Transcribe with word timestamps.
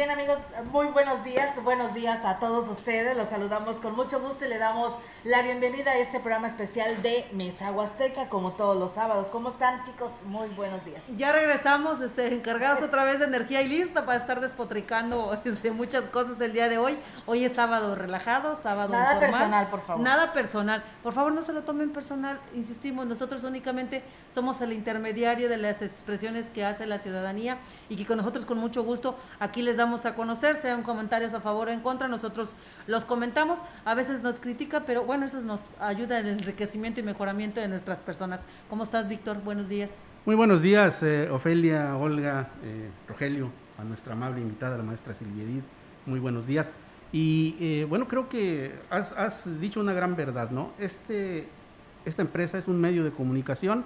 Bien 0.00 0.10
amigos, 0.10 0.38
muy 0.72 0.86
buenos 0.86 1.24
días, 1.24 1.62
buenos 1.62 1.92
días 1.92 2.24
a 2.24 2.38
todos 2.38 2.70
ustedes, 2.70 3.14
los 3.14 3.28
saludamos 3.28 3.76
con 3.76 3.94
mucho 3.94 4.20
gusto 4.20 4.46
y 4.46 4.48
le 4.48 4.56
damos 4.56 4.94
la 5.24 5.42
bienvenida 5.42 5.90
a 5.90 5.98
este 5.98 6.20
programa 6.20 6.46
especial 6.46 7.02
de 7.02 7.26
Mesa 7.34 7.70
Huasteca, 7.70 8.30
como 8.30 8.52
todos 8.52 8.78
los 8.78 8.92
sábados. 8.92 9.26
¿Cómo 9.30 9.50
están 9.50 9.84
chicos? 9.84 10.10
Muy 10.24 10.48
buenos 10.56 10.86
días. 10.86 11.02
Ya 11.18 11.32
regresamos, 11.32 12.00
este, 12.00 12.32
encargados 12.32 12.82
otra 12.82 13.04
vez 13.04 13.18
de 13.18 13.26
energía 13.26 13.60
y 13.60 13.68
lista 13.68 14.06
para 14.06 14.18
estar 14.18 14.40
despotricando 14.40 15.38
este, 15.44 15.70
muchas 15.70 16.08
cosas 16.08 16.40
el 16.40 16.54
día 16.54 16.70
de 16.70 16.78
hoy. 16.78 16.98
Hoy 17.26 17.44
es 17.44 17.52
sábado 17.52 17.94
relajado, 17.94 18.58
sábado 18.62 18.94
Nada 18.94 19.20
personal, 19.20 19.68
por 19.68 19.82
favor. 19.82 20.02
Nada 20.02 20.32
personal. 20.32 20.82
Por 21.02 21.12
favor, 21.12 21.32
no 21.32 21.42
se 21.42 21.52
lo 21.52 21.62
tomen 21.62 21.92
personal, 21.92 22.40
insistimos, 22.54 23.04
nosotros 23.06 23.44
únicamente 23.44 24.02
somos 24.32 24.62
el 24.62 24.72
intermediario 24.72 25.50
de 25.50 25.58
las 25.58 25.82
expresiones 25.82 26.48
que 26.48 26.64
hace 26.64 26.86
la 26.86 26.98
ciudadanía 26.98 27.58
y 27.90 27.96
que 27.96 28.06
con 28.06 28.16
nosotros 28.16 28.46
con 28.46 28.56
mucho 28.56 28.82
gusto 28.82 29.18
aquí 29.40 29.60
les 29.60 29.70
les 29.70 29.76
damos 29.90 30.06
a 30.06 30.14
conocer, 30.14 30.56
sean 30.56 30.84
comentarios 30.84 31.34
a 31.34 31.40
favor 31.40 31.66
o 31.66 31.72
en 31.72 31.80
contra, 31.80 32.06
nosotros 32.06 32.54
los 32.86 33.04
comentamos, 33.04 33.58
a 33.84 33.96
veces 33.96 34.22
nos 34.22 34.38
critica, 34.38 34.84
pero 34.86 35.02
bueno, 35.02 35.26
eso 35.26 35.40
nos 35.40 35.62
ayuda 35.80 36.20
en 36.20 36.26
el 36.26 36.32
enriquecimiento 36.34 37.00
y 37.00 37.02
mejoramiento 37.02 37.58
de 37.60 37.66
nuestras 37.66 38.00
personas. 38.00 38.44
¿Cómo 38.68 38.84
estás, 38.84 39.08
Víctor? 39.08 39.42
Buenos 39.42 39.68
días. 39.68 39.90
Muy 40.26 40.36
buenos 40.36 40.62
días, 40.62 41.02
eh, 41.02 41.28
Ofelia, 41.28 41.96
Olga, 41.96 42.50
eh, 42.62 42.88
Rogelio, 43.08 43.50
a 43.80 43.82
nuestra 43.82 44.12
amable 44.12 44.40
invitada, 44.40 44.76
la 44.76 44.84
maestra 44.84 45.12
Silvia 45.12 45.42
Edith. 45.42 45.64
Muy 46.06 46.20
buenos 46.20 46.46
días. 46.46 46.72
Y 47.10 47.56
eh, 47.58 47.86
bueno, 47.88 48.06
creo 48.06 48.28
que 48.28 48.72
has, 48.90 49.10
has, 49.10 49.60
dicho 49.60 49.80
una 49.80 49.92
gran 49.92 50.14
verdad, 50.14 50.50
¿no? 50.50 50.70
Este, 50.78 51.48
esta 52.04 52.22
empresa 52.22 52.58
es 52.58 52.68
un 52.68 52.80
medio 52.80 53.02
de 53.02 53.10
comunicación 53.10 53.82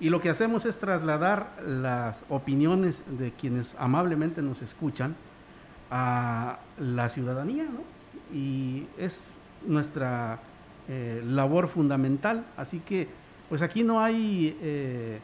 y 0.00 0.08
lo 0.08 0.22
que 0.22 0.30
hacemos 0.30 0.64
es 0.64 0.78
trasladar 0.78 1.52
las 1.64 2.24
opiniones 2.30 3.04
de 3.18 3.32
quienes 3.32 3.76
amablemente 3.78 4.40
nos 4.40 4.62
escuchan 4.62 5.14
a 5.90 6.58
la 6.78 7.10
ciudadanía, 7.10 7.64
¿no? 7.64 7.82
Y 8.34 8.86
es 8.96 9.30
nuestra 9.66 10.40
eh, 10.88 11.22
labor 11.24 11.68
fundamental. 11.68 12.46
Así 12.56 12.80
que, 12.80 13.08
pues 13.50 13.60
aquí 13.60 13.84
no 13.84 14.00
hay 14.00 14.56
eh, 14.62 15.20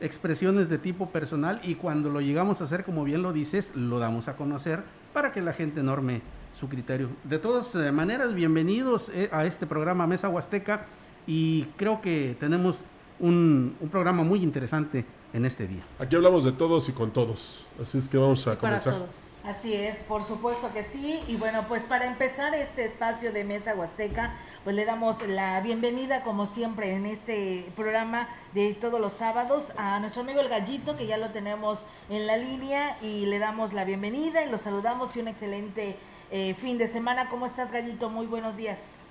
expresiones 0.00 0.68
de 0.68 0.78
tipo 0.78 1.10
personal 1.10 1.60
y 1.64 1.74
cuando 1.74 2.08
lo 2.08 2.20
llegamos 2.20 2.60
a 2.60 2.64
hacer, 2.64 2.84
como 2.84 3.02
bien 3.02 3.22
lo 3.22 3.32
dices, 3.32 3.74
lo 3.74 3.98
damos 3.98 4.28
a 4.28 4.36
conocer 4.36 4.84
para 5.12 5.32
que 5.32 5.40
la 5.40 5.52
gente 5.52 5.82
norme 5.82 6.22
su 6.52 6.68
criterio. 6.68 7.08
De 7.24 7.40
todas 7.40 7.74
eh, 7.74 7.90
maneras, 7.90 8.34
bienvenidos 8.34 9.10
a 9.32 9.46
este 9.46 9.66
programa 9.66 10.06
Mesa 10.06 10.28
Huasteca 10.28 10.86
y 11.26 11.64
creo 11.76 12.00
que 12.00 12.36
tenemos 12.38 12.84
un, 13.22 13.76
programa 13.90 14.22
muy 14.22 14.42
interesante 14.42 15.06
en 15.32 15.46
este 15.46 15.66
día. 15.66 15.82
Aquí 15.98 16.14
hablamos 16.16 16.44
de 16.44 16.52
todos 16.52 16.88
y 16.88 16.92
con 16.92 17.10
todos, 17.12 17.64
así 17.80 17.98
es 17.98 18.08
que 18.08 18.18
vamos 18.18 18.46
a 18.46 18.58
comenzar. 18.58 19.06
Así 19.44 19.74
es, 19.74 20.04
por 20.04 20.22
supuesto 20.22 20.72
que 20.72 20.84
sí. 20.84 21.20
Y 21.26 21.34
bueno, 21.34 21.64
pues 21.66 21.82
para 21.82 22.06
empezar 22.06 22.54
este 22.54 22.84
espacio 22.84 23.32
de 23.32 23.42
Mesa 23.42 23.74
Huasteca, 23.74 24.34
pues 24.62 24.76
le 24.76 24.84
damos 24.84 25.20
la 25.26 25.60
bienvenida, 25.60 26.22
como 26.22 26.46
siempre, 26.46 26.92
en 26.92 27.06
este 27.06 27.66
programa 27.74 28.28
de 28.54 28.74
todos 28.74 29.00
los 29.00 29.12
sábados 29.12 29.72
a 29.76 29.98
nuestro 29.98 30.22
amigo 30.22 30.40
el 30.40 30.48
Gallito, 30.48 30.96
que 30.96 31.06
ya 31.06 31.16
lo 31.16 31.30
tenemos 31.30 31.80
en 32.08 32.28
la 32.28 32.36
línea, 32.36 32.96
y 33.02 33.26
le 33.26 33.40
damos 33.40 33.72
la 33.72 33.84
bienvenida 33.84 34.44
y 34.44 34.50
lo 34.50 34.58
saludamos 34.58 35.16
y 35.16 35.20
un 35.20 35.28
excelente 35.28 35.96
eh, 36.30 36.54
fin 36.54 36.78
de 36.78 36.86
semana. 36.86 37.28
¿Cómo 37.28 37.46
estás, 37.46 37.72
Gallito? 37.72 38.10
Muy 38.10 38.26
buenos 38.26 38.56
días. 38.56 39.01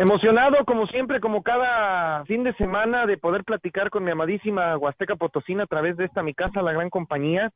Emocionado, 0.00 0.64
como 0.64 0.86
siempre, 0.86 1.20
como 1.20 1.42
cada 1.42 2.24
fin 2.24 2.42
de 2.42 2.54
semana, 2.54 3.04
de 3.04 3.18
poder 3.18 3.44
platicar 3.44 3.90
con 3.90 4.02
mi 4.02 4.10
amadísima 4.10 4.78
Huasteca 4.78 5.14
Potosina 5.16 5.64
a 5.64 5.66
través 5.66 5.98
de 5.98 6.06
esta 6.06 6.22
mi 6.22 6.32
casa, 6.32 6.62
la 6.62 6.72
gran 6.72 6.88
compañía. 6.88 7.50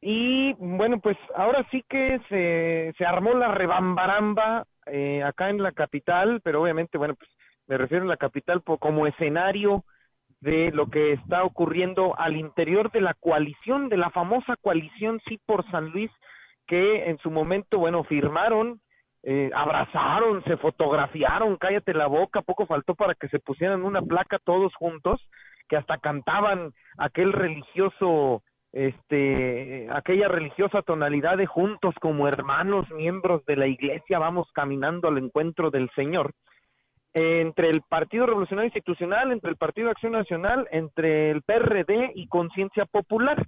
Y 0.00 0.54
bueno, 0.54 0.98
pues 0.98 1.16
ahora 1.36 1.64
sí 1.70 1.84
que 1.88 2.20
se, 2.28 2.92
se 2.98 3.06
armó 3.06 3.32
la 3.34 3.54
rebambaramba 3.54 4.64
eh, 4.86 5.22
acá 5.22 5.50
en 5.50 5.62
la 5.62 5.70
capital, 5.70 6.40
pero 6.42 6.60
obviamente, 6.60 6.98
bueno, 6.98 7.14
pues 7.14 7.30
me 7.68 7.78
refiero 7.78 8.06
a 8.06 8.08
la 8.08 8.16
capital 8.16 8.60
como 8.64 9.06
escenario 9.06 9.84
de 10.40 10.72
lo 10.72 10.90
que 10.90 11.12
está 11.12 11.44
ocurriendo 11.44 12.18
al 12.18 12.36
interior 12.36 12.90
de 12.90 13.02
la 13.02 13.14
coalición, 13.14 13.88
de 13.88 13.98
la 13.98 14.10
famosa 14.10 14.56
coalición 14.56 15.20
Sí 15.28 15.38
por 15.46 15.64
San 15.70 15.90
Luis, 15.90 16.10
que 16.66 17.08
en 17.08 17.18
su 17.18 17.30
momento, 17.30 17.78
bueno, 17.78 18.02
firmaron 18.02 18.80
eh, 19.30 19.50
abrazaron, 19.54 20.42
se 20.44 20.56
fotografiaron, 20.56 21.58
cállate 21.58 21.92
la 21.92 22.06
boca, 22.06 22.40
poco 22.40 22.64
faltó 22.64 22.94
para 22.94 23.14
que 23.14 23.28
se 23.28 23.38
pusieran 23.38 23.84
una 23.84 24.00
placa 24.00 24.38
todos 24.38 24.74
juntos, 24.74 25.20
que 25.68 25.76
hasta 25.76 25.98
cantaban 25.98 26.72
aquel 26.96 27.34
religioso, 27.34 28.42
este, 28.72 29.86
aquella 29.92 30.28
religiosa 30.28 30.80
tonalidad 30.80 31.36
de 31.36 31.44
juntos 31.44 31.94
como 32.00 32.26
hermanos, 32.26 32.90
miembros 32.90 33.44
de 33.44 33.56
la 33.56 33.66
iglesia, 33.66 34.18
vamos 34.18 34.48
caminando 34.54 35.08
al 35.08 35.18
encuentro 35.18 35.70
del 35.70 35.90
Señor. 35.90 36.32
entre 37.12 37.68
el 37.68 37.82
Partido 37.82 38.24
Revolucionario 38.24 38.68
Institucional, 38.68 39.32
entre 39.32 39.50
el 39.50 39.56
Partido 39.56 39.90
Acción 39.90 40.12
Nacional, 40.12 40.66
entre 40.70 41.30
el 41.32 41.42
PRD 41.42 42.12
y 42.14 42.28
Conciencia 42.28 42.86
Popular. 42.86 43.46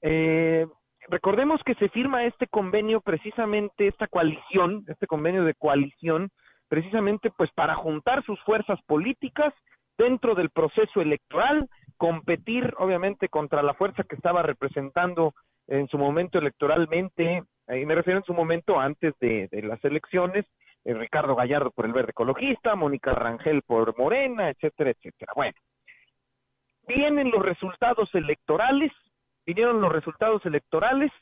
Eh, 0.00 0.66
recordemos 1.08 1.60
que 1.64 1.74
se 1.76 1.88
firma 1.88 2.24
este 2.24 2.46
convenio 2.46 3.00
precisamente, 3.00 3.88
esta 3.88 4.06
coalición, 4.06 4.84
este 4.88 5.06
convenio 5.06 5.44
de 5.44 5.54
coalición, 5.54 6.30
precisamente 6.68 7.30
pues 7.30 7.50
para 7.52 7.74
juntar 7.74 8.24
sus 8.24 8.40
fuerzas 8.42 8.80
políticas 8.86 9.52
dentro 9.96 10.34
del 10.34 10.50
proceso 10.50 11.00
electoral, 11.00 11.68
competir 11.96 12.74
obviamente 12.78 13.28
contra 13.28 13.62
la 13.62 13.74
fuerza 13.74 14.04
que 14.04 14.16
estaba 14.16 14.42
representando 14.42 15.34
en 15.68 15.88
su 15.88 15.98
momento 15.98 16.38
electoralmente, 16.38 17.42
y 17.68 17.86
me 17.86 17.94
refiero 17.94 18.18
en 18.18 18.24
su 18.24 18.34
momento 18.34 18.78
antes 18.78 19.14
de, 19.20 19.48
las 19.62 19.82
elecciones, 19.84 20.44
eh, 20.84 20.92
Ricardo 20.94 21.34
Gallardo 21.34 21.70
por 21.70 21.86
el 21.86 21.92
Verde 21.92 22.10
Ecologista, 22.10 22.74
Mónica 22.74 23.12
Rangel 23.12 23.62
por 23.62 23.96
Morena, 23.96 24.50
etcétera, 24.50 24.90
etcétera. 24.90 25.32
Bueno, 25.34 25.56
vienen 26.86 27.30
los 27.30 27.42
resultados 27.42 28.14
electorales, 28.14 28.92
vinieron 29.46 29.80
los 29.80 29.92
resultados 29.92 30.44
electorales, 30.46 31.12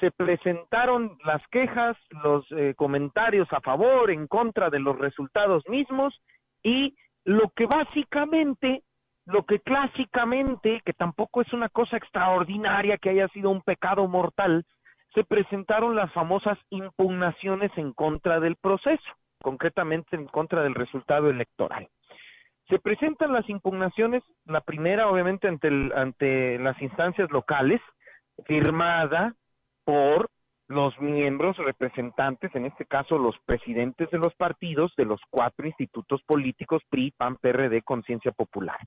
se 0.00 0.10
presentaron 0.10 1.18
las 1.24 1.42
quejas, 1.48 1.96
los 2.22 2.46
eh, 2.52 2.74
comentarios 2.76 3.48
a 3.52 3.60
favor, 3.60 4.10
en 4.10 4.26
contra 4.26 4.70
de 4.70 4.78
los 4.78 4.96
resultados 4.98 5.64
mismos 5.68 6.14
y 6.62 6.96
lo 7.24 7.50
que 7.50 7.66
básicamente, 7.66 8.82
lo 9.26 9.44
que 9.44 9.60
clásicamente, 9.60 10.80
que 10.84 10.92
tampoco 10.92 11.42
es 11.42 11.52
una 11.52 11.68
cosa 11.68 11.96
extraordinaria 11.96 12.96
que 12.96 13.10
haya 13.10 13.28
sido 13.28 13.50
un 13.50 13.62
pecado 13.62 14.06
mortal, 14.06 14.64
se 15.14 15.24
presentaron 15.24 15.96
las 15.96 16.12
famosas 16.12 16.58
impugnaciones 16.70 17.72
en 17.76 17.92
contra 17.92 18.40
del 18.40 18.56
proceso, 18.56 19.10
concretamente 19.42 20.16
en 20.16 20.26
contra 20.26 20.62
del 20.62 20.74
resultado 20.74 21.28
electoral. 21.28 21.88
Se 22.68 22.78
presentan 22.78 23.32
las 23.32 23.48
impugnaciones, 23.48 24.22
la 24.44 24.60
primera 24.60 25.08
obviamente 25.08 25.48
ante, 25.48 25.68
ante 25.94 26.58
las 26.58 26.80
instancias 26.82 27.30
locales, 27.30 27.80
firmada 28.46 29.34
por 29.84 30.28
los 30.68 30.98
miembros 31.00 31.56
representantes, 31.56 32.54
en 32.54 32.66
este 32.66 32.84
caso 32.84 33.16
los 33.16 33.34
presidentes 33.46 34.10
de 34.10 34.18
los 34.18 34.34
partidos 34.34 34.92
de 34.96 35.06
los 35.06 35.20
cuatro 35.30 35.66
institutos 35.66 36.22
políticos 36.24 36.82
PRI, 36.90 37.10
PAN, 37.12 37.36
PRD, 37.36 37.82
Conciencia 37.82 38.32
Popular. 38.32 38.78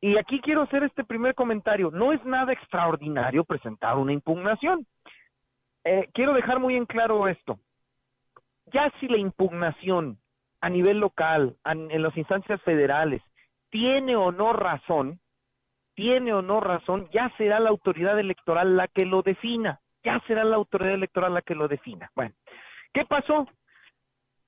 Y 0.00 0.16
aquí 0.16 0.40
quiero 0.40 0.62
hacer 0.62 0.82
este 0.82 1.04
primer 1.04 1.34
comentario. 1.34 1.90
No 1.92 2.12
es 2.12 2.24
nada 2.24 2.52
extraordinario 2.52 3.44
presentar 3.44 3.98
una 3.98 4.12
impugnación. 4.12 4.86
Eh, 5.84 6.08
quiero 6.14 6.32
dejar 6.32 6.58
muy 6.58 6.76
en 6.76 6.86
claro 6.86 7.28
esto. 7.28 7.58
Ya 8.72 8.90
si 8.98 9.06
la 9.06 9.18
impugnación 9.18 10.18
a 10.62 10.70
nivel 10.70 11.00
local, 11.00 11.56
en 11.64 12.02
las 12.02 12.16
instancias 12.16 12.62
federales, 12.62 13.20
tiene 13.68 14.14
o 14.14 14.30
no 14.30 14.52
razón, 14.52 15.18
tiene 15.94 16.32
o 16.32 16.40
no 16.40 16.60
razón, 16.60 17.08
ya 17.12 17.30
será 17.36 17.58
la 17.58 17.70
autoridad 17.70 18.18
electoral 18.18 18.76
la 18.76 18.86
que 18.86 19.04
lo 19.04 19.22
defina, 19.22 19.80
ya 20.04 20.20
será 20.26 20.44
la 20.44 20.56
autoridad 20.56 20.94
electoral 20.94 21.34
la 21.34 21.42
que 21.42 21.56
lo 21.56 21.66
defina. 21.66 22.10
Bueno, 22.14 22.34
¿qué 22.94 23.04
pasó? 23.04 23.48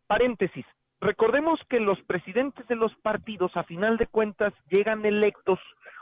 Paréntesis. 0.06 0.64
Recordemos 1.00 1.58
que 1.68 1.80
los 1.80 2.00
presidentes 2.02 2.66
de 2.68 2.76
los 2.76 2.94
partidos, 2.96 3.54
a 3.56 3.64
final 3.64 3.96
de 3.96 4.06
cuentas, 4.06 4.54
llegan 4.70 5.04
electos 5.04 5.58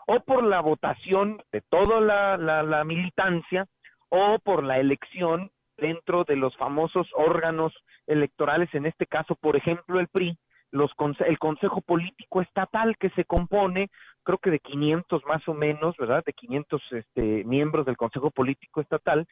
o 0.07 0.21
por 0.21 0.45
la 0.45 0.61
votación 0.61 1.43
de 1.53 1.63
toda 1.63 2.01
la, 2.03 2.37
la 2.37 2.85
militancia 2.85 3.67
o 4.11 4.39
por 4.41 4.63
la 4.63 4.79
elección 4.79 5.51
dentro 5.83 6.25
de 6.25 6.37
los 6.37 6.57
famosos 6.57 7.07
órganos 7.15 7.75
electorales, 8.07 8.73
en 8.73 8.87
este 8.87 9.07
caso, 9.07 9.35
por 9.35 9.57
ejemplo, 9.57 10.01
el 10.01 10.09
PRI, 10.09 10.39
los, 10.71 10.91
el 11.27 11.39
Consejo 11.39 11.83
Político 11.83 12.41
Estatal 12.41 12.97
que 12.97 13.11
se 13.11 13.25
compone, 13.25 13.91
creo 14.23 14.39
que 14.39 14.51
de 14.51 14.61
500 14.61 15.23
más 15.27 15.47
o 15.47 15.55
menos, 15.55 15.95
¿verdad? 15.99 16.25
De 16.25 16.33
500 16.33 16.83
este, 16.93 17.45
miembros 17.45 17.85
del 17.85 17.99
Consejo 17.99 18.31
Político 18.31 18.81
Estatal, 18.81 19.27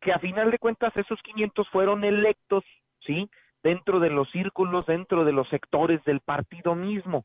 que 0.00 0.12
a 0.12 0.18
final 0.18 0.50
de 0.50 0.58
cuentas 0.58 0.96
esos 0.96 1.20
500 1.22 1.68
fueron 1.68 2.04
electos, 2.04 2.64
¿sí? 3.00 3.28
Dentro 3.62 3.98
de 4.00 4.10
los 4.10 4.30
círculos, 4.30 4.86
dentro 4.86 5.24
de 5.24 5.32
los 5.32 5.48
sectores 5.48 6.02
del 6.04 6.20
partido 6.20 6.74
mismo. 6.74 7.24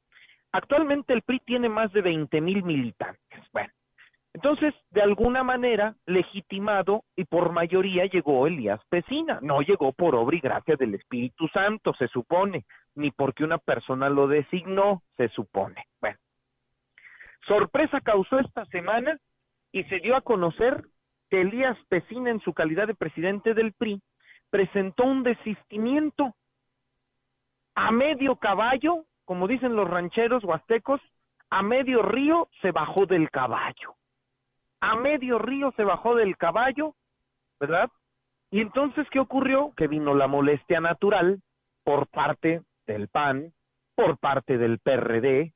Actualmente 0.51 1.13
el 1.13 1.21
PRI 1.21 1.39
tiene 1.45 1.69
más 1.69 1.93
de 1.93 2.01
20 2.01 2.41
mil 2.41 2.63
militantes. 2.63 3.43
Bueno, 3.53 3.71
entonces, 4.33 4.75
de 4.91 5.01
alguna 5.01 5.43
manera, 5.43 5.95
legitimado 6.05 7.03
y 7.15 7.25
por 7.25 7.51
mayoría 7.51 8.05
llegó 8.05 8.45
Elías 8.45 8.79
Pesina. 8.89 9.39
No 9.41 9.61
llegó 9.61 9.91
por 9.91 10.15
obra 10.15 10.37
y 10.37 10.39
gracia 10.39 10.75
del 10.75 10.95
Espíritu 10.95 11.47
Santo, 11.47 11.93
se 11.95 12.07
supone, 12.09 12.65
ni 12.95 13.11
porque 13.11 13.43
una 13.43 13.57
persona 13.57 14.07
lo 14.09 14.27
designó, 14.27 15.01
se 15.17 15.29
supone. 15.29 15.83
Bueno, 15.99 16.17
sorpresa 17.47 18.01
causó 18.01 18.39
esta 18.39 18.65
semana 18.65 19.17
y 19.71 19.83
se 19.85 19.99
dio 19.99 20.15
a 20.15 20.21
conocer 20.21 20.85
que 21.29 21.41
Elías 21.41 21.77
Pesina, 21.89 22.29
en 22.29 22.39
su 22.39 22.53
calidad 22.53 22.87
de 22.87 22.95
presidente 22.95 23.53
del 23.55 23.73
PRI, 23.73 23.99
presentó 24.51 25.05
un 25.05 25.23
desistimiento 25.23 26.35
a 27.75 27.91
medio 27.91 28.35
caballo, 28.35 29.05
como 29.25 29.47
dicen 29.47 29.75
los 29.75 29.89
rancheros 29.89 30.43
huastecos, 30.43 31.01
a 31.49 31.63
medio 31.63 32.03
río 32.03 32.47
se 32.61 32.71
bajó 32.71 33.05
del 33.07 33.29
caballo 33.31 33.98
a 34.81 34.95
medio 34.95 35.39
río 35.39 35.71
se 35.75 35.83
bajó 35.83 36.15
del 36.15 36.37
caballo, 36.37 36.95
¿verdad? 37.59 37.89
Y 38.51 38.61
entonces, 38.61 39.07
¿qué 39.11 39.19
ocurrió? 39.19 39.73
Que 39.75 39.87
vino 39.87 40.13
la 40.15 40.27
molestia 40.27 40.79
natural 40.79 41.41
por 41.83 42.07
parte 42.07 42.61
del 42.87 43.07
PAN, 43.07 43.53
por 43.95 44.17
parte 44.17 44.57
del 44.57 44.79
PRD, 44.79 45.53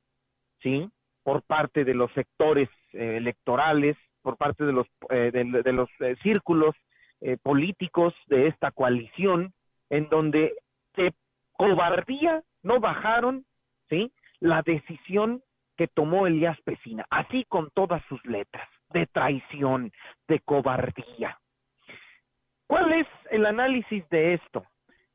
¿sí? 0.62 0.90
Por 1.22 1.42
parte 1.42 1.84
de 1.84 1.94
los 1.94 2.12
sectores 2.12 2.68
eh, 2.92 3.16
electorales, 3.16 3.96
por 4.22 4.36
parte 4.36 4.64
de 4.64 4.72
los, 4.72 4.86
eh, 5.10 5.30
de, 5.32 5.72
los 5.72 5.88
eh, 6.00 6.16
círculos 6.22 6.74
políticos 7.42 8.12
de 8.26 8.48
esta 8.48 8.70
coalición, 8.70 9.54
en 9.88 10.10
donde 10.10 10.52
se 10.94 11.14
cobardía 11.54 12.42
no 12.62 12.80
bajaron, 12.80 13.46
¿sí? 13.88 14.12
La 14.40 14.60
decisión 14.60 15.42
que 15.78 15.88
tomó 15.88 16.26
Elías 16.26 16.60
Pesina, 16.62 17.06
así 17.08 17.44
con 17.48 17.70
todas 17.70 18.04
sus 18.10 18.22
letras 18.26 18.68
de 18.94 19.06
traición, 19.06 19.92
de 20.26 20.40
cobardía. 20.40 21.38
¿Cuál 22.66 22.92
es 22.92 23.06
el 23.30 23.44
análisis 23.44 24.08
de 24.08 24.34
esto? 24.34 24.64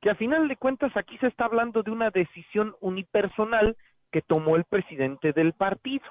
Que 0.02 0.12
a 0.12 0.16
final 0.16 0.48
de 0.48 0.58
cuentas 0.58 0.96
aquí 0.96 1.18
se 1.18 1.28
está 1.28 1.46
hablando 1.46 1.82
de 1.82 1.90
una 1.90 2.12
decisión 2.12 2.76
unipersonal 2.80 3.76
que 4.12 4.22
tomó 4.22 4.56
el 4.56 4.66
presidente 4.66 5.34
del 5.34 5.54
partido. 5.54 6.06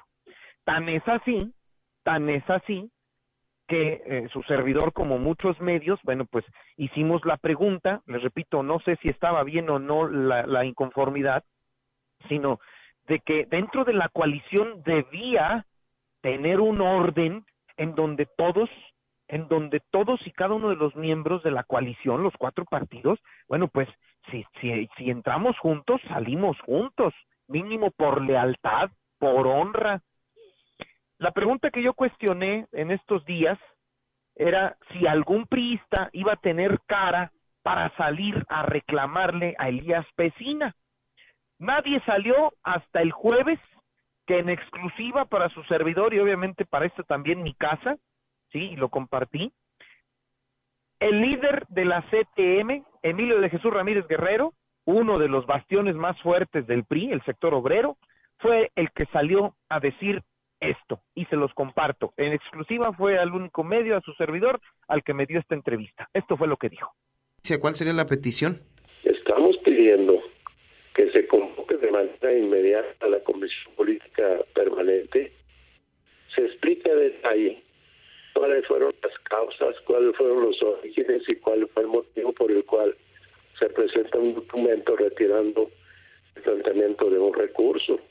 Tan 0.65 0.89
es 0.89 1.07
así, 1.07 1.53
tan 2.03 2.29
es 2.29 2.47
así, 2.49 2.91
que 3.67 4.01
eh, 4.05 4.27
su 4.33 4.41
servidor, 4.43 4.93
como 4.93 5.17
muchos 5.19 5.59
medios, 5.61 5.99
bueno, 6.03 6.25
pues 6.25 6.43
hicimos 6.75 7.23
la 7.23 7.37
pregunta, 7.37 8.01
les 8.07 8.21
repito, 8.21 8.63
no 8.63 8.79
sé 8.79 8.97
si 8.97 9.09
estaba 9.09 9.43
bien 9.43 9.69
o 9.69 9.79
no 9.79 10.07
la, 10.07 10.45
la 10.45 10.65
inconformidad, 10.65 11.43
sino 12.27 12.59
de 13.07 13.19
que 13.19 13.45
dentro 13.45 13.85
de 13.85 13.93
la 13.93 14.09
coalición 14.09 14.83
debía 14.83 15.65
tener 16.21 16.59
un 16.59 16.81
orden 16.81 17.45
en 17.79 17.95
donde 17.95 18.27
todos 18.37 18.69
en 19.29 19.47
donde 19.47 19.79
todos 19.91 20.19
y 20.25 20.31
cada 20.31 20.55
uno 20.55 20.69
de 20.69 20.75
los 20.75 20.95
miembros 20.95 21.43
de 21.43 21.51
la 21.51 21.63
coalición, 21.63 22.23
los 22.23 22.33
cuatro 22.35 22.65
partidos, 22.65 23.19
bueno, 23.47 23.67
pues 23.67 23.87
si, 24.31 24.43
si, 24.59 24.89
si 24.97 25.11
entramos 25.11 25.55
juntos, 25.59 26.01
salimos 26.07 26.59
juntos, 26.61 27.13
mínimo 27.47 27.91
por 27.91 28.23
lealtad, 28.23 28.89
por 29.19 29.45
honra. 29.45 30.01
La 31.19 31.29
pregunta 31.31 31.69
que 31.69 31.83
yo 31.83 31.93
cuestioné 31.93 32.65
en 32.71 32.89
estos 32.89 33.23
días 33.25 33.59
era 34.33 34.75
si 34.91 35.05
algún 35.05 35.45
priista 35.45 36.09
iba 36.11 36.33
a 36.33 36.41
tener 36.41 36.79
cara 36.87 37.31
para 37.61 37.95
salir 37.97 38.43
a 38.49 38.63
reclamarle 38.63 39.53
a 39.59 39.69
Elías 39.69 40.07
Pesina. 40.15 40.75
Nadie 41.59 42.01
salió 42.03 42.53
hasta 42.63 43.03
el 43.03 43.11
jueves 43.11 43.59
que 44.29 44.37
en 44.37 44.49
exclusiva 44.49 45.25
para 45.25 45.49
su 45.49 45.63
servidor 45.63 46.13
y 46.13 46.19
obviamente 46.19 46.63
para 46.63 46.85
esto 46.85 47.03
también 47.03 47.41
mi 47.41 47.55
casa, 47.55 47.97
sí, 48.51 48.59
y 48.59 48.75
lo 48.75 48.89
compartí, 48.89 49.51
el 50.99 51.19
líder 51.19 51.65
de 51.69 51.85
la 51.85 52.03
CTM, 52.03 52.85
Emilio 53.01 53.41
de 53.41 53.49
Jesús 53.49 53.73
Ramírez 53.73 54.05
Guerrero, 54.07 54.53
uno 54.85 55.17
de 55.17 55.29
los 55.29 55.47
bastiones 55.47 55.95
más 55.95 56.15
fuertes 56.21 56.67
del 56.67 56.83
PRI, 56.83 57.11
el 57.11 57.23
sector 57.23 57.55
obrero, 57.55 57.97
fue 58.37 58.69
el 58.75 58.91
que 58.91 59.07
salió 59.07 59.55
a 59.67 59.79
decir 59.79 60.21
esto 60.59 61.01
y 61.15 61.25
se 61.25 61.35
los 61.35 61.51
comparto. 61.55 62.13
En 62.15 62.31
exclusiva 62.31 62.93
fue 62.93 63.17
al 63.17 63.33
único 63.33 63.63
medio, 63.63 63.97
a 63.97 64.01
su 64.01 64.13
servidor, 64.13 64.61
al 64.87 65.03
que 65.03 65.15
me 65.15 65.25
dio 65.25 65.39
esta 65.39 65.55
entrevista. 65.55 66.07
Esto 66.13 66.37
fue 66.37 66.47
lo 66.47 66.57
que 66.57 66.69
dijo. 66.69 66.93
¿Cuál 67.59 67.73
sería 67.73 67.93
la 67.93 68.05
petición? 68.05 68.61
Estamos 69.03 69.57
pidiendo 69.65 70.21
que 70.99 71.11
se 71.11 71.27
convoque 71.27 71.77
de 71.77 71.91
manera 71.91 72.33
inmediata 72.37 73.05
a 73.05 73.09
la 73.09 73.19
Comisión 73.21 73.73
Política 73.77 74.39
Permanente, 74.53 75.31
se 76.35 76.41
explique 76.45 76.91
a 76.91 76.95
detalle 76.95 77.63
cuáles 78.33 78.67
fueron 78.67 78.93
las 79.01 79.17
causas, 79.19 79.79
cuáles 79.85 80.13
fueron 80.17 80.41
los 80.41 80.61
orígenes 80.61 81.21
y 81.29 81.37
cuál 81.37 81.69
fue 81.73 81.83
el 81.83 81.87
motivo 81.87 82.33
por 82.33 82.51
el 82.51 82.65
cual 82.65 82.97
se 83.57 83.69
presenta 83.69 84.17
un 84.17 84.33
documento 84.33 84.97
retirando 84.97 85.71
el 86.35 86.41
planteamiento 86.41 87.09
de 87.09 87.17
un 87.17 87.33
recurso. 87.33 88.01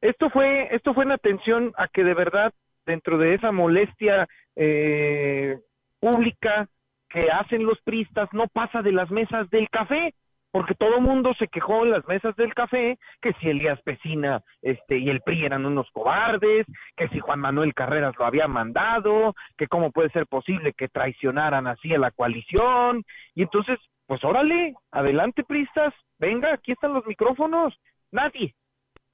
Esto 0.00 0.30
fue, 0.30 0.72
esto 0.72 0.94
fue 0.94 1.06
en 1.06 1.10
atención 1.10 1.72
a 1.76 1.88
que 1.88 2.04
de 2.04 2.14
verdad 2.14 2.54
dentro 2.86 3.18
de 3.18 3.34
esa 3.34 3.50
molestia 3.50 4.28
eh, 4.54 5.58
pública 5.98 6.68
que 7.08 7.28
hacen 7.32 7.66
los 7.66 7.80
pristas 7.80 8.28
no 8.32 8.46
pasa 8.46 8.80
de 8.82 8.92
las 8.92 9.10
mesas 9.10 9.50
del 9.50 9.68
café, 9.70 10.14
porque 10.50 10.74
todo 10.74 11.00
mundo 11.00 11.32
se 11.34 11.48
quejó 11.48 11.84
en 11.84 11.92
las 11.92 12.06
mesas 12.06 12.34
del 12.36 12.54
café 12.54 12.98
que 13.20 13.32
si 13.34 13.48
Elías 13.48 13.80
Pesina 13.82 14.42
este, 14.62 14.98
y 14.98 15.08
el 15.08 15.20
PRI 15.20 15.44
eran 15.44 15.66
unos 15.66 15.88
cobardes, 15.92 16.66
que 16.96 17.08
si 17.08 17.20
Juan 17.20 17.40
Manuel 17.40 17.74
Carreras 17.74 18.14
lo 18.18 18.26
había 18.26 18.48
mandado, 18.48 19.34
que 19.56 19.68
cómo 19.68 19.92
puede 19.92 20.10
ser 20.10 20.26
posible 20.26 20.72
que 20.72 20.88
traicionaran 20.88 21.66
así 21.66 21.94
a 21.94 21.98
la 21.98 22.10
coalición, 22.10 23.04
y 23.34 23.42
entonces, 23.42 23.78
pues 24.06 24.24
órale, 24.24 24.74
adelante 24.90 25.44
pristas, 25.44 25.94
venga, 26.18 26.52
aquí 26.52 26.72
están 26.72 26.94
los 26.94 27.06
micrófonos, 27.06 27.78
nadie, 28.10 28.54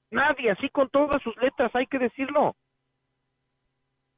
nadie, 0.09 0.51
así 0.51 0.69
con 0.69 0.89
todas 0.89 1.21
sus 1.21 1.35
letras, 1.37 1.73
hay 1.75 1.87
que 1.87 1.99
decirlo. 1.99 2.55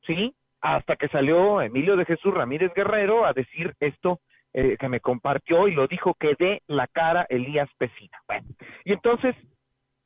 ¿Sí? 0.06 0.34
hasta 0.62 0.96
que 0.96 1.08
salió 1.08 1.62
Emilio 1.62 1.96
de 1.96 2.06
Jesús 2.06 2.34
Ramírez 2.34 2.74
Guerrero 2.74 3.26
a 3.26 3.34
decir 3.34 3.74
esto 3.80 4.20
eh, 4.54 4.78
que 4.78 4.90
me 4.90 5.00
compartió 5.00 5.68
y 5.68 5.74
lo 5.74 5.88
dijo 5.88 6.16
que 6.16 6.36
dé 6.38 6.62
la 6.68 6.88
cara 6.88 7.26
Elías 7.30 7.70
Pesina. 7.78 8.18
Bueno, 8.28 8.48
y 8.84 8.94
entonces 8.94 9.36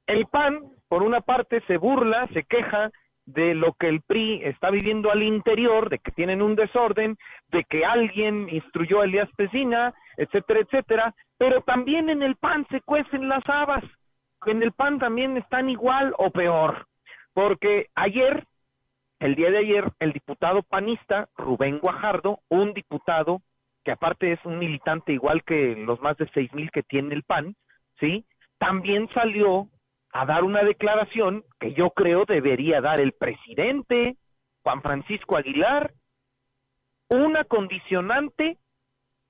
el 0.07 0.25
PAN, 0.27 0.61
por 0.87 1.03
una 1.03 1.21
parte, 1.21 1.61
se 1.67 1.77
burla, 1.77 2.27
se 2.33 2.43
queja 2.43 2.91
de 3.25 3.55
lo 3.55 3.73
que 3.73 3.87
el 3.87 4.01
PRI 4.01 4.41
está 4.43 4.69
viviendo 4.69 5.11
al 5.11 5.23
interior, 5.23 5.89
de 5.89 5.99
que 5.99 6.11
tienen 6.11 6.41
un 6.41 6.55
desorden, 6.55 7.17
de 7.47 7.63
que 7.63 7.85
alguien 7.85 8.49
instruyó 8.49 8.99
a 8.99 9.05
Elías 9.05 9.29
Pesina, 9.37 9.93
etcétera, 10.17 10.59
etcétera, 10.59 11.15
pero 11.37 11.61
también 11.61 12.09
en 12.09 12.21
el 12.21 12.35
PAN 12.35 12.67
se 12.69 12.81
cuecen 12.81 13.29
las 13.29 13.47
habas, 13.47 13.83
en 14.45 14.61
el 14.61 14.73
PAN 14.73 14.99
también 14.99 15.37
están 15.37 15.69
igual 15.69 16.13
o 16.17 16.31
peor, 16.31 16.85
porque 17.33 17.87
ayer 17.95 18.45
el 19.23 19.35
día 19.35 19.51
de 19.51 19.59
ayer, 19.59 19.89
el 19.99 20.11
diputado 20.11 20.63
panista 20.63 21.29
Rubén 21.37 21.79
Guajardo, 21.79 22.39
un 22.49 22.73
diputado 22.73 23.39
que 23.83 23.91
aparte 23.91 24.31
es 24.31 24.39
un 24.45 24.59
militante 24.59 25.13
igual 25.13 25.43
que 25.43 25.75
los 25.75 25.99
más 26.01 26.17
de 26.17 26.29
seis 26.33 26.53
mil 26.53 26.71
que 26.71 26.83
tiene 26.83 27.13
el 27.13 27.23
PAN, 27.23 27.55
¿sí? 27.99 28.25
También 28.57 29.09
salió 29.13 29.67
a 30.11 30.25
dar 30.25 30.43
una 30.43 30.63
declaración 30.63 31.43
que 31.59 31.73
yo 31.73 31.89
creo 31.91 32.25
debería 32.25 32.81
dar 32.81 32.99
el 32.99 33.13
presidente 33.13 34.17
Juan 34.63 34.81
Francisco 34.81 35.37
Aguilar, 35.37 35.91
una 37.09 37.43
condicionante, 37.43 38.57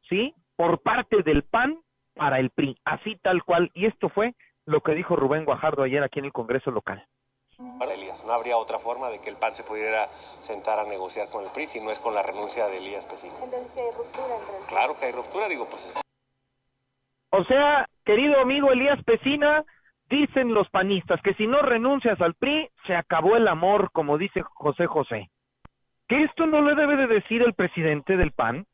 ¿sí? 0.08 0.36
Por 0.56 0.82
parte 0.82 1.24
del 1.24 1.44
PAN 1.44 1.80
para 2.14 2.40
el 2.40 2.52
PRI, 2.52 2.78
así 2.86 3.18
tal 3.22 3.44
cual. 3.44 3.72
Y 3.74 3.86
esto 3.88 4.10
fue 4.10 4.36
lo 4.66 4.82
que 4.82 4.94
dijo 4.94 5.16
Rubén 5.16 5.46
Guajardo 5.46 5.84
ayer 5.84 6.04
aquí 6.04 6.20
en 6.20 6.26
el 6.26 6.34
Congreso 6.34 6.70
local. 6.70 7.04
Elías. 7.60 8.24
No 8.26 8.34
habría 8.34 8.58
otra 8.58 8.80
forma 8.80 9.10
de 9.10 9.20
que 9.20 9.30
el 9.30 9.38
PAN 9.38 9.56
se 9.56 9.64
pudiera 9.64 10.08
sentar 10.42 10.80
a 10.80 10.86
negociar 10.86 11.30
con 11.30 11.44
el 11.44 11.52
PRI 11.52 11.68
si 11.68 11.80
no 11.80 11.92
es 11.92 12.00
con 12.00 12.14
la 12.14 12.24
renuncia 12.24 12.68
de 12.68 12.78
Elías 12.78 13.06
Pesina. 13.06 13.34
Entonces 13.44 13.78
hay 13.78 13.92
ruptura 13.96 14.36
entre 14.36 14.68
Claro 14.68 15.00
que 15.00 15.06
hay 15.06 15.12
ruptura, 15.12 15.48
digo, 15.48 15.68
pues 15.70 16.02
O 17.32 17.44
sea, 17.46 17.88
querido 18.06 18.40
amigo 18.40 18.72
Elías 18.72 19.04
Pesina, 19.04 19.64
dicen 20.10 20.54
los 20.54 20.70
panistas 20.70 21.22
que 21.22 21.34
si 21.36 21.48
no 21.48 21.62
renuncias 21.62 22.20
al 22.22 22.34
PRI, 22.36 22.70
se 22.88 22.96
acabó 22.96 23.36
el 23.36 23.48
amor, 23.48 23.92
como 23.92 24.18
dice 24.18 24.42
José 24.42 24.88
José. 24.88 25.30
¿Que 26.08 26.24
esto 26.24 26.46
no 26.46 26.62
le 26.62 26.76
debe 26.76 26.98
de 26.98 27.08
decir 27.08 27.42
el 27.42 27.54
presidente 27.54 28.18
del 28.18 28.32
PAN? 28.32 28.66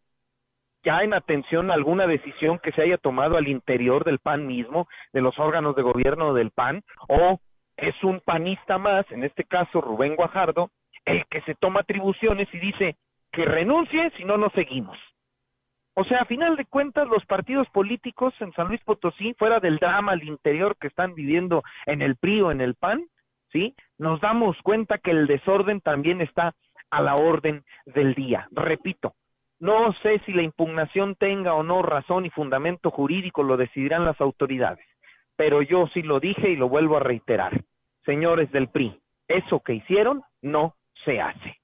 ya 0.83 1.01
en 1.01 1.13
atención 1.13 1.69
a 1.69 1.73
alguna 1.73 2.07
decisión 2.07 2.59
que 2.59 2.71
se 2.71 2.81
haya 2.81 2.97
tomado 2.97 3.37
al 3.37 3.47
interior 3.47 4.05
del 4.05 4.19
PAN 4.19 4.47
mismo, 4.47 4.87
de 5.11 5.21
los 5.21 5.37
órganos 5.37 5.75
de 5.75 5.81
gobierno 5.81 6.33
del 6.33 6.51
PAN, 6.51 6.83
o 7.07 7.39
es 7.81 8.03
un 8.03 8.19
panista 8.21 8.77
más, 8.77 9.09
en 9.11 9.23
este 9.23 9.43
caso 9.43 9.81
Rubén 9.81 10.15
Guajardo, 10.15 10.69
el 11.05 11.25
que 11.27 11.41
se 11.41 11.55
toma 11.55 11.81
atribuciones 11.81 12.47
y 12.53 12.59
dice 12.59 12.95
que 13.31 13.45
renuncie 13.45 14.11
si 14.17 14.25
no 14.25 14.37
nos 14.37 14.51
seguimos. 14.53 14.97
O 15.95 16.03
sea, 16.05 16.21
a 16.21 16.25
final 16.25 16.55
de 16.55 16.65
cuentas, 16.65 17.07
los 17.07 17.25
partidos 17.25 17.67
políticos 17.69 18.33
en 18.39 18.53
San 18.53 18.67
Luis 18.67 18.81
Potosí, 18.83 19.33
fuera 19.33 19.59
del 19.59 19.77
drama 19.77 20.13
al 20.13 20.23
interior 20.23 20.77
que 20.77 20.87
están 20.87 21.13
viviendo 21.13 21.63
en 21.85 22.01
el 22.01 22.15
PRI 22.15 22.41
o 22.41 22.51
en 22.51 22.61
el 22.61 22.75
PAN, 22.75 23.05
¿sí? 23.51 23.75
Nos 23.97 24.21
damos 24.21 24.55
cuenta 24.61 24.97
que 24.97 25.11
el 25.11 25.27
desorden 25.27 25.81
también 25.81 26.21
está 26.21 26.53
a 26.89 27.01
la 27.01 27.15
orden 27.15 27.63
del 27.85 28.13
día. 28.13 28.47
Repito, 28.51 29.13
no 29.59 29.93
sé 30.01 30.19
si 30.25 30.31
la 30.31 30.41
impugnación 30.41 31.15
tenga 31.15 31.53
o 31.53 31.63
no 31.63 31.81
razón 31.81 32.25
y 32.25 32.29
fundamento 32.29 32.91
jurídico, 32.91 33.43
lo 33.43 33.57
decidirán 33.57 34.05
las 34.05 34.19
autoridades, 34.21 34.85
pero 35.39 35.61
yo 35.61 35.87
sí 35.93 36.01
lo 36.01 36.19
dije 36.19 36.49
y 36.49 36.57
lo 36.57 36.67
vuelvo 36.67 36.97
a 36.97 36.99
reiterar. 36.99 37.63
Señores 38.05 38.51
del 38.51 38.67
PRI, 38.67 38.99
eso 39.25 39.61
que 39.61 39.73
hicieron 39.73 40.21
no 40.41 40.75
se 41.05 41.21
hace. 41.21 41.55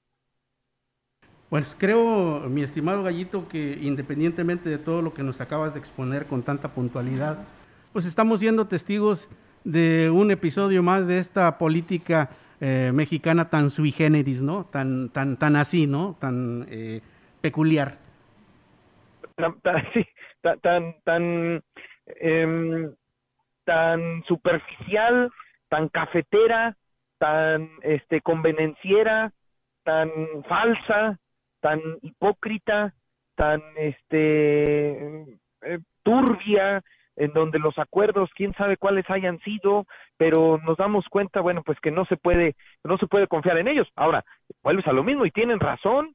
Pues 1.50 1.76
creo, 1.78 2.40
mi 2.48 2.62
estimado 2.62 3.02
Gallito, 3.02 3.50
que 3.50 3.76
independientemente 3.78 4.70
de 4.70 4.78
todo 4.78 5.02
lo 5.02 5.12
que 5.12 5.22
nos 5.22 5.42
acabas 5.42 5.74
de 5.74 5.80
exponer 5.80 6.24
con 6.24 6.42
tanta 6.42 6.72
puntualidad, 6.72 7.46
pues 7.92 8.06
estamos 8.06 8.40
siendo 8.40 8.66
testigos 8.66 9.28
de 9.62 10.08
un 10.08 10.30
episodio 10.30 10.82
más 10.82 11.06
de 11.06 11.18
esta 11.18 11.58
política 11.58 12.30
eh, 12.62 12.92
mexicana 12.94 13.50
tan 13.50 13.68
sui 13.68 13.92
generis, 13.92 14.40
¿no? 14.40 14.64
Tan, 14.64 15.10
tan, 15.10 15.36
tan 15.36 15.54
así, 15.54 15.86
¿no? 15.86 16.16
Tan 16.18 16.64
eh, 16.70 17.02
peculiar. 17.42 17.98
Tan, 19.36 19.60
tan, 20.62 20.96
tan, 21.04 21.62
em, 22.06 22.90
tan 23.66 24.24
superficial, 24.26 25.30
tan 25.68 25.88
cafetera, 25.88 26.76
tan 27.18 27.68
este 27.82 28.22
convenenciera, 28.22 29.32
tan 29.84 30.10
falsa, 30.48 31.18
tan 31.60 31.80
hipócrita, 32.00 32.94
tan 33.34 33.60
este 33.76 35.26
eh, 35.62 35.78
turbia, 36.02 36.82
en 37.16 37.32
donde 37.32 37.58
los 37.58 37.78
acuerdos, 37.78 38.30
quién 38.34 38.52
sabe 38.54 38.76
cuáles 38.76 39.08
hayan 39.10 39.38
sido, 39.40 39.86
pero 40.16 40.58
nos 40.64 40.76
damos 40.76 41.06
cuenta, 41.08 41.40
bueno, 41.40 41.62
pues 41.62 41.78
que 41.80 41.90
no 41.90 42.04
se 42.06 42.16
puede, 42.16 42.54
no 42.84 42.98
se 42.98 43.06
puede 43.06 43.26
confiar 43.26 43.58
en 43.58 43.68
ellos. 43.68 43.88
Ahora, 43.96 44.24
vuelves 44.62 44.86
a 44.86 44.92
lo 44.92 45.02
mismo 45.02 45.26
y 45.26 45.30
tienen 45.30 45.60
razón, 45.60 46.14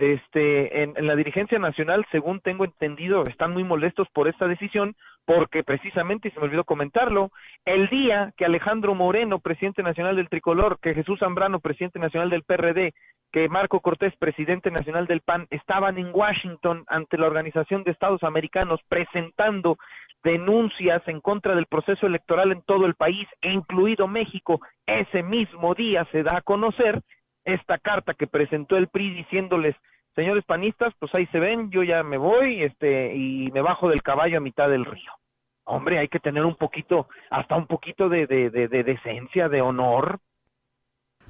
este, 0.00 0.82
en, 0.82 1.06
la 1.06 1.14
dirigencia 1.14 1.58
nacional, 1.58 2.06
según 2.10 2.40
tengo 2.40 2.64
entendido, 2.64 3.26
están 3.26 3.52
muy 3.52 3.64
molestos 3.64 4.08
por 4.12 4.28
esta 4.28 4.48
decisión, 4.48 4.96
porque 5.24 5.62
precisamente, 5.62 6.28
y 6.28 6.30
se 6.30 6.40
me 6.40 6.46
olvidó 6.46 6.64
comentarlo, 6.64 7.30
el 7.64 7.88
día 7.88 8.32
que 8.36 8.44
Alejandro 8.44 8.94
Moreno, 8.94 9.38
presidente 9.38 9.82
nacional 9.82 10.16
del 10.16 10.28
Tricolor, 10.28 10.78
que 10.80 10.94
Jesús 10.94 11.18
Zambrano, 11.20 11.60
presidente 11.60 11.98
nacional 11.98 12.30
del 12.30 12.42
PRD, 12.42 12.94
que 13.32 13.48
Marco 13.48 13.80
Cortés, 13.80 14.14
presidente 14.16 14.70
nacional 14.70 15.06
del 15.06 15.20
PAN, 15.20 15.46
estaban 15.50 15.98
en 15.98 16.10
Washington 16.12 16.84
ante 16.88 17.16
la 17.16 17.26
Organización 17.26 17.84
de 17.84 17.92
Estados 17.92 18.22
Americanos 18.22 18.80
presentando 18.88 19.78
denuncias 20.24 21.06
en 21.06 21.20
contra 21.20 21.54
del 21.54 21.66
proceso 21.66 22.06
electoral 22.06 22.52
en 22.52 22.62
todo 22.62 22.86
el 22.86 22.94
país, 22.94 23.26
incluido 23.42 24.06
México, 24.06 24.60
ese 24.86 25.22
mismo 25.22 25.74
día 25.74 26.06
se 26.12 26.22
da 26.22 26.38
a 26.38 26.42
conocer 26.42 27.00
esta 27.44 27.78
carta 27.78 28.14
que 28.14 28.26
presentó 28.26 28.76
el 28.76 28.88
PRI 28.88 29.14
diciéndoles, 29.14 29.74
señores 30.14 30.44
panistas, 30.44 30.92
pues 30.98 31.12
ahí 31.14 31.26
se 31.26 31.40
ven, 31.40 31.70
yo 31.70 31.82
ya 31.82 32.02
me 32.02 32.18
voy, 32.18 32.62
este, 32.62 33.14
y 33.14 33.50
me 33.52 33.60
bajo 33.60 33.88
del 33.88 34.02
caballo 34.02 34.38
a 34.38 34.40
mitad 34.40 34.68
del 34.68 34.84
río. 34.84 35.12
Hombre, 35.64 35.98
hay 35.98 36.08
que 36.08 36.18
tener 36.18 36.44
un 36.44 36.56
poquito, 36.56 37.08
hasta 37.30 37.56
un 37.56 37.66
poquito 37.66 38.08
de, 38.08 38.26
de, 38.26 38.50
de, 38.50 38.68
de 38.68 38.82
decencia, 38.82 39.48
de 39.48 39.60
honor. 39.60 40.18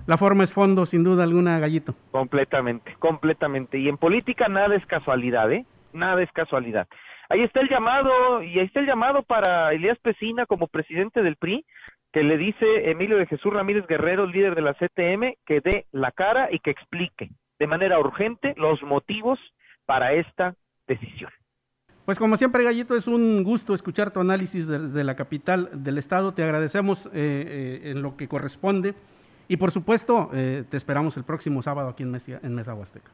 La 0.07 0.17
forma 0.17 0.45
es 0.45 0.53
fondo, 0.53 0.87
sin 0.87 1.05
duda 1.05 1.25
alguna, 1.25 1.59
Gallito. 1.59 1.95
Completamente, 2.11 2.95
completamente. 2.99 3.79
Y 3.79 3.89
en 3.89 3.99
política 3.99 4.49
nada 4.49 4.75
es 4.75 4.87
casualidad, 4.87 5.53
¿eh? 5.53 5.67
Nada 5.93 6.23
es 6.23 6.33
casualidad. 6.33 6.89
Ahí 7.29 7.43
está 7.43 7.61
el 7.61 7.69
llamado, 7.69 8.43
y 8.43 8.59
ahí 8.59 8.67
está 8.67 8.81
el 8.81 8.87
llamado 8.87 9.23
para 9.23 9.73
Elías 9.73 9.99
Pesina 9.99 10.47
como 10.47 10.67
presidente 10.69 11.23
del 11.23 11.37
PRI, 11.37 11.65
que 12.13 12.23
le 12.23 12.37
dice 12.37 12.91
Emilio 12.91 13.17
de 13.17 13.27
Jesús 13.27 13.53
Ramírez 13.53 13.87
Guerrero, 13.87 14.27
líder 14.27 14.55
de 14.55 14.63
la 14.63 14.75
CTM, 14.75 15.35
que 15.47 15.61
dé 15.61 15.87
la 15.93 16.11
cara 16.11 16.49
y 16.51 16.59
que 16.59 16.71
explique 16.71 17.31
de 17.59 17.67
manera 17.67 17.99
urgente 18.01 18.55
los 18.57 18.83
motivos 18.83 19.39
para 19.87 20.13
esta 20.15 20.55
decisión. 20.89 21.31
Pues 22.05 22.19
como 22.19 22.37
siempre, 22.37 22.65
Gallito, 22.65 22.97
es 22.97 23.07
un 23.07 23.45
gusto 23.45 23.75
escuchar 23.75 24.13
tu 24.13 24.21
análisis 24.21 24.67
desde 24.67 25.05
la 25.05 25.15
capital 25.15 25.71
del 25.73 25.99
estado. 25.99 26.33
Te 26.35 26.43
agradecemos 26.43 27.07
eh, 27.07 27.11
eh, 27.15 27.91
en 27.91 28.03
lo 28.03 28.17
que 28.17 28.27
corresponde 28.27 28.95
y 29.47 29.57
por 29.57 29.71
supuesto 29.71 30.31
eh, 30.33 30.65
te 30.69 30.77
esperamos 30.77 31.17
el 31.17 31.25
próximo 31.25 31.63
sábado 31.63 31.89
aquí 31.89 32.03
en 32.03 32.11
Mesa, 32.11 32.41
en 32.43 32.55
Mesa 32.55 32.75
Huasteca. 32.75 33.11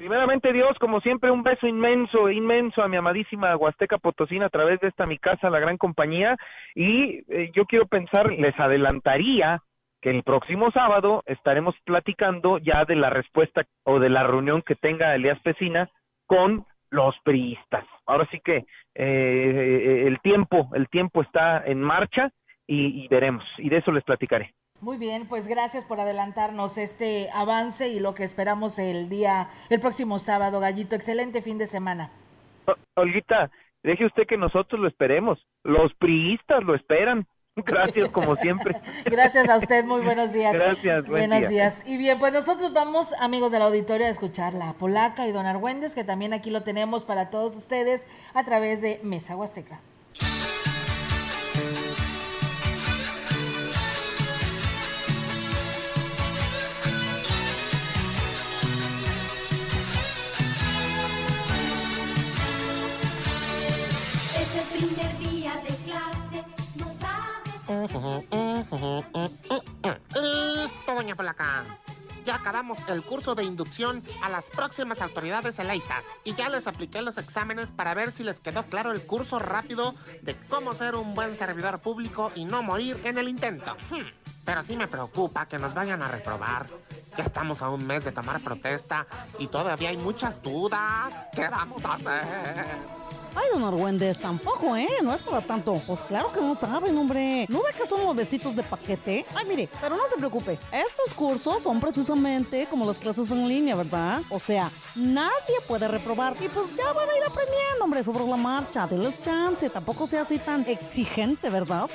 Primeramente 0.00 0.50
Dios, 0.54 0.78
como 0.78 1.02
siempre, 1.02 1.30
un 1.30 1.42
beso 1.42 1.66
inmenso, 1.66 2.30
inmenso 2.30 2.82
a 2.82 2.88
mi 2.88 2.96
amadísima 2.96 3.54
Huasteca 3.54 3.98
Potosina 3.98 4.46
a 4.46 4.48
través 4.48 4.80
de 4.80 4.88
esta 4.88 5.04
mi 5.04 5.18
casa, 5.18 5.50
la 5.50 5.58
gran 5.58 5.76
compañía. 5.76 6.38
Y 6.74 7.22
eh, 7.28 7.50
yo 7.54 7.66
quiero 7.66 7.86
pensar, 7.86 8.32
les 8.32 8.58
adelantaría 8.58 9.60
que 10.00 10.08
el 10.08 10.22
próximo 10.22 10.70
sábado 10.70 11.22
estaremos 11.26 11.74
platicando 11.84 12.56
ya 12.56 12.86
de 12.86 12.96
la 12.96 13.10
respuesta 13.10 13.66
o 13.84 13.98
de 13.98 14.08
la 14.08 14.22
reunión 14.22 14.62
que 14.62 14.74
tenga 14.74 15.14
Elías 15.14 15.38
Pesina 15.40 15.90
con 16.26 16.64
los 16.88 17.14
priistas. 17.22 17.84
Ahora 18.06 18.26
sí 18.30 18.40
que 18.42 18.64
eh, 18.94 20.04
el 20.06 20.18
tiempo, 20.20 20.70
el 20.72 20.88
tiempo 20.88 21.20
está 21.20 21.62
en 21.66 21.82
marcha 21.82 22.30
y 22.66 23.06
veremos, 23.08 23.44
y 23.58 23.68
de 23.68 23.76
eso 23.76 23.92
les 23.92 24.04
platicaré. 24.04 24.54
Muy 24.80 24.96
bien, 24.96 25.26
pues 25.28 25.46
gracias 25.46 25.84
por 25.84 26.00
adelantarnos 26.00 26.78
este 26.78 27.28
avance 27.34 27.88
y 27.88 28.00
lo 28.00 28.14
que 28.14 28.24
esperamos 28.24 28.78
el 28.78 29.10
día, 29.10 29.50
el 29.68 29.78
próximo 29.78 30.18
sábado, 30.18 30.58
Gallito. 30.58 30.96
Excelente 30.96 31.42
fin 31.42 31.58
de 31.58 31.66
semana. 31.66 32.10
Olguita, 32.96 33.50
deje 33.82 34.06
usted 34.06 34.26
que 34.26 34.38
nosotros 34.38 34.80
lo 34.80 34.88
esperemos. 34.88 35.38
Los 35.64 35.92
priistas 35.94 36.64
lo 36.64 36.74
esperan. 36.74 37.26
Gracias, 37.56 38.08
como 38.08 38.36
siempre. 38.36 38.74
Gracias 39.04 39.50
a 39.50 39.58
usted, 39.58 39.84
muy 39.84 40.00
buenos 40.00 40.32
días. 40.32 40.54
Gracias, 40.54 41.06
buenos 41.06 41.48
días. 41.50 41.82
Y 41.86 41.98
bien, 41.98 42.18
pues 42.18 42.32
nosotros 42.32 42.72
vamos, 42.72 43.12
amigos 43.20 43.52
del 43.52 43.60
auditorio, 43.60 44.06
a 44.06 44.10
escuchar 44.10 44.54
la 44.54 44.72
polaca 44.74 45.26
y 45.26 45.32
don 45.32 45.44
Argüendes, 45.44 45.94
que 45.94 46.04
también 46.04 46.32
aquí 46.32 46.50
lo 46.50 46.62
tenemos 46.62 47.04
para 47.04 47.28
todos 47.28 47.54
ustedes 47.54 48.06
a 48.32 48.44
través 48.44 48.80
de 48.80 48.98
Mesa 49.02 49.36
Huasteca. 49.36 49.80
Listo, 70.14 70.94
doña 70.94 71.14
Polaca. 71.14 71.64
Ya 72.24 72.34
acabamos 72.34 72.80
el 72.88 73.02
curso 73.04 73.36
de 73.36 73.44
inducción 73.44 74.02
a 74.22 74.28
las 74.28 74.50
próximas 74.50 75.00
autoridades 75.00 75.58
eleitas 75.60 76.04
y 76.24 76.34
ya 76.34 76.48
les 76.48 76.66
apliqué 76.66 77.00
los 77.00 77.16
exámenes 77.16 77.70
para 77.70 77.94
ver 77.94 78.10
si 78.10 78.24
les 78.24 78.40
quedó 78.40 78.64
claro 78.64 78.90
el 78.90 79.00
curso 79.02 79.38
rápido 79.38 79.94
de 80.22 80.36
cómo 80.48 80.74
ser 80.74 80.96
un 80.96 81.14
buen 81.14 81.36
servidor 81.36 81.78
público 81.78 82.32
y 82.34 82.44
no 82.44 82.62
morir 82.62 83.00
en 83.04 83.18
el 83.18 83.28
intento. 83.28 83.76
Hmm, 83.90 84.04
pero 84.44 84.64
sí 84.64 84.76
me 84.76 84.88
preocupa 84.88 85.46
que 85.46 85.58
nos 85.58 85.72
vayan 85.72 86.02
a 86.02 86.08
reprobar. 86.08 86.66
Ya 87.16 87.22
estamos 87.22 87.62
a 87.62 87.68
un 87.68 87.86
mes 87.86 88.04
de 88.04 88.10
tomar 88.10 88.40
protesta 88.42 89.06
y 89.38 89.46
todavía 89.46 89.90
hay 89.90 89.96
muchas 89.96 90.42
dudas. 90.42 91.12
¿Qué 91.32 91.48
vamos 91.48 91.84
a 91.84 91.94
hacer? 91.94 93.00
Ay, 93.34 93.46
don 93.52 93.62
Argüendes, 93.64 94.18
tampoco, 94.18 94.76
¿eh? 94.76 94.88
No 95.02 95.14
es 95.14 95.22
para 95.22 95.40
tanto. 95.40 95.80
Pues 95.86 96.02
claro 96.04 96.32
que 96.32 96.40
no 96.40 96.54
saben, 96.54 96.96
hombre. 96.98 97.46
¿No 97.48 97.62
ve 97.62 97.70
que 97.76 97.86
son 97.86 98.04
los 98.04 98.16
de 98.16 98.62
paquete? 98.62 99.24
Ay, 99.34 99.46
mire, 99.46 99.68
pero 99.80 99.96
no 99.96 100.02
se 100.08 100.16
preocupe. 100.16 100.58
Estos 100.72 101.14
cursos 101.14 101.62
son 101.62 101.80
precisamente 101.80 102.66
como 102.68 102.86
las 102.86 102.98
clases 102.98 103.30
en 103.30 103.48
línea, 103.48 103.76
¿verdad? 103.76 104.22
O 104.30 104.40
sea, 104.40 104.70
nadie 104.94 105.60
puede 105.68 105.86
reprobar. 105.86 106.36
Y 106.40 106.48
pues 106.48 106.74
ya 106.74 106.92
van 106.92 107.08
a 107.08 107.16
ir 107.16 107.22
aprendiendo, 107.22 107.84
hombre, 107.84 108.02
sobre 108.02 108.24
la 108.24 108.36
marcha. 108.36 108.86
Denles 108.86 109.20
chance. 109.22 109.70
Tampoco 109.70 110.06
sea 110.06 110.22
así 110.22 110.38
tan 110.38 110.68
exigente, 110.68 111.48
¿verdad? 111.50 111.88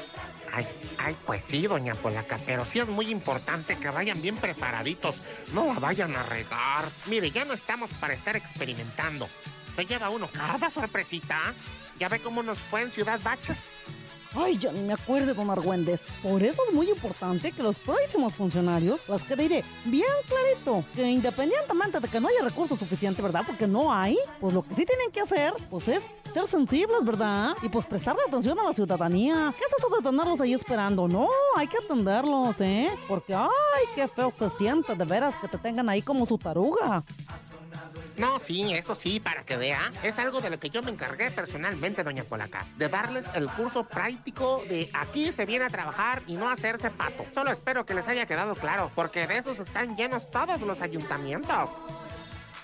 Ay, 0.54 0.66
ay, 0.98 1.18
pues 1.26 1.44
sí, 1.44 1.68
doña 1.68 1.96
Polaca, 1.96 2.38
pero 2.46 2.64
sí 2.64 2.80
es 2.80 2.88
muy 2.88 3.12
importante 3.12 3.78
que 3.78 3.90
vayan 3.90 4.22
bien 4.22 4.38
preparaditos. 4.38 5.16
No 5.54 5.66
la 5.66 5.80
vayan 5.80 6.16
a 6.16 6.24
regar. 6.24 6.86
Mire, 7.08 7.30
ya 7.30 7.44
no 7.44 7.54
estamos 7.54 7.90
para 7.96 8.14
estar 8.14 8.38
experimentando 8.38 9.28
se 9.76 9.86
lleva 9.86 10.10
uno 10.10 10.30
cada 10.32 10.72
sorpresita. 10.72 11.54
Ya 12.00 12.10
ve 12.10 12.20
cómo 12.20 12.44
nos 12.44 12.60
fue 12.60 12.82
en 12.82 12.92
Ciudad 12.92 13.20
Baches. 13.24 13.58
Ay, 14.38 14.58
ya 14.58 14.70
ni 14.74 14.82
me 14.82 14.92
acuerdo, 14.92 15.34
don 15.34 15.50
Argüendes. 15.50 16.06
Por 16.22 16.44
eso 16.44 16.62
es 16.68 16.74
muy 16.74 16.90
importante 16.90 17.54
que 17.54 17.64
los 17.64 17.80
próximos 17.80 18.36
funcionarios 18.36 19.08
las 19.08 19.24
que 19.24 19.34
diré 19.34 19.64
bien 19.86 20.04
clarito, 20.28 20.84
que 20.94 21.04
independientemente 21.10 22.02
de 22.02 22.08
que 22.10 22.20
no 22.20 22.28
haya 22.28 22.42
recursos 22.42 22.78
suficientes, 22.78 23.24
¿verdad? 23.24 23.44
Porque 23.48 23.66
no 23.66 23.94
hay, 23.94 24.18
pues 24.42 24.54
lo 24.54 24.62
que 24.62 24.76
sí 24.76 24.86
tienen 24.86 25.10
que 25.10 25.22
hacer, 25.22 25.54
pues 25.70 25.88
es 25.88 26.04
ser 26.34 26.48
sensibles, 26.48 27.06
¿verdad? 27.06 27.56
Y 27.62 27.70
pues 27.70 27.86
prestarle 27.86 28.24
atención 28.28 28.60
a 28.60 28.64
la 28.64 28.74
ciudadanía. 28.74 29.54
¿Qué 29.58 29.64
es 29.64 29.74
eso 29.78 29.88
de 29.96 30.04
tenerlos 30.04 30.42
ahí 30.42 30.54
esperando? 30.54 31.08
No, 31.08 31.30
hay 31.56 31.68
que 31.68 31.78
atenderlos, 31.78 32.60
¿eh? 32.60 32.90
Porque, 33.08 33.34
ay, 33.34 33.50
qué 33.96 34.06
feo 34.10 34.32
se 34.32 34.50
siente 34.50 34.96
de 34.96 35.06
veras 35.06 35.38
que 35.38 35.48
te 35.48 35.58
tengan 35.58 35.88
ahí 35.88 36.02
como 36.02 36.26
su 36.26 36.38
taruga. 36.38 37.06
No, 38.18 38.40
sí, 38.40 38.74
eso 38.74 38.96
sí, 38.96 39.20
para 39.20 39.44
que 39.44 39.58
vea. 39.58 39.92
Es 40.04 40.18
algo 40.20 40.42
de 40.42 40.50
lo 40.50 40.60
que 40.60 40.70
yo 40.70 40.82
me 40.82 40.92
encargué 40.92 41.30
personalmente, 41.32 42.04
doña 42.04 42.24
Polaca. 42.24 42.66
De 42.78 42.88
darles 42.88 43.26
el 43.34 43.50
curso 43.50 43.84
práctico 43.84 44.64
de 44.70 44.90
aquí 44.94 45.32
se 45.32 45.46
viene 45.46 45.66
a 45.66 45.70
trabajar 45.70 46.22
y 46.28 46.36
no 46.36 46.50
hacerse 46.50 46.90
pato. 46.90 47.26
Solo 47.34 47.52
espero 47.52 47.86
que 47.86 47.94
les 47.94 48.08
haya 48.08 48.26
quedado 48.26 48.56
claro, 48.56 48.92
porque 48.96 49.28
de 49.28 49.38
esos 49.38 49.60
están 49.60 49.96
llenos 49.96 50.30
todos 50.32 50.62
los 50.62 50.82
ayuntamientos. 50.82 51.70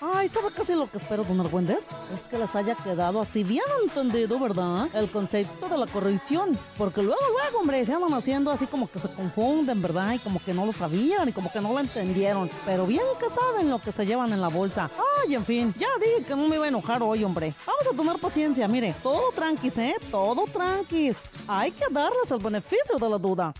Ay, 0.04 0.26
¿sabe 0.26 0.50
casi 0.50 0.74
lo 0.74 0.90
que 0.90 0.98
espero, 0.98 1.22
don 1.22 1.38
Argüendes? 1.38 1.88
Es 2.12 2.24
que 2.24 2.36
les 2.36 2.52
haya 2.56 2.74
quedado 2.74 3.20
así 3.20 3.44
bien 3.44 3.62
entendido, 3.84 4.36
¿verdad? 4.40 4.88
El 4.94 5.08
concepto 5.08 5.68
de 5.68 5.78
la 5.78 5.86
corrupción. 5.86 6.58
Porque 6.76 7.00
luego, 7.00 7.20
luego, 7.32 7.60
hombre, 7.60 7.86
se 7.86 7.94
andan 7.94 8.12
haciendo 8.12 8.50
así 8.50 8.66
como 8.66 8.90
que 8.90 8.98
se 8.98 9.08
confunden, 9.08 9.80
¿verdad? 9.80 10.14
Y 10.14 10.18
como 10.18 10.42
que 10.42 10.52
no 10.52 10.66
lo 10.66 10.72
sabían 10.72 11.28
y 11.28 11.32
como 11.32 11.52
que 11.52 11.60
no 11.60 11.72
lo 11.72 11.78
entendieron. 11.78 12.50
Pero 12.66 12.84
bien 12.84 13.04
que 13.20 13.28
saben 13.28 13.70
lo 13.70 13.80
que 13.80 13.92
se 13.92 14.04
llevan 14.04 14.32
en 14.32 14.40
la 14.40 14.48
bolsa. 14.48 14.90
Ay, 15.22 15.36
en 15.36 15.44
fin, 15.44 15.72
ya 15.78 15.86
dije 16.00 16.24
que 16.24 16.34
no 16.34 16.48
me 16.48 16.56
iba 16.56 16.64
a 16.64 16.68
enojar 16.68 17.00
hoy, 17.00 17.22
hombre. 17.22 17.54
Vamos 17.64 17.86
a 17.86 17.96
tener 17.96 18.20
paciencia, 18.20 18.66
mire. 18.66 18.96
Todo 19.04 19.30
tranquis, 19.30 19.78
¿eh? 19.78 19.94
Todo 20.10 20.46
tranquis. 20.46 21.16
Hay 21.46 21.70
que 21.70 21.84
darles 21.92 22.28
el 22.28 22.38
beneficio 22.38 22.98
de 22.98 23.08
la 23.08 23.18
duda. 23.18 23.54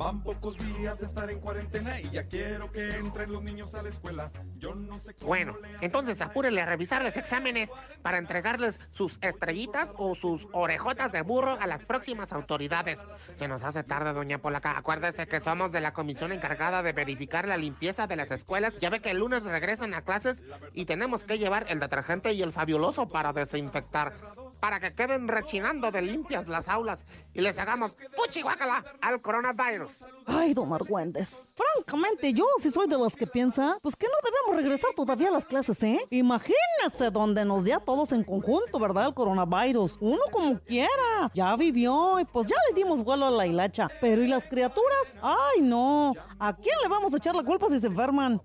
Van 0.00 0.22
pocos 0.22 0.56
días 0.56 0.98
de 0.98 1.04
estar 1.04 1.30
en 1.30 1.40
cuarentena 1.40 2.00
y 2.00 2.08
ya 2.08 2.26
quiero 2.26 2.72
que 2.72 2.96
entren 2.96 3.30
los 3.30 3.42
niños 3.42 3.74
a 3.74 3.82
la 3.82 3.90
escuela. 3.90 4.32
Yo 4.56 4.74
no 4.74 4.98
sé 4.98 5.12
cómo 5.12 5.26
Bueno, 5.26 5.58
entonces 5.82 6.22
apúrele 6.22 6.62
a 6.62 6.64
revisarles 6.64 7.18
exámenes 7.18 7.68
para 8.00 8.16
entregarles 8.16 8.80
sus 8.92 9.18
estrellitas 9.20 9.92
o 9.98 10.14
sus 10.14 10.48
orejotas 10.52 11.12
de 11.12 11.20
burro 11.20 11.58
a 11.60 11.66
las 11.66 11.84
próximas 11.84 12.32
autoridades. 12.32 12.98
Se 13.34 13.46
nos 13.46 13.62
hace 13.62 13.82
tarde, 13.82 14.14
doña 14.14 14.38
Polaca. 14.38 14.78
Acuérdese 14.78 15.26
que 15.26 15.40
somos 15.40 15.70
de 15.70 15.82
la 15.82 15.92
comisión 15.92 16.32
encargada 16.32 16.82
de 16.82 16.94
verificar 16.94 17.46
la 17.46 17.58
limpieza 17.58 18.06
de 18.06 18.16
las 18.16 18.30
escuelas. 18.30 18.78
Ya 18.78 18.88
ve 18.88 19.02
que 19.02 19.10
el 19.10 19.18
lunes 19.18 19.42
regresan 19.42 19.92
a 19.92 20.00
clases 20.00 20.42
y 20.72 20.86
tenemos 20.86 21.26
que 21.26 21.36
llevar 21.36 21.66
el 21.68 21.78
detergente 21.78 22.32
y 22.32 22.40
el 22.40 22.54
fabuloso 22.54 23.10
para 23.10 23.34
desinfectar 23.34 24.14
para 24.60 24.78
que 24.78 24.94
queden 24.94 25.28
rechinando 25.28 25.90
de 25.90 26.02
limpias 26.02 26.46
las 26.46 26.68
aulas 26.68 27.04
y 27.34 27.40
les 27.40 27.58
hagamos 27.58 27.96
puchihuacala 28.16 28.84
al 29.00 29.20
coronavirus. 29.20 30.04
Ay, 30.26 30.54
don 30.54 30.72
Argüendes. 30.72 31.48
Francamente, 31.56 32.32
yo 32.32 32.44
sí 32.60 32.70
soy 32.70 32.86
de 32.86 32.98
los 32.98 33.16
que 33.16 33.26
piensa, 33.26 33.76
pues 33.82 33.96
que 33.96 34.06
no 34.06 34.14
debemos 34.22 34.62
regresar 34.62 34.90
todavía 34.94 35.28
a 35.28 35.32
las 35.32 35.44
clases, 35.44 35.82
¿eh? 35.82 36.00
Imagínese 36.10 37.10
donde 37.10 37.44
nos 37.44 37.64
dé 37.64 37.72
a 37.72 37.80
todos 37.80 38.12
en 38.12 38.22
conjunto, 38.22 38.78
¿verdad? 38.78 39.08
El 39.08 39.14
coronavirus. 39.14 39.96
Uno 40.00 40.22
como 40.30 40.58
quiera. 40.60 41.30
Ya 41.34 41.56
vivió 41.56 42.20
y 42.20 42.24
pues 42.24 42.48
ya 42.48 42.56
le 42.68 42.74
dimos 42.74 43.02
vuelo 43.02 43.26
a 43.26 43.30
la 43.30 43.46
hilacha. 43.46 43.88
Pero 44.00 44.22
¿y 44.22 44.28
las 44.28 44.44
criaturas? 44.44 45.18
Ay, 45.22 45.62
no. 45.62 46.12
¿A 46.38 46.54
quién 46.54 46.74
le 46.82 46.88
vamos 46.88 47.12
a 47.12 47.16
echar 47.16 47.34
la 47.34 47.42
culpa 47.42 47.68
si 47.68 47.80
se 47.80 47.86
enferman? 47.86 48.40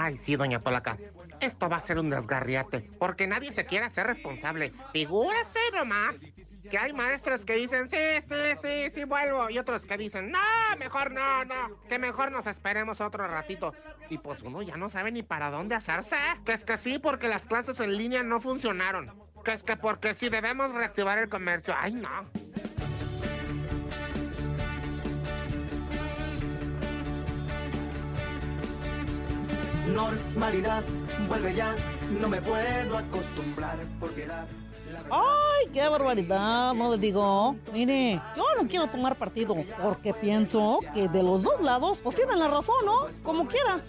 Ay, 0.00 0.16
sí, 0.18 0.36
doña 0.36 0.60
Polaca. 0.60 0.96
Esto 1.40 1.68
va 1.68 1.78
a 1.78 1.80
ser 1.80 1.98
un 1.98 2.08
desgarriate, 2.08 2.88
porque 3.00 3.26
nadie 3.26 3.52
se 3.52 3.66
quiere 3.66 3.86
hacer 3.86 4.06
responsable. 4.06 4.72
Figúrese 4.92 5.58
nomás 5.74 6.14
que 6.70 6.78
hay 6.78 6.92
maestros 6.92 7.44
que 7.44 7.54
dicen, 7.54 7.88
sí, 7.88 7.96
sí, 8.20 8.56
sí, 8.62 8.90
sí, 8.94 9.04
vuelvo, 9.04 9.50
y 9.50 9.58
otros 9.58 9.84
que 9.84 9.98
dicen, 9.98 10.30
no, 10.30 10.38
mejor 10.78 11.10
no, 11.10 11.44
no, 11.44 11.82
que 11.88 11.98
mejor 11.98 12.30
nos 12.30 12.46
esperemos 12.46 13.00
otro 13.00 13.26
ratito. 13.26 13.74
Y 14.08 14.18
pues 14.18 14.40
uno 14.42 14.62
ya 14.62 14.76
no 14.76 14.88
sabe 14.88 15.10
ni 15.10 15.24
para 15.24 15.50
dónde 15.50 15.74
hacerse. 15.74 16.16
Que 16.44 16.52
es 16.52 16.64
que 16.64 16.76
sí, 16.76 17.00
porque 17.00 17.26
las 17.26 17.46
clases 17.46 17.80
en 17.80 17.96
línea 17.96 18.22
no 18.22 18.38
funcionaron. 18.38 19.12
Que 19.44 19.52
es 19.52 19.64
que 19.64 19.76
porque 19.76 20.14
sí 20.14 20.28
debemos 20.28 20.72
reactivar 20.72 21.18
el 21.18 21.28
comercio. 21.28 21.74
Ay, 21.76 21.94
no. 21.94 22.30
Normalidad, 29.94 30.82
vuelve 31.28 31.54
ya, 31.54 31.74
no 32.20 32.28
me 32.28 32.40
puedo 32.40 32.98
acostumbrar 32.98 33.78
porque 34.00 34.26
la... 34.26 34.46
¡Ay, 35.10 35.68
qué 35.72 35.88
barbaridad! 35.88 36.74
No 36.74 36.90
le 36.90 36.98
digo. 36.98 37.56
Mire, 37.72 38.20
yo 38.36 38.44
no 38.60 38.68
quiero 38.68 38.86
tomar 38.88 39.16
partido 39.16 39.56
porque 39.82 40.12
pienso 40.14 40.80
que 40.94 41.08
de 41.08 41.22
los 41.22 41.42
dos 41.42 41.60
lados, 41.60 41.98
pues 42.02 42.16
tienen 42.16 42.38
la 42.38 42.48
razón, 42.48 42.76
¿no? 42.84 43.06
Como 43.22 43.46
quiera. 43.46 43.80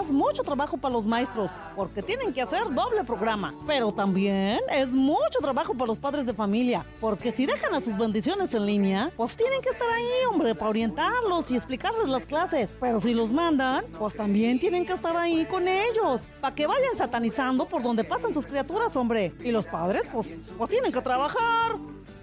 Es 0.00 0.10
mucho 0.10 0.42
trabajo 0.42 0.76
para 0.76 0.92
los 0.92 1.04
maestros 1.04 1.50
porque 1.76 2.02
tienen 2.02 2.32
que 2.32 2.42
hacer 2.42 2.72
doble 2.72 3.04
programa. 3.04 3.54
Pero 3.66 3.92
también 3.92 4.60
es 4.70 4.94
mucho 4.94 5.38
trabajo 5.40 5.74
para 5.74 5.86
los 5.86 5.98
padres 5.98 6.26
de 6.26 6.34
familia 6.34 6.84
porque 7.00 7.32
si 7.32 7.46
dejan 7.46 7.74
a 7.74 7.80
sus 7.80 7.96
bendiciones 7.96 8.52
en 8.54 8.66
línea, 8.66 9.10
pues 9.16 9.36
tienen 9.36 9.60
que 9.62 9.70
estar 9.70 9.88
ahí, 9.88 10.04
hombre, 10.30 10.54
para 10.54 10.70
orientarlos 10.70 11.50
y 11.50 11.56
explicarles 11.56 12.08
las 12.08 12.26
clases. 12.26 12.76
Pero 12.80 13.00
si 13.00 13.14
los 13.14 13.32
mandan, 13.32 13.84
pues 13.98 14.14
también 14.14 14.58
tienen 14.58 14.84
que 14.84 14.92
estar 14.92 15.16
ahí 15.16 15.46
con 15.46 15.68
ellos 15.68 16.28
para 16.40 16.54
que 16.54 16.66
vayan 16.66 16.96
satanizando 16.96 17.66
por 17.66 17.82
donde 17.82 18.04
pasan 18.04 18.34
sus 18.34 18.46
criaturas, 18.46 18.96
hombre. 18.96 19.34
Y 19.40 19.50
los 19.50 19.66
padres, 19.66 20.02
pues 20.12 20.36
pues 20.58 20.70
tienen 20.70 20.92
que 20.92 21.00
trabajar. 21.00 21.76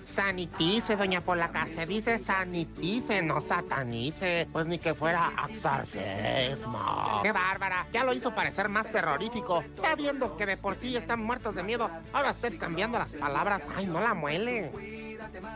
Sanitice, 0.04 0.95
doña 0.95 1.19
Polaca, 1.19 1.65
se 1.65 1.86
dice 1.86 2.19
sanitice, 2.19 3.21
no 3.21 3.41
satanice, 3.41 4.48
pues 4.52 4.67
ni 4.67 4.78
que 4.78 4.93
fuera 4.93 5.32
exorcismo. 5.50 7.21
¡Qué 7.24 7.32
bárbara! 7.32 7.88
Ya 7.91 8.04
lo 8.04 8.13
hizo 8.13 8.34
parecer 8.34 8.69
más 8.69 8.89
terrorífico. 8.91 9.62
Está 9.62 9.95
viendo 9.95 10.38
que 10.38 10.45
de 10.45 10.58
por 10.58 10.76
sí 10.76 10.95
están 10.95 11.24
muertos 11.24 11.56
de 11.56 11.63
miedo. 11.63 11.89
Ahora 12.13 12.30
esté 12.30 12.56
cambiando 12.58 13.00
las 13.00 13.10
palabras. 13.10 13.63
¡Ay, 13.76 13.88
no 13.88 14.00
la 14.00 14.13
muele! 14.13 14.71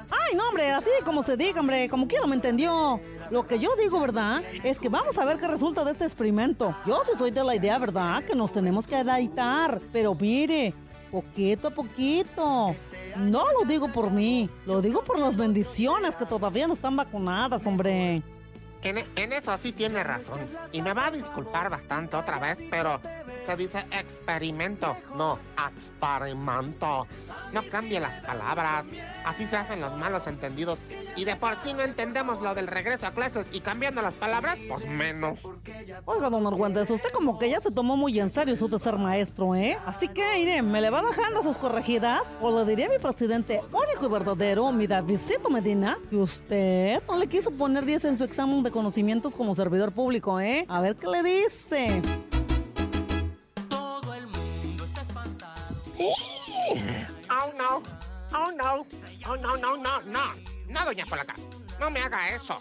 Ay, 0.09 0.35
no, 0.35 0.49
hombre, 0.49 0.71
así 0.71 0.89
como 1.05 1.21
se 1.21 1.37
diga, 1.37 1.59
hombre, 1.59 1.87
como 1.87 2.07
quiera 2.07 2.25
me 2.25 2.35
entendió. 2.35 2.99
Lo 3.29 3.45
que 3.45 3.59
yo 3.59 3.75
digo, 3.75 3.99
¿verdad? 3.99 4.41
Es 4.63 4.79
que 4.79 4.89
vamos 4.89 5.17
a 5.17 5.25
ver 5.25 5.37
qué 5.37 5.47
resulta 5.47 5.85
de 5.85 5.91
este 5.91 6.05
experimento. 6.05 6.75
Yo 6.85 7.01
sí 7.05 7.11
estoy 7.13 7.31
de 7.31 7.43
la 7.43 7.55
idea, 7.55 7.77
¿verdad? 7.77 8.23
Que 8.23 8.35
nos 8.35 8.51
tenemos 8.51 8.87
que 8.87 8.95
adaptar. 8.95 9.79
Pero 9.93 10.15
mire, 10.15 10.73
poquito 11.11 11.67
a 11.67 11.71
poquito. 11.71 12.75
No 13.17 13.45
lo 13.51 13.65
digo 13.67 13.91
por 13.91 14.11
mí, 14.11 14.49
lo 14.65 14.81
digo 14.81 15.03
por 15.03 15.19
las 15.19 15.35
bendiciones 15.35 16.15
que 16.15 16.25
todavía 16.25 16.67
no 16.67 16.73
están 16.73 16.95
vacunadas, 16.95 17.65
hombre. 17.65 18.23
En, 18.81 19.33
eso 19.33 19.57
sí 19.57 19.71
tiene 19.73 20.03
razón. 20.03 20.39
Y 20.71 20.81
me 20.81 20.93
va 20.93 21.07
a 21.07 21.11
disculpar 21.11 21.69
bastante 21.69 22.15
otra 22.15 22.39
vez, 22.39 22.57
pero 22.69 22.99
se 23.45 23.55
dice 23.55 23.85
experimento, 23.91 24.95
no 25.15 25.39
experimento. 25.69 27.07
No 27.51 27.63
cambie 27.69 27.99
las 27.99 28.19
palabras. 28.21 28.85
Así 29.25 29.47
se 29.47 29.57
hacen 29.57 29.81
los 29.81 29.95
malos 29.97 30.27
entendidos. 30.27 30.79
Y 31.15 31.25
de 31.25 31.35
por 31.35 31.57
sí 31.57 31.73
no 31.73 31.81
entendemos 31.81 32.41
lo 32.41 32.53
del 32.55 32.67
regreso 32.67 33.07
a 33.07 33.11
clases 33.11 33.47
y 33.51 33.59
cambiando 33.61 34.01
las 34.01 34.13
palabras, 34.13 34.57
pues 34.67 34.85
menos. 34.87 35.39
Oiga, 36.05 36.29
don 36.29 36.45
Argüentes, 36.45 36.89
usted 36.89 37.09
como 37.11 37.37
que 37.37 37.49
ya 37.49 37.59
se 37.59 37.71
tomó 37.71 37.97
muy 37.97 38.19
en 38.19 38.29
serio 38.29 38.53
eso 38.53 38.67
de 38.67 38.79
ser 38.79 38.97
maestro, 38.97 39.55
¿eh? 39.55 39.77
Así 39.85 40.07
que, 40.07 40.39
iré, 40.39 40.61
me 40.61 40.79
le 40.79 40.89
va 40.89 41.01
bajando 41.01 41.43
sus 41.43 41.57
corregidas 41.57 42.21
o 42.41 42.57
le 42.57 42.69
diré 42.69 42.85
a 42.85 42.89
mi 42.89 42.99
presidente 42.99 43.61
único 43.71 44.05
y 44.05 44.09
verdadero, 44.09 44.71
mi 44.71 44.87
Davidcito 44.87 45.49
Medina, 45.49 45.97
que 46.09 46.15
usted 46.15 47.01
no 47.07 47.17
le 47.17 47.27
quiso 47.27 47.51
poner 47.51 47.83
10 47.83 48.05
en 48.05 48.17
su 48.17 48.23
examen 48.23 48.63
de 48.63 48.68
conocimientos 48.71 49.35
como 49.35 49.55
servidor 49.55 49.91
público, 49.91 50.39
¿eh? 50.39 50.65
A 50.67 50.81
ver 50.81 50.95
qué 50.95 51.07
le 51.07 51.23
dice. 51.23 52.01
Todo 53.69 54.13
el 54.13 54.27
mundo 54.27 54.85
está 54.85 55.01
espantado. 55.01 55.75
Oh 57.29 57.51
no, 57.57 57.83
oh 58.33 58.51
no, 58.51 58.85
oh 59.27 59.35
no, 59.37 59.57
no, 59.57 59.77
no, 59.77 60.01
no, 60.03 60.33
no, 60.67 60.85
doña 60.85 61.05
Polaca, 61.05 61.33
no 61.79 61.89
me 61.89 61.99
haga 61.99 62.29
eso. 62.35 62.55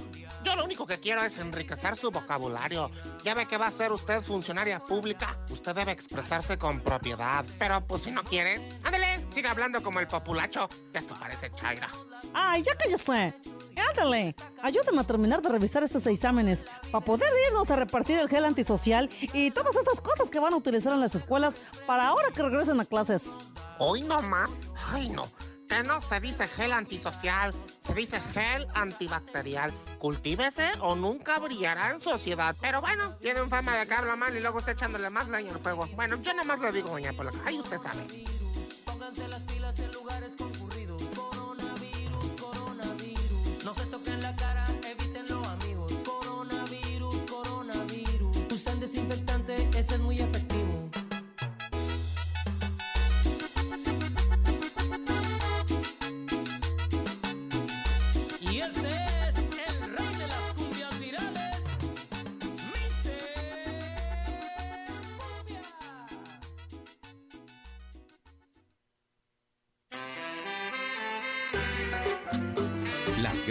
Yo 0.45 0.55
lo 0.57 0.65
único 0.65 0.87
que 0.87 0.99
quiero 0.99 1.23
es 1.23 1.37
enriquecer 1.39 1.97
su 1.97 2.11
vocabulario. 2.11 2.91
Ya 3.25 3.35
ve 3.35 3.47
que 3.47 3.57
va 3.57 3.67
a 3.69 3.73
ser 3.73 3.93
usted 3.93 4.23
funcionaria 4.23 4.79
pública. 4.81 5.39
Usted 5.51 5.75
debe 5.75 5.93
expresarse 5.93 6.57
con 6.59 6.81
propiedad. 6.81 7.45
Pero 7.59 7.85
pues 7.87 8.03
si 8.03 8.11
no 8.11 8.23
quiere, 8.25 8.69
ándale, 8.85 9.21
siga 9.33 9.51
hablando 9.51 9.83
como 9.83 10.01
el 10.01 10.07
populacho. 10.07 10.69
Que 10.93 10.99
esto 10.99 11.15
parece 11.19 11.51
chaira. 11.55 11.89
Ay, 12.33 12.63
ya 12.63 12.75
cállese. 12.77 13.35
Ándale, 13.91 14.35
ayúdame 14.63 15.01
a 15.01 15.05
terminar 15.05 15.41
de 15.41 15.49
revisar 15.49 15.83
estos 15.83 16.07
exámenes 16.07 16.67
para 16.91 17.05
poder 17.05 17.33
irnos 17.49 17.71
a 17.71 17.77
repartir 17.77 18.19
el 18.19 18.29
gel 18.29 18.45
antisocial 18.45 19.09
y 19.33 19.51
todas 19.51 19.75
esas 19.77 20.01
cosas 20.01 20.31
que 20.31 20.41
van 20.41 20.53
a 20.53 20.57
utilizar 20.57 20.93
en 20.93 21.01
las 21.01 21.15
escuelas 21.15 21.59
para 21.87 22.09
ahora 22.09 22.29
que 22.35 22.43
regresen 22.43 22.81
a 22.81 22.85
clases. 22.85 23.23
Hoy 23.79 24.03
no 24.03 24.21
más. 24.23 24.51
Ay, 24.93 25.09
no 25.11 25.29
que 25.69 25.83
no 25.83 26.01
se 26.01 26.19
dice 26.21 26.49
gel 26.49 26.73
antisocial, 26.73 27.53
se 27.81 27.95
dice 27.95 28.21
gel 28.21 28.67
antibacterial. 28.75 29.73
Cultívese 29.99 30.71
o 30.81 30.97
nunca 30.97 31.39
brillará 31.39 31.93
en 31.93 32.01
sociedad. 32.01 32.57
Pero 32.61 32.81
bueno, 32.81 33.17
tienen 33.21 33.49
fama 33.51 33.77
de 33.77 33.87
que 33.87 33.95
habla 33.95 34.17
mal 34.17 34.37
y 34.37 34.41
luego 34.41 34.59
está 34.59 34.73
echándole 34.73 35.11
más 35.11 35.29
leña 35.29 35.53
al 35.53 35.61
fuego. 35.61 35.87
Bueno, 35.95 36.21
yo 36.23 36.33
nomás 36.35 36.59
lo 36.61 36.73
digo, 36.73 36.89
doña 36.91 37.13
Polaca. 37.13 37.39
Ahí 37.45 37.59
usted 37.59 37.79
sabe. 37.79 38.03
Pónganse 38.85 39.29
las 39.29 39.43
pilas 39.43 39.79
en 39.79 39.93
lugares 39.93 40.33
concurridos. 40.37 41.03
Coronavirus, 41.15 42.41
coronavirus. 42.41 43.65
No 43.65 43.75
se 43.75 43.87
toquen 43.87 44.23
la 44.23 44.35
cara, 44.37 44.65
evítenlo, 44.85 45.45
amigos. 45.45 45.93
Coronavirus, 46.05 47.17
coronavirus. 47.31 48.53
Usan 48.53 48.81
desinfectante, 48.81 49.55
ese 49.77 49.95
es 49.95 50.01
muy 50.01 50.19
efectivo 50.19 50.48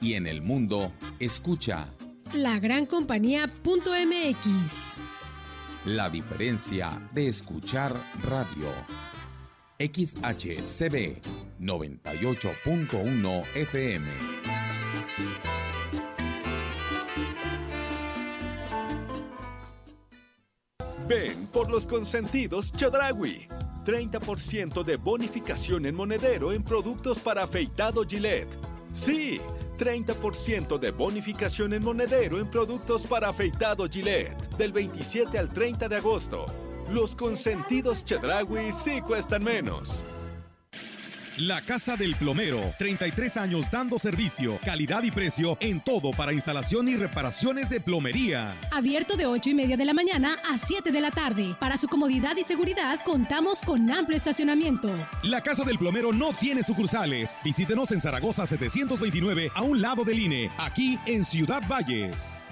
Y 0.00 0.14
en 0.14 0.26
el 0.26 0.42
mundo, 0.42 0.92
escucha 1.18 1.88
La 2.32 2.58
gran 2.58 2.86
compañía.mx. 2.86 5.00
la 5.84 6.10
diferencia 6.10 7.00
de 7.12 7.28
escuchar 7.28 7.94
radio. 8.22 8.68
XHCB 9.78 11.20
98.1 11.60 13.44
FM. 13.54 14.06
Ven 21.08 21.46
por 21.48 21.70
los 21.70 21.86
consentidos 21.86 22.72
Chedragui. 22.72 23.46
30% 23.84 24.82
de 24.82 24.96
bonificación 24.96 25.86
en 25.86 25.96
monedero 25.96 26.52
en 26.52 26.64
productos 26.64 27.18
para 27.20 27.44
afeitado 27.44 28.04
Gillette. 28.04 28.48
Sí, 28.92 29.40
30% 29.76 30.78
de 30.78 30.90
bonificación 30.90 31.72
en 31.72 31.84
monedero 31.84 32.40
en 32.40 32.50
productos 32.50 33.02
para 33.02 33.28
afeitado 33.28 33.88
Gillette. 33.88 34.32
Del 34.56 34.72
27 34.72 35.38
al 35.38 35.48
30 35.48 35.88
de 35.88 35.96
agosto. 35.96 36.46
Los 36.92 37.16
consentidos 37.16 38.04
Chedragui 38.04 38.72
sí 38.72 39.00
cuestan 39.00 39.42
menos. 39.44 40.02
La 41.38 41.60
Casa 41.60 41.96
del 41.96 42.14
Plomero, 42.14 42.72
33 42.78 43.36
años 43.36 43.70
dando 43.70 43.98
servicio, 43.98 44.58
calidad 44.64 45.02
y 45.02 45.10
precio 45.10 45.58
en 45.60 45.84
todo 45.84 46.12
para 46.12 46.32
instalación 46.32 46.88
y 46.88 46.96
reparaciones 46.96 47.68
de 47.68 47.78
plomería. 47.78 48.58
Abierto 48.72 49.18
de 49.18 49.26
8 49.26 49.50
y 49.50 49.54
media 49.54 49.76
de 49.76 49.84
la 49.84 49.92
mañana 49.92 50.38
a 50.50 50.56
7 50.56 50.90
de 50.90 51.00
la 51.02 51.10
tarde. 51.10 51.54
Para 51.60 51.76
su 51.76 51.88
comodidad 51.88 52.38
y 52.38 52.42
seguridad, 52.42 53.00
contamos 53.04 53.60
con 53.60 53.90
amplio 53.90 54.16
estacionamiento. 54.16 54.90
La 55.24 55.42
Casa 55.42 55.62
del 55.64 55.78
Plomero 55.78 56.10
no 56.10 56.32
tiene 56.32 56.62
sucursales. 56.62 57.36
Visítenos 57.44 57.92
en 57.92 58.00
Zaragoza 58.00 58.46
729 58.46 59.50
a 59.54 59.60
un 59.60 59.82
lado 59.82 60.04
del 60.04 60.18
INE, 60.18 60.50
aquí 60.56 60.98
en 61.04 61.22
Ciudad 61.22 61.62
Valles. 61.68 62.42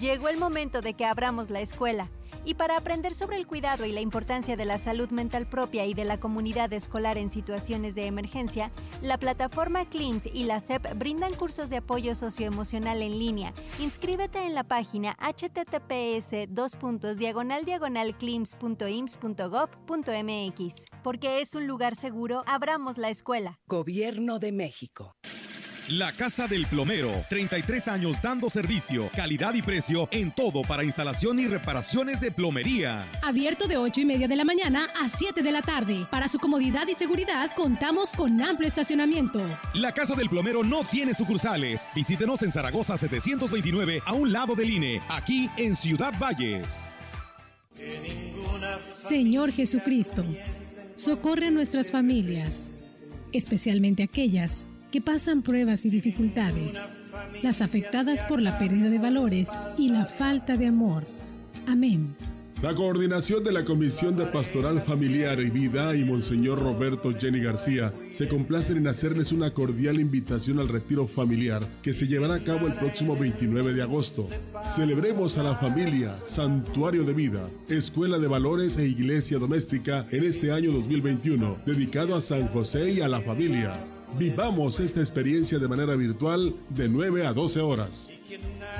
Llegó 0.00 0.28
el 0.28 0.38
momento 0.38 0.80
de 0.80 0.94
que 0.94 1.04
abramos 1.04 1.50
la 1.50 1.60
escuela. 1.60 2.08
Y 2.44 2.54
para 2.54 2.76
aprender 2.76 3.14
sobre 3.14 3.36
el 3.36 3.46
cuidado 3.46 3.86
y 3.86 3.92
la 3.92 4.00
importancia 4.00 4.56
de 4.56 4.64
la 4.64 4.78
salud 4.78 5.10
mental 5.10 5.46
propia 5.46 5.86
y 5.86 5.94
de 5.94 6.04
la 6.04 6.18
comunidad 6.18 6.72
escolar 6.72 7.18
en 7.18 7.30
situaciones 7.30 7.94
de 7.94 8.06
emergencia, 8.06 8.70
la 9.00 9.18
plataforma 9.18 9.84
CLIMS 9.84 10.26
y 10.26 10.44
la 10.44 10.58
SEP 10.58 10.94
brindan 10.96 11.32
cursos 11.34 11.70
de 11.70 11.76
apoyo 11.76 12.14
socioemocional 12.14 13.02
en 13.02 13.18
línea. 13.18 13.54
Inscríbete 13.78 14.44
en 14.44 14.54
la 14.54 14.64
página 14.64 15.16
https 15.20 16.30
diagonal. 17.16 17.64
Porque 21.02 21.40
es 21.40 21.54
un 21.54 21.66
lugar 21.66 21.96
seguro, 21.96 22.42
abramos 22.46 22.98
la 22.98 23.10
escuela. 23.10 23.58
Gobierno 23.66 24.38
de 24.38 24.52
México. 24.52 25.16
La 25.88 26.12
Casa 26.12 26.46
del 26.46 26.64
Plomero, 26.66 27.24
33 27.28 27.88
años 27.88 28.22
dando 28.22 28.48
servicio, 28.48 29.10
calidad 29.16 29.52
y 29.54 29.62
precio 29.62 30.08
en 30.12 30.30
todo 30.30 30.62
para 30.62 30.84
instalación 30.84 31.40
y 31.40 31.48
reparaciones 31.48 32.20
de 32.20 32.30
plomería. 32.30 33.08
Abierto 33.20 33.66
de 33.66 33.76
8 33.76 34.02
y 34.02 34.04
media 34.04 34.28
de 34.28 34.36
la 34.36 34.44
mañana 34.44 34.86
a 35.00 35.08
7 35.08 35.42
de 35.42 35.50
la 35.50 35.60
tarde. 35.60 36.06
Para 36.08 36.28
su 36.28 36.38
comodidad 36.38 36.86
y 36.86 36.94
seguridad, 36.94 37.50
contamos 37.56 38.12
con 38.12 38.40
amplio 38.40 38.68
estacionamiento. 38.68 39.44
La 39.74 39.90
Casa 39.90 40.14
del 40.14 40.28
Plomero 40.28 40.62
no 40.62 40.84
tiene 40.84 41.14
sucursales. 41.14 41.88
Visítenos 41.96 42.42
en 42.42 42.52
Zaragoza 42.52 42.96
729 42.96 44.02
a 44.06 44.12
un 44.12 44.32
lado 44.32 44.54
del 44.54 44.70
INE, 44.70 45.02
aquí 45.08 45.50
en 45.56 45.74
Ciudad 45.74 46.14
Valles. 46.16 46.94
Señor 48.94 49.50
Jesucristo, 49.50 50.24
socorre 50.94 51.48
a 51.48 51.50
nuestras 51.50 51.90
familias, 51.90 52.72
especialmente 53.32 54.04
aquellas 54.04 54.68
que 54.92 55.00
pasan 55.00 55.42
pruebas 55.42 55.84
y 55.86 55.90
dificultades, 55.90 56.92
las 57.42 57.62
afectadas 57.62 58.22
por 58.24 58.40
la 58.40 58.58
pérdida 58.58 58.90
de 58.90 58.98
valores 58.98 59.48
y 59.78 59.88
la 59.88 60.04
falta 60.04 60.56
de 60.56 60.66
amor. 60.66 61.04
Amén. 61.66 62.14
La 62.62 62.76
coordinación 62.76 63.42
de 63.42 63.50
la 63.50 63.64
Comisión 63.64 64.16
de 64.16 64.26
Pastoral 64.26 64.82
Familiar 64.82 65.40
y 65.40 65.50
Vida 65.50 65.96
y 65.96 66.04
Monseñor 66.04 66.62
Roberto 66.62 67.12
Jenny 67.12 67.40
García 67.40 67.92
se 68.10 68.28
complacen 68.28 68.76
en 68.76 68.86
hacerles 68.86 69.32
una 69.32 69.52
cordial 69.52 69.98
invitación 69.98 70.60
al 70.60 70.68
retiro 70.68 71.08
familiar 71.08 71.66
que 71.82 71.92
se 71.92 72.06
llevará 72.06 72.34
a 72.34 72.44
cabo 72.44 72.68
el 72.68 72.74
próximo 72.74 73.16
29 73.16 73.72
de 73.72 73.82
agosto. 73.82 74.28
Celebremos 74.62 75.38
a 75.38 75.42
la 75.42 75.56
familia, 75.56 76.14
Santuario 76.22 77.02
de 77.02 77.14
Vida, 77.14 77.48
Escuela 77.68 78.20
de 78.20 78.28
Valores 78.28 78.78
e 78.78 78.86
Iglesia 78.86 79.38
Doméstica 79.38 80.06
en 80.12 80.22
este 80.22 80.52
año 80.52 80.70
2021, 80.70 81.62
dedicado 81.66 82.14
a 82.14 82.20
San 82.20 82.46
José 82.46 82.92
y 82.92 83.00
a 83.00 83.08
la 83.08 83.20
familia. 83.22 83.72
Vivamos 84.18 84.78
esta 84.80 85.00
experiencia 85.00 85.58
de 85.58 85.68
manera 85.68 85.96
virtual 85.96 86.54
de 86.68 86.88
9 86.88 87.26
a 87.26 87.32
12 87.32 87.60
horas. 87.60 88.12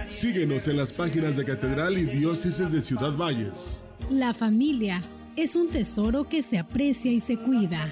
Síguenos 0.07 0.69
en 0.69 0.77
las 0.77 0.93
páginas 0.93 1.37
de 1.37 1.45
Catedral 1.45 1.97
y 1.99 2.05
Diócesis 2.05 2.71
de 2.71 2.81
Ciudad 2.81 3.17
Valles. 3.17 3.83
La 4.11 4.35
familia 4.35 5.03
es 5.37 5.57
un 5.57 5.71
tesoro 5.71 6.29
que 6.29 6.43
se 6.43 6.59
aprecia 6.59 7.11
y 7.11 7.21
se 7.21 7.37
cuida. 7.37 7.91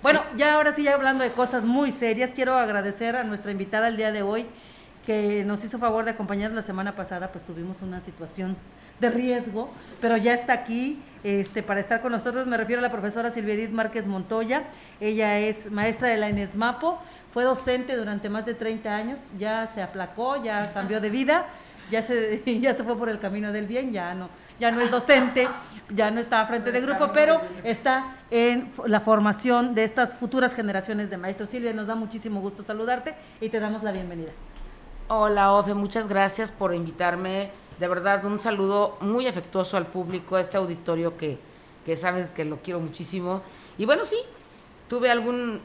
Bueno, 0.00 0.22
ya 0.36 0.54
ahora 0.54 0.72
sí, 0.72 0.84
ya 0.84 0.94
hablando 0.94 1.24
de 1.24 1.30
cosas 1.30 1.64
muy 1.64 1.90
serias, 1.90 2.30
quiero 2.32 2.56
agradecer 2.56 3.16
a 3.16 3.24
nuestra 3.24 3.50
invitada 3.50 3.88
el 3.88 3.96
día 3.96 4.12
de 4.12 4.22
hoy, 4.22 4.46
que 5.04 5.44
nos 5.44 5.64
hizo 5.64 5.80
favor 5.80 6.04
de 6.04 6.12
acompañarnos 6.12 6.54
la 6.54 6.62
semana 6.62 6.94
pasada, 6.94 7.32
pues 7.32 7.44
tuvimos 7.44 7.82
una 7.82 8.00
situación 8.00 8.56
de 9.00 9.10
riesgo, 9.10 9.68
pero 10.00 10.16
ya 10.16 10.32
está 10.34 10.52
aquí 10.52 11.02
este, 11.24 11.62
para 11.62 11.80
estar 11.80 12.00
con 12.00 12.12
nosotros. 12.12 12.46
Me 12.46 12.56
refiero 12.56 12.80
a 12.80 12.82
la 12.82 12.92
profesora 12.92 13.30
Silvia 13.30 13.54
Edith 13.54 13.70
Márquez 13.70 14.06
Montoya. 14.06 14.64
Ella 15.00 15.38
es 15.38 15.70
maestra 15.70 16.08
de 16.08 16.16
la 16.16 16.30
INESMAPO, 16.30 16.98
fue 17.32 17.44
docente 17.44 17.96
durante 17.96 18.28
más 18.28 18.46
de 18.46 18.54
30 18.54 18.94
años, 18.94 19.20
ya 19.38 19.70
se 19.74 19.82
aplacó, 19.82 20.42
ya 20.42 20.72
cambió 20.72 21.00
de 21.00 21.10
vida, 21.10 21.46
ya 21.90 22.02
se, 22.02 22.42
ya 22.60 22.74
se 22.74 22.84
fue 22.84 22.96
por 22.96 23.08
el 23.08 23.18
camino 23.18 23.52
del 23.52 23.66
bien, 23.66 23.92
ya 23.92 24.14
no, 24.14 24.28
ya 24.58 24.70
no 24.70 24.80
es 24.80 24.90
docente, 24.90 25.48
ya 25.94 26.10
no 26.10 26.20
está 26.20 26.44
frente 26.46 26.72
de 26.72 26.80
grupo, 26.80 27.10
pero 27.12 27.40
está 27.64 28.16
en 28.30 28.72
la 28.86 29.00
formación 29.00 29.74
de 29.74 29.84
estas 29.84 30.14
futuras 30.14 30.54
generaciones 30.54 31.10
de 31.10 31.16
maestros. 31.16 31.50
Silvia, 31.50 31.72
nos 31.72 31.86
da 31.86 31.94
muchísimo 31.94 32.40
gusto 32.40 32.62
saludarte 32.62 33.14
y 33.40 33.48
te 33.48 33.60
damos 33.60 33.82
la 33.82 33.92
bienvenida. 33.92 34.30
Hola, 35.08 35.52
Ofe, 35.54 35.74
muchas 35.74 36.08
gracias 36.08 36.50
por 36.50 36.74
invitarme. 36.74 37.50
De 37.80 37.88
verdad, 37.88 38.22
un 38.26 38.38
saludo 38.38 38.98
muy 39.00 39.26
afectuoso 39.26 39.78
al 39.78 39.86
público, 39.86 40.36
a 40.36 40.42
este 40.42 40.58
auditorio 40.58 41.16
que, 41.16 41.38
que 41.86 41.96
sabes 41.96 42.28
que 42.28 42.44
lo 42.44 42.58
quiero 42.58 42.78
muchísimo. 42.78 43.40
Y 43.78 43.86
bueno, 43.86 44.04
sí, 44.04 44.18
tuve 44.86 45.10
algún, 45.10 45.62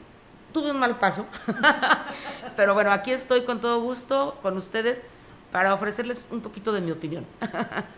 tuve 0.50 0.70
un 0.70 0.78
mal 0.78 0.98
paso, 0.98 1.26
pero 2.56 2.72
bueno, 2.72 2.90
aquí 2.90 3.10
estoy 3.10 3.44
con 3.44 3.60
todo 3.60 3.82
gusto 3.82 4.38
con 4.40 4.56
ustedes 4.56 5.02
para 5.56 5.72
ofrecerles 5.72 6.26
un 6.30 6.42
poquito 6.42 6.70
de 6.70 6.82
mi 6.82 6.90
opinión. 6.90 7.24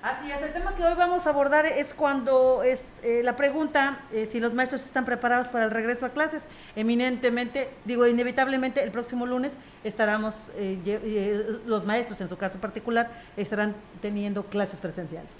Así 0.00 0.30
es, 0.30 0.40
el 0.40 0.52
tema 0.52 0.76
que 0.76 0.84
hoy 0.84 0.94
vamos 0.96 1.26
a 1.26 1.30
abordar 1.30 1.66
es 1.66 1.92
cuando 1.92 2.62
es 2.62 2.84
eh, 3.02 3.22
la 3.24 3.34
pregunta 3.34 3.98
eh, 4.12 4.28
si 4.30 4.38
los 4.38 4.54
maestros 4.54 4.84
están 4.84 5.04
preparados 5.04 5.48
para 5.48 5.64
el 5.64 5.72
regreso 5.72 6.06
a 6.06 6.10
clases. 6.10 6.46
Eminentemente, 6.76 7.68
digo, 7.84 8.06
inevitablemente 8.06 8.80
el 8.80 8.92
próximo 8.92 9.26
lunes 9.26 9.56
estaremos, 9.82 10.36
eh, 10.54 11.58
los 11.66 11.84
maestros 11.84 12.20
en 12.20 12.28
su 12.28 12.36
caso 12.36 12.60
particular, 12.60 13.10
estarán 13.36 13.74
teniendo 14.00 14.44
clases 14.44 14.78
presenciales. 14.78 15.32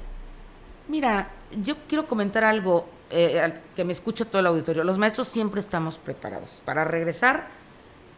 Mira, 0.88 1.28
yo 1.62 1.76
quiero 1.86 2.08
comentar 2.08 2.42
algo 2.42 2.88
que 3.08 3.84
me 3.84 3.92
escucha 3.92 4.24
todo 4.24 4.40
el 4.40 4.46
auditorio. 4.48 4.82
Los 4.82 4.98
maestros 4.98 5.28
siempre 5.28 5.60
estamos 5.60 5.98
preparados 5.98 6.62
para 6.64 6.82
regresar 6.82 7.46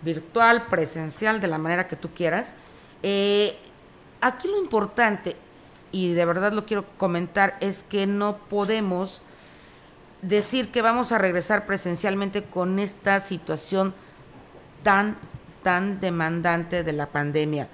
virtual, 0.01 0.69
presencial, 0.69 1.39
de 1.39 1.49
la 1.49 1.59
manera 1.59 1.87
que 1.87 1.97
tú 1.97 2.09
quieras. 2.09 2.55
Eh, 3.03 3.57
aquí 4.21 4.49
lo 4.49 4.59
importante, 4.59 5.37
y 5.93 6.13
de 6.13 6.25
verdad 6.25 6.53
lo 6.53 6.67
quiero 6.67 6.85
comentar, 6.99 7.57
es 7.61 7.85
que 7.85 8.07
no 8.07 8.37
podemos 8.37 9.23
decir 10.23 10.71
que 10.71 10.83
vamos 10.83 11.13
a 11.13 11.19
regresar 11.19 11.67
presencialmente 11.67 12.45
con 12.45 12.79
esta 12.79 13.21
situación 13.21 13.95
tan, 14.83 15.17
tan 15.63 16.01
demandante 16.01 16.85
de 16.85 16.93
la 16.93 17.07
pandemia. 17.07 17.69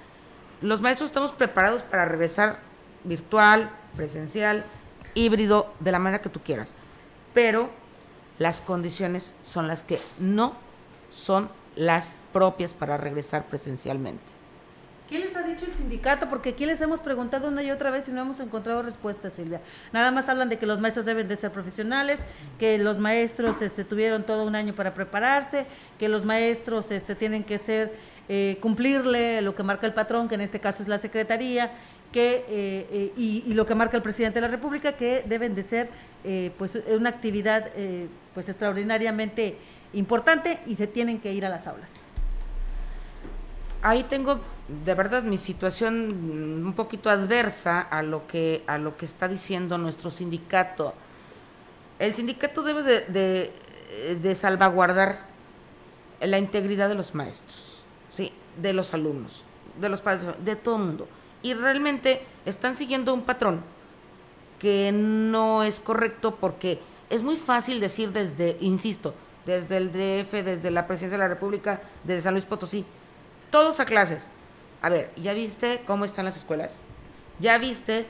Los 0.61 0.81
maestros 0.81 1.09
estamos 1.09 1.31
preparados 1.31 1.83
para 1.83 2.05
regresar 2.05 2.59
virtual, 3.03 3.69
presencial, 3.95 4.63
híbrido, 5.13 5.73
de 5.79 5.91
la 5.91 5.99
manera 5.99 6.21
que 6.21 6.29
tú 6.29 6.39
quieras. 6.39 6.73
Pero 7.33 7.69
las 8.39 8.61
condiciones 8.61 9.33
son 9.43 9.67
las 9.67 9.83
que 9.83 9.99
no 10.19 10.53
son 11.11 11.49
las 11.75 12.21
propias 12.33 12.73
para 12.73 12.97
regresar 12.97 13.45
presencialmente. 13.45 14.36
¿Qué 15.09 15.19
les 15.19 15.33
ha 15.37 15.43
dicho 15.43 15.65
el 15.65 15.71
sindicato? 15.71 16.27
Porque 16.27 16.49
aquí 16.49 16.65
les 16.65 16.81
hemos 16.81 16.99
preguntado 16.99 17.47
una 17.47 17.63
y 17.63 17.71
otra 17.71 17.91
vez 17.91 18.09
y 18.09 18.11
no 18.11 18.21
hemos 18.21 18.41
encontrado 18.41 18.81
respuesta, 18.81 19.31
Silvia. 19.31 19.61
Nada 19.93 20.11
más 20.11 20.27
hablan 20.27 20.49
de 20.49 20.57
que 20.57 20.65
los 20.65 20.81
maestros 20.81 21.05
deben 21.05 21.29
de 21.29 21.37
ser 21.37 21.49
profesionales, 21.51 22.25
que 22.59 22.77
los 22.77 22.97
maestros 22.97 23.61
este, 23.61 23.85
tuvieron 23.85 24.23
todo 24.23 24.43
un 24.43 24.53
año 24.53 24.73
para 24.73 24.93
prepararse, 24.93 25.65
que 25.97 26.09
los 26.09 26.25
maestros 26.25 26.91
este, 26.91 27.15
tienen 27.15 27.45
que 27.45 27.57
ser, 27.57 27.93
eh, 28.27 28.57
cumplirle 28.59 29.41
lo 29.41 29.55
que 29.55 29.63
marca 29.63 29.87
el 29.87 29.93
patrón, 29.93 30.27
que 30.27 30.35
en 30.35 30.41
este 30.41 30.59
caso 30.59 30.83
es 30.83 30.89
la 30.89 30.99
Secretaría, 30.99 31.71
que, 32.11 32.43
eh, 32.49 32.87
eh, 32.91 33.13
y, 33.15 33.53
lo 33.53 33.65
que 33.65 33.75
marca 33.75 33.95
el 33.95 34.03
presidente 34.03 34.35
de 34.35 34.41
la 34.41 34.51
República, 34.51 34.97
que 34.97 35.23
deben 35.25 35.55
de 35.55 35.63
ser 35.63 35.89
pues 36.57 36.77
una 36.89 37.09
actividad 37.09 37.71
pues 38.33 38.49
extraordinariamente 38.49 39.57
importante 39.93 40.59
y 40.67 40.75
se 40.75 40.85
tienen 40.85 41.21
que 41.21 41.31
ir 41.31 41.45
a 41.45 41.49
las 41.49 41.65
aulas 41.67 42.06
ahí 43.81 44.03
tengo 44.03 44.39
de 44.85 44.93
verdad 44.93 45.23
mi 45.23 45.37
situación 45.37 46.63
un 46.65 46.73
poquito 46.73 47.09
adversa 47.09 47.81
a 47.81 48.01
lo 48.03 48.27
que 48.27 48.63
a 48.67 48.77
lo 48.77 48.97
que 48.97 49.05
está 49.05 49.27
diciendo 49.27 49.77
nuestro 49.77 50.09
sindicato. 50.09 50.93
El 51.99 52.13
sindicato 52.13 52.61
debe 52.61 52.83
de, 52.83 54.35
salvaguardar 54.35 55.21
la 56.21 56.37
integridad 56.37 56.89
de 56.89 56.95
los 56.95 57.15
maestros, 57.15 57.81
sí, 58.11 58.31
de 58.61 58.73
los 58.73 58.93
alumnos, 58.93 59.43
de 59.79 59.89
los 59.89 60.01
padres, 60.01 60.27
de 60.43 60.55
todo 60.55 60.75
el 60.75 60.83
mundo. 60.83 61.07
Y 61.41 61.53
realmente 61.53 62.21
están 62.45 62.75
siguiendo 62.75 63.13
un 63.13 63.23
patrón 63.23 63.61
que 64.59 64.91
no 64.91 65.63
es 65.63 65.79
correcto 65.79 66.35
porque 66.35 66.79
es 67.09 67.23
muy 67.23 67.35
fácil 67.35 67.79
decir 67.79 68.11
desde, 68.11 68.57
insisto, 68.59 69.15
desde 69.45 69.77
el 69.77 69.91
DF, 69.91 70.33
desde 70.43 70.69
la 70.69 70.85
Presidencia 70.85 71.17
de 71.17 71.23
la 71.23 71.29
República, 71.29 71.81
desde 72.03 72.21
San 72.21 72.33
Luis 72.33 72.45
Potosí, 72.45 72.85
todos 73.49 73.79
a 73.79 73.85
clases. 73.85 74.23
A 74.81 74.89
ver, 74.89 75.11
¿ya 75.15 75.33
viste 75.33 75.83
cómo 75.85 76.05
están 76.05 76.25
las 76.25 76.37
escuelas? 76.37 76.75
¿Ya 77.39 77.57
viste 77.57 78.07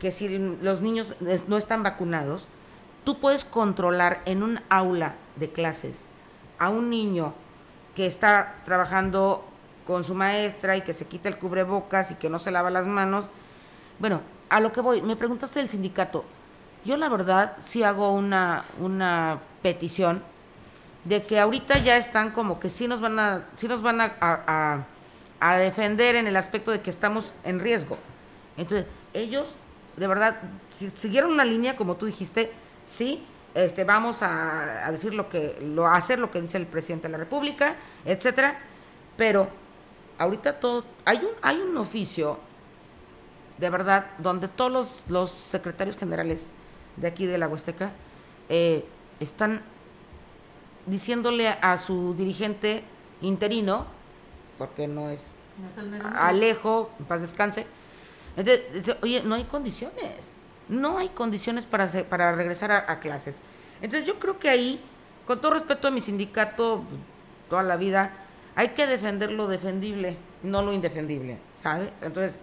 que 0.00 0.12
si 0.12 0.28
los 0.38 0.80
niños 0.80 1.14
no 1.46 1.56
están 1.56 1.82
vacunados, 1.82 2.48
tú 3.04 3.18
puedes 3.18 3.44
controlar 3.44 4.20
en 4.24 4.42
un 4.42 4.60
aula 4.68 5.14
de 5.36 5.50
clases 5.50 6.06
a 6.58 6.68
un 6.68 6.90
niño 6.90 7.34
que 7.94 8.06
está 8.06 8.56
trabajando 8.64 9.44
con 9.86 10.04
su 10.04 10.14
maestra 10.14 10.76
y 10.76 10.82
que 10.82 10.92
se 10.92 11.06
quita 11.06 11.28
el 11.28 11.38
cubrebocas 11.38 12.10
y 12.10 12.14
que 12.16 12.28
no 12.28 12.38
se 12.38 12.50
lava 12.50 12.70
las 12.70 12.86
manos? 12.86 13.26
Bueno, 13.98 14.20
a 14.48 14.60
lo 14.60 14.72
que 14.72 14.80
voy, 14.80 15.02
me 15.02 15.16
preguntaste 15.16 15.60
del 15.60 15.68
sindicato. 15.68 16.24
Yo 16.84 16.96
la 16.96 17.08
verdad 17.08 17.56
sí 17.64 17.82
hago 17.82 18.12
una, 18.12 18.64
una 18.80 19.40
petición 19.62 20.22
de 21.06 21.22
que 21.22 21.38
ahorita 21.38 21.78
ya 21.78 21.96
están 21.96 22.32
como 22.32 22.58
que 22.58 22.68
sí 22.68 22.88
nos 22.88 23.00
van 23.00 23.18
a, 23.18 23.46
sí 23.56 23.68
nos 23.68 23.80
van 23.80 24.00
a, 24.00 24.84
a, 25.40 25.56
defender 25.56 26.16
en 26.16 26.26
el 26.26 26.36
aspecto 26.36 26.72
de 26.72 26.80
que 26.80 26.90
estamos 26.90 27.32
en 27.44 27.60
riesgo. 27.60 27.96
Entonces, 28.56 28.86
ellos, 29.14 29.56
de 29.96 30.06
verdad, 30.06 30.36
si 30.70 30.90
siguieron 30.90 31.32
una 31.32 31.44
línea, 31.44 31.76
como 31.76 31.94
tú 31.94 32.06
dijiste, 32.06 32.50
sí, 32.84 33.24
este, 33.54 33.84
vamos 33.84 34.18
a, 34.22 34.90
decir 34.90 35.14
lo 35.14 35.28
que, 35.28 35.56
lo, 35.62 35.86
a 35.86 35.94
hacer 35.94 36.18
lo 36.18 36.30
que 36.32 36.40
dice 36.40 36.58
el 36.58 36.66
presidente 36.66 37.06
de 37.06 37.12
la 37.12 37.18
República, 37.18 37.76
etcétera, 38.04 38.58
pero 39.16 39.48
ahorita 40.18 40.58
todo, 40.58 40.84
hay 41.04 41.18
un, 41.18 41.30
hay 41.40 41.58
un 41.60 41.76
oficio, 41.76 42.38
de 43.58 43.70
verdad, 43.70 44.06
donde 44.18 44.48
todos 44.48 44.72
los, 44.72 45.02
los 45.08 45.30
secretarios 45.30 45.96
generales 45.96 46.48
de 46.96 47.06
aquí 47.06 47.26
de 47.26 47.38
la 47.38 47.46
Huasteca 47.46 47.92
eh, 48.48 48.84
están 49.20 49.62
diciéndole 50.86 51.48
a 51.48 51.76
su 51.78 52.14
dirigente 52.14 52.82
interino, 53.20 53.86
porque 54.58 54.86
no 54.86 55.10
es, 55.10 55.26
Alejo, 56.14 56.90
en 56.98 57.04
paz 57.06 57.20
descanse, 57.20 57.66
entonces, 58.36 58.96
oye, 59.02 59.22
no 59.22 59.34
hay 59.34 59.44
condiciones, 59.44 60.14
no 60.68 60.98
hay 60.98 61.08
condiciones 61.08 61.64
para, 61.64 61.88
para 62.04 62.34
regresar 62.34 62.70
a, 62.70 63.00
clases. 63.00 63.40
Entonces 63.80 64.06
yo 64.06 64.18
creo 64.18 64.38
que 64.38 64.48
ahí, 64.48 64.80
con 65.26 65.40
todo 65.40 65.54
respeto 65.54 65.88
a 65.88 65.90
mi 65.90 66.00
sindicato, 66.00 66.82
toda 67.48 67.62
la 67.62 67.76
vida, 67.76 68.12
hay 68.54 68.68
que 68.68 68.86
defender 68.86 69.32
lo 69.32 69.48
defendible, 69.48 70.16
no 70.42 70.62
lo 70.62 70.72
indefendible, 70.72 71.38
¿sabe? 71.62 71.90
Entonces, 72.02 72.38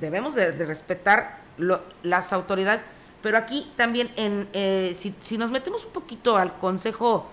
debemos 0.00 0.34
de, 0.34 0.52
respetar 0.52 1.40
las 2.02 2.32
autoridades, 2.32 2.82
pero 3.22 3.38
aquí 3.38 3.72
también, 3.76 4.10
en, 4.16 4.48
eh, 4.52 4.94
si, 4.96 5.14
si, 5.20 5.38
nos 5.38 5.50
metemos 5.50 5.84
un 5.84 5.92
poquito 5.92 6.36
al 6.36 6.58
Consejo 6.58 7.26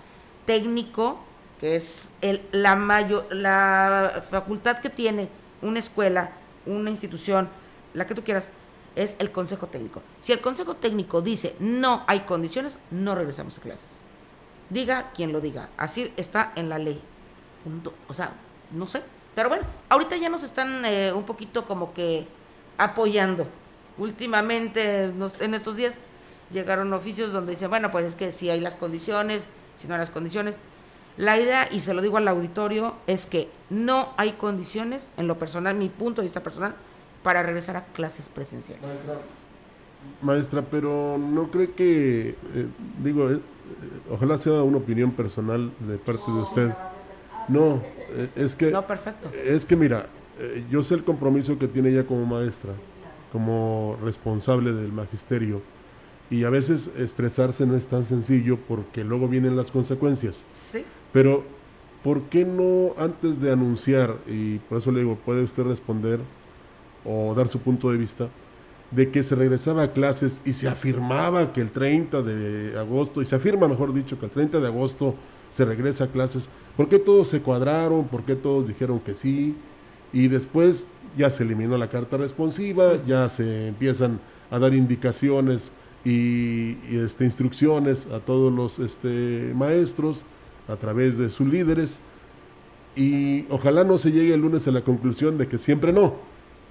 técnico, 0.46 1.20
que 1.60 1.76
es 1.76 2.10
el, 2.22 2.42
la, 2.52 2.76
mayor, 2.76 3.28
la 3.34 4.24
facultad 4.30 4.80
que 4.80 4.90
tiene 4.90 5.30
una 5.62 5.80
escuela, 5.80 6.32
una 6.66 6.90
institución, 6.90 7.50
la 7.94 8.06
que 8.06 8.16
tú 8.16 8.24
quieras, 8.24 8.50
es 8.96 9.16
el 9.20 9.32
consejo 9.32 9.68
técnico. 9.68 10.02
Si 10.20 10.32
el 10.32 10.42
consejo 10.42 10.76
técnico 10.76 11.22
dice 11.22 11.56
no 11.60 12.04
hay 12.08 12.22
condiciones, 12.22 12.78
no 12.92 13.16
regresamos 13.16 13.58
a 13.58 13.62
clases. 13.62 13.86
Diga 14.70 15.12
quien 15.16 15.32
lo 15.32 15.42
diga. 15.42 15.70
Así 15.78 16.12
está 16.18 16.52
en 16.56 16.70
la 16.70 16.78
ley. 16.78 17.02
Punto. 17.64 17.94
O 18.08 18.14
sea, 18.14 18.34
no 18.72 18.86
sé. 18.88 19.02
Pero 19.36 19.50
bueno, 19.50 19.66
ahorita 19.90 20.16
ya 20.18 20.30
nos 20.30 20.44
están 20.44 20.86
eh, 20.86 21.12
un 21.14 21.24
poquito 21.24 21.66
como 21.66 21.94
que 21.94 22.28
apoyando. 22.78 23.48
Últimamente, 23.98 25.06
en 25.40 25.54
estos 25.54 25.76
días, 25.76 25.98
llegaron 26.52 26.94
oficios 26.94 27.32
donde 27.32 27.52
dicen, 27.52 27.70
bueno, 27.70 27.92
pues 27.92 28.06
es 28.06 28.16
que 28.16 28.32
si 28.32 28.50
hay 28.50 28.60
las 28.60 28.76
condiciones, 28.76 29.44
sino 29.78 29.98
las 29.98 30.10
condiciones. 30.10 30.56
La 31.18 31.40
idea, 31.40 31.72
y 31.72 31.80
se 31.80 31.94
lo 31.94 32.02
digo 32.02 32.18
al 32.18 32.28
auditorio, 32.28 32.96
es 33.06 33.26
que 33.26 33.48
no 33.70 34.10
hay 34.18 34.34
condiciones, 34.34 35.10
en 35.18 35.28
lo 35.28 35.38
personal, 35.38 35.76
mi 35.76 35.90
punto 35.90 36.22
de 36.22 36.26
vista 36.26 36.42
personal, 36.42 36.76
para 37.22 37.44
regresar 37.44 37.78
a 37.78 37.86
clases 37.86 38.30
presenciales. 38.30 38.84
Maestra, 40.22 40.62
pero 40.64 41.18
no 41.18 41.50
cree 41.52 41.72
que, 41.72 42.30
eh, 42.30 42.68
digo, 43.02 43.30
eh, 43.30 43.40
ojalá 44.12 44.38
sea 44.38 44.64
una 44.64 44.78
opinión 44.78 45.12
personal 45.12 45.72
de 45.80 45.98
parte 45.98 46.32
de 46.32 46.38
usted. 46.40 46.74
No, 47.48 47.82
eh, 48.10 48.30
es 48.36 48.56
que... 48.56 48.72
No, 48.72 48.86
perfecto. 48.86 49.30
Es 49.34 49.66
que 49.66 49.76
mira, 49.76 50.08
eh, 50.40 50.66
yo 50.70 50.82
sé 50.84 50.96
el 50.96 51.04
compromiso 51.04 51.58
que 51.60 51.68
tiene 51.68 51.90
ella 51.90 52.06
como 52.06 52.26
maestra, 52.26 52.74
como 53.32 53.98
responsable 54.04 54.74
del 54.74 54.92
magisterio, 54.92 55.62
y 56.34 56.46
a 56.46 56.50
veces 56.50 56.89
expresarse 56.98 57.67
no 57.67 57.78
es 57.78 57.86
tan 57.86 58.06
sencillo 58.06 58.58
porque 58.67 59.04
luego 59.04 59.28
vienen 59.28 59.56
las 59.56 59.69
consecuencias. 59.69 60.43
Sí. 60.72 60.84
Pero, 61.12 61.43
¿por 62.04 62.24
qué 62.24 62.43
no 62.43 62.96
antes 62.98 63.39
de 63.39 63.52
anunciar, 63.52 64.17
y 64.28 64.58
por 64.58 64.80
eso 64.80 64.91
le 64.91 65.02
digo, 65.02 65.15
puede 65.15 65.43
usted 65.43 65.62
responder 65.62 66.19
o 67.06 67.36
dar 67.36 67.48
su 67.48 67.60
punto 67.60 67.91
de 67.91 67.98
vista, 67.98 68.30
de 68.89 69.12
que 69.12 69.22
se 69.22 69.36
regresaba 69.36 69.84
a 69.84 69.93
clases 69.93 70.41
y 70.43 70.54
se 70.54 70.67
afirmaba 70.67 71.54
que 71.54 71.62
el 71.62 71.69
30 71.69 72.24
de 72.24 72.80
agosto, 72.80 73.22
y 73.22 73.26
se 73.26 73.36
afirma 73.36 73.67
mejor 73.67 73.93
dicho 73.93 74.19
que 74.19 74.26
el 74.26 74.32
30 74.32 74.60
de 74.60 74.67
agosto 74.67 75.13
se 75.52 75.65
regresa 75.65 76.06
a 76.06 76.08
clases, 76.08 76.50
¿por 76.76 76.89
qué 76.89 76.98
todos 76.98 77.28
se 77.28 77.41
cuadraron? 77.41 78.08
¿Por 78.08 78.24
qué 78.24 78.36
todos 78.36 78.67
dijeron 78.67 79.00
que 79.00 79.13
sí? 79.13 79.56
Y 80.12 80.30
después 80.30 80.88
ya 81.15 81.30
se 81.30 81.43
eliminó 81.43 81.78
la 81.78 81.89
carta 81.89 82.17
responsiva, 82.17 83.06
ya 83.06 83.30
se 83.30 83.67
empiezan 83.67 84.19
a 84.50 84.58
dar 84.58 84.74
indicaciones 84.74 85.72
y, 86.06 86.78
este, 86.92 87.26
instrucciones 87.26 88.08
a 88.08 88.20
todos 88.20 88.54
los 88.54 88.80
este, 88.80 89.54
maestros 89.56 90.26
a 90.68 90.76
través 90.76 91.18
de 91.18 91.30
sus 91.30 91.48
líderes 91.48 92.00
y 92.96 93.46
ojalá 93.50 93.84
no 93.84 93.98
se 93.98 94.12
llegue 94.12 94.34
el 94.34 94.42
lunes 94.42 94.68
a 94.68 94.72
la 94.72 94.82
conclusión 94.82 95.38
de 95.38 95.48
que 95.48 95.58
siempre 95.58 95.94
no, 95.94 96.16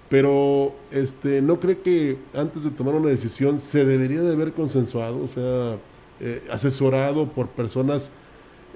pero 0.09 0.75
este, 0.91 1.43
¿no 1.43 1.59
cree 1.59 1.79
que 1.79 2.19
antes 2.35 2.65
de 2.65 2.71
tomar 2.71 2.95
una 2.95 3.09
decisión 3.09 3.61
se 3.61 3.85
debería 3.85 4.23
de 4.23 4.33
haber 4.33 4.53
consensuado, 4.53 5.23
o 5.23 5.29
sea, 5.29 5.79
eh, 6.21 6.43
asesorado 6.51 7.27
por 7.27 7.49
personas 7.49 8.13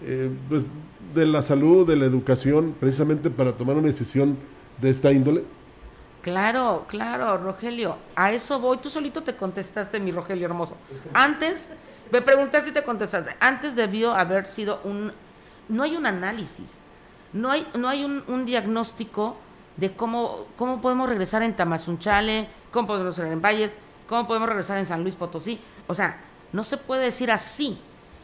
eh, 0.03 0.31
pues, 0.49 0.69
de 1.15 1.27
la 1.27 1.43
salud, 1.43 1.87
de 1.87 1.97
la 1.97 2.07
educación, 2.07 2.75
precisamente 2.81 3.31
para 3.31 3.53
tomar 3.53 3.77
una 3.77 3.87
decisión 3.89 4.37
de 4.81 4.91
esta 4.91 5.13
índole? 5.13 5.45
Claro, 6.27 6.87
claro, 6.89 7.39
Rogelio, 7.39 7.99
a 8.17 8.33
eso 8.33 8.59
voy. 8.59 8.79
Tú 8.79 8.91
solito 8.91 9.23
te 9.23 9.37
contestaste, 9.37 10.01
mi 10.01 10.11
Rogelio 10.11 10.47
hermoso. 10.47 10.77
Antes, 11.15 11.69
me 12.11 12.21
preguntaste 12.21 12.71
si 12.71 12.75
te 12.75 12.83
contestaste. 12.83 13.37
Antes 13.39 13.77
debió 13.77 14.13
haber 14.13 14.49
sido 14.49 14.81
un... 14.83 15.13
No 15.69 15.85
hay 15.85 15.95
un 15.95 16.05
análisis, 16.05 16.69
no 17.33 17.53
hay, 17.53 17.65
no 17.75 17.89
hay 17.89 18.05
un, 18.05 18.45
diagnóstico 18.45 19.37
de 19.77 19.93
cómo, 19.93 20.47
cómo 20.59 20.81
podemos 20.81 21.09
regresar 21.09 21.45
en 21.45 21.55
Tamazunchale, 21.55 22.49
cómo 22.73 22.89
podemos 22.89 23.17
regresar 23.17 23.33
en 23.33 23.41
Valles, 23.41 23.71
cómo 24.09 24.27
podemos 24.27 24.49
regresar 24.49 24.79
en 24.79 24.87
San 24.87 25.05
Luis 25.05 25.15
Potosí. 25.15 25.61
O 25.87 25.95
sea, 25.95 26.19
no 26.53 26.65
se 26.65 26.77
puede 26.77 27.05
decir 27.05 27.31
así. 27.31 27.79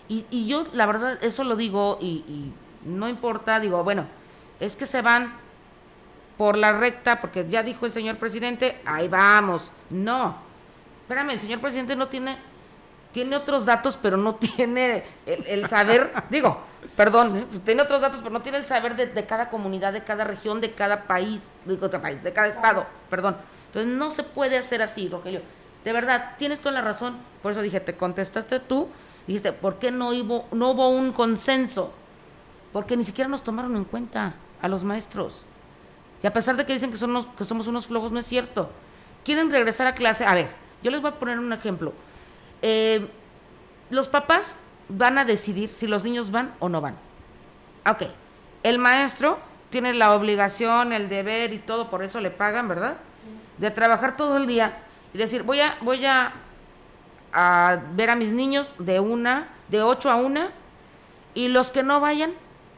Y, 0.08 0.26
y 0.28 0.48
yo, 0.48 0.64
la 0.72 0.86
verdad, 0.86 1.22
eso 1.22 1.44
lo 1.44 1.54
digo 1.54 1.98
y, 2.00 2.24
y 2.26 2.52
no 2.84 3.08
importa, 3.08 3.60
digo, 3.60 3.84
bueno, 3.84 4.06
es 4.58 4.74
que 4.74 4.88
se 4.88 5.02
van 5.02 5.41
por 6.36 6.56
la 6.56 6.72
recta, 6.72 7.20
porque 7.20 7.46
ya 7.48 7.62
dijo 7.62 7.86
el 7.86 7.92
señor 7.92 8.16
presidente, 8.16 8.80
ahí 8.84 9.08
vamos. 9.08 9.70
No, 9.90 10.36
espérame, 11.02 11.30
el 11.30 11.40
señor 11.40 11.60
presidente 11.60 11.94
no 11.96 12.08
tiene, 12.08 12.36
tiene 13.12 13.36
otros 13.36 13.66
datos, 13.66 13.98
pero 14.00 14.16
no 14.16 14.34
tiene 14.56 15.04
el, 15.26 15.66
saber, 15.68 16.12
digo, 16.30 16.62
perdón, 16.96 17.36
¿eh? 17.36 17.46
tiene 17.64 17.82
otros 17.82 18.00
datos, 18.00 18.20
pero 18.20 18.32
no 18.32 18.42
tiene 18.42 18.58
el 18.58 18.66
saber 18.66 18.96
de, 18.96 19.26
cada 19.26 19.50
comunidad, 19.50 19.92
de 19.92 20.02
cada 20.04 20.24
región, 20.24 20.60
de 20.60 20.72
cada 20.72 21.04
país, 21.04 21.42
de, 21.64 21.76
país, 21.76 22.22
de 22.22 22.32
cada 22.32 22.48
estado, 22.48 22.86
perdón. 23.10 23.36
Entonces 23.68 23.92
no 23.92 24.10
se 24.10 24.22
puede 24.22 24.58
hacer 24.58 24.82
así, 24.82 25.08
Rogelio. 25.08 25.40
De 25.84 25.92
verdad, 25.92 26.34
tienes 26.38 26.60
toda 26.60 26.72
la 26.72 26.82
razón. 26.82 27.16
Por 27.42 27.52
eso 27.52 27.62
dije, 27.62 27.80
te 27.80 27.94
contestaste 27.94 28.60
tú, 28.60 28.88
dijiste, 29.26 29.52
¿por 29.52 29.78
qué 29.78 29.90
no 29.90 30.10
hubo, 30.10 30.46
no 30.52 30.70
hubo 30.70 30.88
un 30.88 31.12
consenso? 31.12 31.92
Porque 32.72 32.96
ni 32.96 33.04
siquiera 33.04 33.28
nos 33.28 33.42
tomaron 33.42 33.76
en 33.76 33.84
cuenta 33.84 34.34
a 34.60 34.68
los 34.68 34.84
maestros. 34.84 35.44
Y 36.22 36.26
a 36.26 36.32
pesar 36.32 36.56
de 36.56 36.64
que 36.64 36.72
dicen 36.72 36.90
que, 36.90 36.96
son 36.96 37.10
unos, 37.10 37.26
que 37.36 37.44
somos 37.44 37.66
unos 37.66 37.86
flojos, 37.86 38.12
no 38.12 38.20
es 38.20 38.26
cierto. 38.26 38.70
Quieren 39.24 39.50
regresar 39.50 39.86
a 39.86 39.94
clase. 39.94 40.24
A 40.24 40.34
ver, 40.34 40.48
yo 40.82 40.90
les 40.90 41.00
voy 41.00 41.10
a 41.10 41.18
poner 41.18 41.38
un 41.38 41.52
ejemplo. 41.52 41.92
Eh, 42.60 43.08
los 43.90 44.08
papás 44.08 44.58
van 44.88 45.18
a 45.18 45.24
decidir 45.24 45.70
si 45.70 45.86
los 45.86 46.04
niños 46.04 46.30
van 46.30 46.54
o 46.60 46.68
no 46.68 46.80
van. 46.80 46.94
Ok, 47.88 48.02
el 48.62 48.78
maestro 48.78 49.38
tiene 49.70 49.94
la 49.94 50.14
obligación, 50.14 50.92
el 50.92 51.08
deber 51.08 51.52
y 51.52 51.58
todo, 51.58 51.90
por 51.90 52.02
eso 52.04 52.20
le 52.20 52.30
pagan, 52.30 52.68
¿verdad? 52.68 52.96
Sí. 53.22 53.30
De 53.58 53.70
trabajar 53.70 54.16
todo 54.16 54.36
el 54.36 54.46
día 54.46 54.78
y 55.12 55.18
decir, 55.18 55.42
voy 55.42 55.60
a, 55.60 55.76
voy 55.80 56.04
a, 56.06 56.32
a 57.32 57.80
ver 57.94 58.10
a 58.10 58.16
mis 58.16 58.32
niños 58.32 58.74
de 58.78 59.00
una, 59.00 59.48
de 59.68 59.82
8 59.82 60.10
a 60.10 60.16
una, 60.16 60.50
y 61.34 61.48
los 61.48 61.70
que 61.70 61.82
no 61.82 62.00
vayan, 62.00 62.32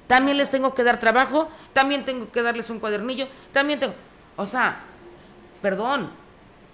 también 0.07 0.37
les 0.37 0.51
tengo 0.51 0.75
que 0.75 0.85
dar 0.85 1.01
trabajo, 1.01 1.49
también 1.73 2.05
tengo 2.05 2.31
que 2.31 2.43
darles 2.43 2.71
un 2.71 2.81
cuadernillo, 2.81 3.27
también 3.53 3.81
tengo, 3.81 3.95
o 4.37 4.47
sea, 4.47 4.81
perdón, 5.63 6.11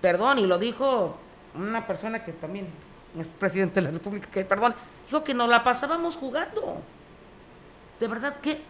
perdón, 0.01 0.39
y 0.39 0.47
lo 0.47 0.59
dijo 0.59 1.17
una 1.55 1.87
persona 1.87 2.25
que 2.25 2.33
también 2.33 2.67
es 3.19 3.29
presidente 3.29 3.77
de 3.77 3.83
la 3.83 3.91
República, 3.91 4.29
que 4.31 4.45
perdón, 4.45 4.75
dijo 5.07 5.25
que 5.25 5.35
nos 5.35 5.49
la 5.49 5.65
pasábamos 5.65 6.17
jugando. 6.17 6.81
De 7.99 8.09
verdad, 8.09 8.37
¿qué, 8.41 8.63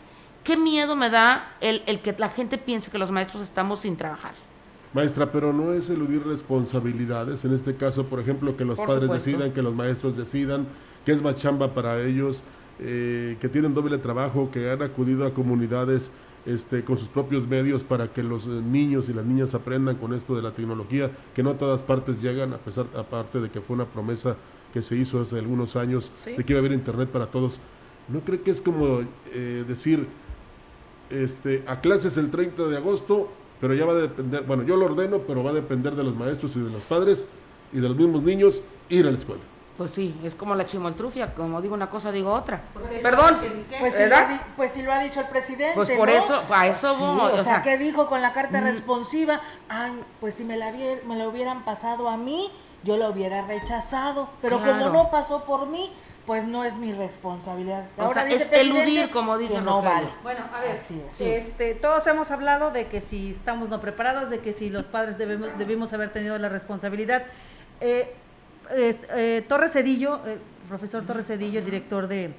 qué 0.42 0.57
miedo 0.57 0.96
me 0.96 1.09
da 1.11 1.55
el, 1.61 1.83
el 1.87 2.01
que 2.01 2.14
la 2.18 2.29
gente 2.29 2.59
piense 2.59 2.90
que 2.90 2.99
los 2.99 3.11
maestros 3.11 3.42
estamos 3.42 3.81
sin 3.81 3.96
trabajar? 3.96 4.33
Maestra, 4.92 5.31
pero 5.31 5.53
no 5.53 5.73
es 5.73 5.88
eludir 5.88 6.27
responsabilidades, 6.27 7.44
en 7.44 7.55
este 7.55 7.77
caso, 7.77 8.07
por 8.07 8.18
ejemplo, 8.18 8.57
que 8.57 8.64
los 8.64 8.77
por 8.77 8.88
padres 8.88 9.05
supuesto. 9.05 9.31
decidan, 9.31 9.53
que 9.53 9.62
los 9.62 9.75
maestros 9.75 10.16
decidan, 10.16 10.66
que 11.07 11.12
es 11.12 11.23
más 11.23 11.37
chamba 11.37 11.75
para 11.75 12.01
ellos, 12.01 12.42
eh, 12.83 13.37
que 13.40 13.49
tienen 13.49 13.75
doble 13.75 13.99
trabajo, 13.99 14.51
que 14.51 14.71
han 14.71 14.81
acudido 14.83 15.27
a 15.27 15.35
comunidades 15.35 16.12
este, 16.47 16.83
con 16.83 16.97
sus 16.97 17.09
propios 17.09 17.47
medios 17.47 17.85
para 17.85 18.12
que 18.12 18.23
los 18.23 18.47
niños 18.47 19.11
y 19.11 19.12
las 19.12 19.27
niñas 19.27 19.55
aprendan 19.55 19.97
con 19.97 20.14
esto 20.14 20.35
de 20.35 20.43
la 20.43 20.53
tecnología, 20.53 21.11
que 21.35 21.43
no 21.43 21.51
a 21.51 21.59
todas 21.59 21.83
partes 21.83 22.23
llegan, 22.23 22.55
a 22.55 22.59
pesar, 22.59 22.87
aparte 22.97 23.40
de 23.40 23.51
que 23.51 23.61
fue 23.61 23.75
una 23.75 23.85
promesa 23.85 24.37
que 24.73 24.81
se 24.81 24.97
hizo 24.97 25.21
hace 25.21 25.38
algunos 25.38 25.77
años, 25.77 26.11
¿Sí? 26.16 26.33
de 26.33 26.45
que 26.45 26.53
iba 26.55 26.59
a 26.59 26.61
haber 26.61 26.73
internet 26.73 27.11
para 27.11 27.27
todos. 27.27 27.61
¿No 28.09 28.21
cree 28.21 28.40
que 28.40 28.51
es 28.51 28.61
como 28.61 29.01
eh, 29.33 29.64
decir, 29.69 30.07
este, 31.11 31.62
a 31.66 31.81
clases 31.81 32.16
el 32.16 32.31
30 32.31 32.69
de 32.69 32.77
agosto, 32.77 33.31
pero 33.61 33.75
ya 33.75 33.85
va 33.85 33.93
a 33.93 33.97
depender, 33.97 34.43
bueno, 34.45 34.62
yo 34.62 34.77
lo 34.77 34.87
ordeno, 34.87 35.19
pero 35.27 35.45
va 35.45 35.51
a 35.51 35.55
depender 35.55 35.95
de 35.95 36.05
los 36.05 36.16
maestros 36.16 36.57
y 36.57 36.61
de 36.61 36.71
los 36.71 36.83
padres 36.85 37.29
y 37.73 37.81
de 37.81 37.88
los 37.88 37.97
mismos 37.97 38.23
niños 38.23 38.62
ir 38.88 39.07
a 39.07 39.11
la 39.11 39.19
escuela? 39.19 39.43
Pues 39.81 39.93
sí, 39.93 40.14
es 40.23 40.35
como 40.35 40.55
la 40.55 40.66
chimoltrufia, 40.66 41.33
como 41.33 41.62
digo 41.62 41.73
una 41.73 41.88
cosa, 41.88 42.12
digo 42.12 42.35
otra. 42.35 42.61
Pues 42.75 43.01
Perdón, 43.01 43.38
pues 43.79 43.95
si, 43.95 44.05
lo, 44.05 44.16
pues 44.55 44.73
si 44.73 44.83
lo 44.83 44.93
ha 44.93 44.99
dicho 44.99 45.21
el 45.21 45.29
presidente. 45.29 45.73
Pues 45.75 45.90
por 45.93 46.07
¿no? 46.07 46.14
eso, 46.14 46.43
a 46.51 46.66
eso 46.66 46.95
sí, 46.97 47.03
voy. 47.03 47.31
O, 47.33 47.40
o 47.40 47.43
sea, 47.43 47.62
¿qué 47.62 47.79
dijo 47.79 48.07
con 48.07 48.21
la 48.21 48.35
carta 48.35 48.61
mm. 48.61 48.64
responsiva? 48.64 49.40
Ay, 49.71 49.93
pues 50.21 50.35
si 50.35 50.45
me 50.45 50.59
la, 50.59 50.71
me 50.71 51.16
la 51.16 51.27
hubieran 51.27 51.64
pasado 51.64 52.11
a 52.11 52.19
mí, 52.19 52.53
yo 52.85 52.99
la 52.99 53.09
hubiera 53.09 53.40
rechazado. 53.47 54.29
Pero 54.43 54.59
claro. 54.59 54.73
como 54.73 54.90
no 54.90 55.11
pasó 55.11 55.45
por 55.45 55.66
mí, 55.66 55.90
pues 56.27 56.45
no 56.45 56.62
es 56.62 56.75
mi 56.75 56.93
responsabilidad. 56.93 57.87
O 57.97 58.03
Ahora 58.03 58.29
sea, 58.29 58.37
es 58.37 58.53
eludir, 58.53 59.11
como 59.11 59.38
dicen. 59.38 59.64
no 59.64 59.81
vale. 59.81 60.09
Bueno, 60.23 60.45
a 60.55 60.61
ver, 60.61 60.77
sí, 60.77 61.03
sí. 61.11 61.25
Este, 61.25 61.75
todos 61.75 62.07
hemos 62.07 62.31
hablado 62.31 62.71
de 62.71 62.88
que 62.88 63.01
si 63.01 63.31
estamos 63.31 63.71
no 63.71 63.81
preparados, 63.81 64.29
de 64.29 64.40
que 64.40 64.53
si 64.53 64.69
los 64.69 64.88
padres 64.88 65.16
debemos, 65.16 65.49
debimos 65.57 65.90
haber 65.95 66.12
tenido 66.12 66.37
la 66.37 66.51
responsabilidad. 66.51 67.23
Eh, 67.81 68.14
es, 68.76 68.98
eh, 69.11 69.44
Torres 69.48 69.72
Cedillo, 69.72 70.20
eh, 70.26 70.38
profesor 70.68 71.04
Torres 71.04 71.26
Cedillo, 71.26 71.59
el 71.59 71.64
director 71.64 72.06
de, 72.09 72.33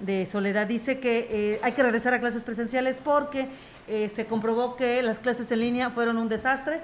de 0.00 0.26
Soledad, 0.26 0.66
dice 0.66 1.00
que 1.00 1.28
eh, 1.30 1.60
hay 1.62 1.72
que 1.72 1.82
regresar 1.82 2.14
a 2.14 2.20
clases 2.20 2.44
presenciales 2.44 2.98
porque 3.02 3.48
eh, 3.88 4.10
se 4.14 4.26
comprobó 4.26 4.76
que 4.76 5.02
las 5.02 5.18
clases 5.18 5.50
en 5.50 5.60
línea 5.60 5.90
fueron 5.90 6.18
un 6.18 6.28
desastre 6.28 6.80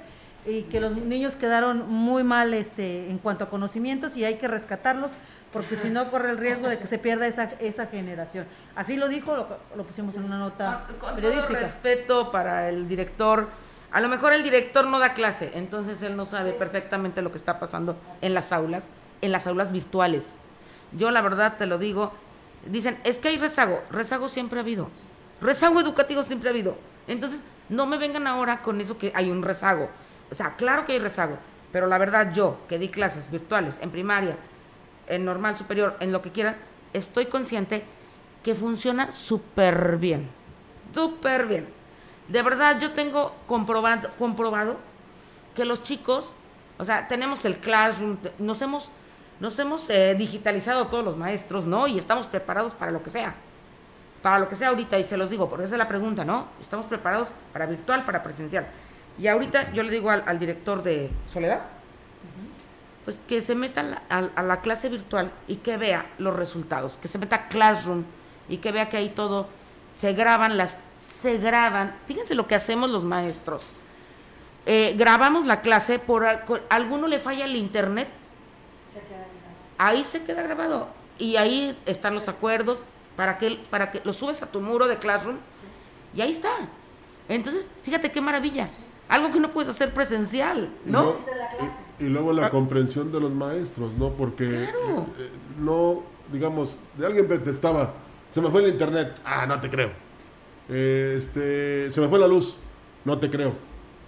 y 0.46 0.62
que 0.62 0.80
los 0.80 0.96
niños 0.96 1.36
quedaron 1.36 1.88
muy 1.88 2.22
mal 2.22 2.52
este, 2.52 3.10
en 3.10 3.18
cuanto 3.18 3.44
a 3.44 3.50
conocimientos 3.50 4.16
y 4.16 4.24
hay 4.24 4.34
que 4.36 4.48
rescatarlos 4.48 5.12
porque 5.52 5.76
si 5.76 5.88
no 5.88 6.10
corre 6.10 6.30
el 6.30 6.38
riesgo 6.38 6.68
de 6.68 6.78
que 6.78 6.86
se 6.86 6.98
pierda 6.98 7.26
esa, 7.26 7.50
esa 7.60 7.86
generación. 7.86 8.46
Así 8.74 8.96
lo 8.96 9.08
dijo, 9.08 9.36
lo, 9.36 9.46
lo 9.76 9.84
pusimos 9.84 10.14
en 10.16 10.24
una 10.24 10.38
nota 10.38 10.86
con 11.00 11.14
periodística. 11.14 11.48
Todo 11.48 11.60
respeto 11.60 12.32
para 12.32 12.68
el 12.68 12.88
director 12.88 13.48
a 13.94 14.00
lo 14.00 14.08
mejor 14.08 14.32
el 14.32 14.42
director 14.42 14.88
no 14.88 14.98
da 14.98 15.14
clase, 15.14 15.52
entonces 15.54 16.02
él 16.02 16.16
no 16.16 16.26
sabe 16.26 16.50
perfectamente 16.50 17.22
lo 17.22 17.30
que 17.30 17.38
está 17.38 17.60
pasando 17.60 17.96
en 18.22 18.34
las 18.34 18.50
aulas, 18.50 18.88
en 19.20 19.30
las 19.30 19.46
aulas 19.46 19.70
virtuales. 19.70 20.24
Yo 20.98 21.12
la 21.12 21.22
verdad 21.22 21.56
te 21.56 21.66
lo 21.66 21.78
digo, 21.78 22.12
dicen, 22.66 22.98
es 23.04 23.18
que 23.18 23.28
hay 23.28 23.38
rezago, 23.38 23.80
rezago 23.92 24.28
siempre 24.28 24.58
ha 24.58 24.62
habido, 24.62 24.88
rezago 25.40 25.80
educativo 25.80 26.24
siempre 26.24 26.48
ha 26.48 26.50
habido. 26.50 26.76
Entonces, 27.06 27.40
no 27.68 27.86
me 27.86 27.96
vengan 27.96 28.26
ahora 28.26 28.62
con 28.62 28.80
eso 28.80 28.98
que 28.98 29.12
hay 29.14 29.30
un 29.30 29.42
rezago. 29.44 29.88
O 30.28 30.34
sea, 30.34 30.56
claro 30.56 30.86
que 30.86 30.94
hay 30.94 30.98
rezago, 30.98 31.38
pero 31.70 31.86
la 31.86 31.96
verdad 31.96 32.32
yo, 32.32 32.56
que 32.68 32.80
di 32.80 32.88
clases 32.88 33.30
virtuales 33.30 33.78
en 33.80 33.92
primaria, 33.92 34.36
en 35.06 35.24
normal, 35.24 35.56
superior, 35.56 35.96
en 36.00 36.10
lo 36.10 36.20
que 36.20 36.32
quieran, 36.32 36.56
estoy 36.92 37.26
consciente 37.26 37.84
que 38.42 38.56
funciona 38.56 39.12
súper 39.12 39.98
bien, 39.98 40.28
súper 40.92 41.46
bien 41.46 41.73
de 42.28 42.42
verdad, 42.42 42.78
yo 42.80 42.92
tengo 42.92 43.34
comprobado, 43.46 44.10
comprobado 44.18 44.76
que 45.54 45.64
los 45.64 45.82
chicos, 45.82 46.32
o 46.78 46.84
sea, 46.84 47.06
tenemos 47.08 47.44
el 47.44 47.58
classroom, 47.58 48.16
nos 48.38 48.60
hemos, 48.62 48.90
nos 49.40 49.58
hemos 49.58 49.88
eh, 49.90 50.14
digitalizado 50.16 50.86
todos 50.86 51.04
los 51.04 51.16
maestros, 51.16 51.66
¿no? 51.66 51.86
Y 51.86 51.98
estamos 51.98 52.26
preparados 52.26 52.74
para 52.74 52.90
lo 52.90 53.02
que 53.02 53.10
sea. 53.10 53.34
para 54.22 54.38
lo 54.38 54.48
que 54.48 54.56
sea 54.56 54.68
ahorita, 54.68 54.98
y 54.98 55.04
se 55.04 55.18
los 55.18 55.28
digo, 55.28 55.50
porque 55.50 55.66
esa 55.66 55.74
es 55.74 55.78
la 55.78 55.86
pregunta, 55.86 56.24
¿no? 56.24 56.46
Estamos 56.60 56.86
preparados 56.86 57.28
para 57.52 57.66
virtual, 57.66 58.06
para 58.06 58.22
presencial. 58.22 58.66
Y 59.18 59.28
ahorita 59.28 59.72
yo 59.72 59.82
le 59.82 59.90
digo 59.92 60.10
al, 60.10 60.38
director 60.38 60.82
de 60.82 61.10
Soledad, 61.30 61.60
pues 63.04 63.20
que 63.28 63.42
se 63.42 63.54
meta 63.54 64.02
a 64.08 64.42
la, 64.42 64.60
clase 64.60 64.88
virtual 64.88 65.30
y 65.46 65.56
que 65.56 65.76
vea 65.76 66.06
los 66.18 66.34
resultados, 66.34 66.96
que 66.96 67.06
se 67.06 67.18
meta 67.18 67.36
a 67.36 67.48
Classroom 67.48 68.04
y 68.48 68.56
que 68.56 68.72
vea 68.72 68.88
que 68.88 68.96
ahí 68.96 69.10
todo 69.10 69.46
se 69.94 70.12
graban, 70.12 70.58
las 70.58 70.76
se 70.98 71.38
graban. 71.38 71.94
Fíjense 72.06 72.34
lo 72.34 72.46
que 72.46 72.54
hacemos 72.54 72.90
los 72.90 73.04
maestros. 73.04 73.62
Eh, 74.66 74.94
grabamos 74.98 75.44
la 75.46 75.60
clase, 75.60 75.98
por, 75.98 76.26
alguno 76.68 77.06
le 77.06 77.18
falla 77.18 77.44
el 77.44 77.54
internet, 77.54 78.08
ahí 79.78 80.04
se 80.04 80.24
queda 80.24 80.42
grabado 80.42 80.88
y 81.18 81.36
ahí 81.36 81.78
están 81.86 82.14
los 82.14 82.28
acuerdos 82.28 82.80
para 83.14 83.36
que 83.36 83.58
para 83.70 83.90
que 83.92 84.00
lo 84.04 84.12
subes 84.12 84.42
a 84.42 84.50
tu 84.50 84.60
muro 84.60 84.86
de 84.86 84.96
Classroom 84.96 85.36
y 86.14 86.22
ahí 86.22 86.32
está. 86.32 86.50
Entonces, 87.28 87.64
fíjate 87.82 88.10
qué 88.10 88.20
maravilla. 88.20 88.68
Algo 89.08 89.30
que 89.30 89.38
no 89.38 89.50
puedes 89.50 89.70
hacer 89.70 89.92
presencial, 89.92 90.70
¿no? 90.86 91.16
Y, 92.00 92.04
luego 92.04 92.32
la 92.32 92.50
comprensión 92.50 93.12
de 93.12 93.20
los 93.20 93.32
maestros, 93.32 93.92
¿no? 93.98 94.10
Porque 94.10 94.46
eh, 94.46 94.72
no, 95.58 96.02
digamos, 96.32 96.78
de 96.96 97.06
alguien 97.06 97.28
te 97.28 97.50
estaba, 97.50 97.92
se 98.34 98.40
me 98.40 98.50
fue 98.50 98.64
el 98.64 98.70
internet, 98.70 99.20
ah, 99.24 99.46
no 99.46 99.60
te 99.60 99.70
creo. 99.70 99.90
este, 100.68 101.88
se 101.88 102.00
me 102.00 102.08
fue 102.08 102.18
la 102.18 102.26
luz, 102.26 102.56
no 103.04 103.16
te 103.16 103.30
creo. 103.30 103.52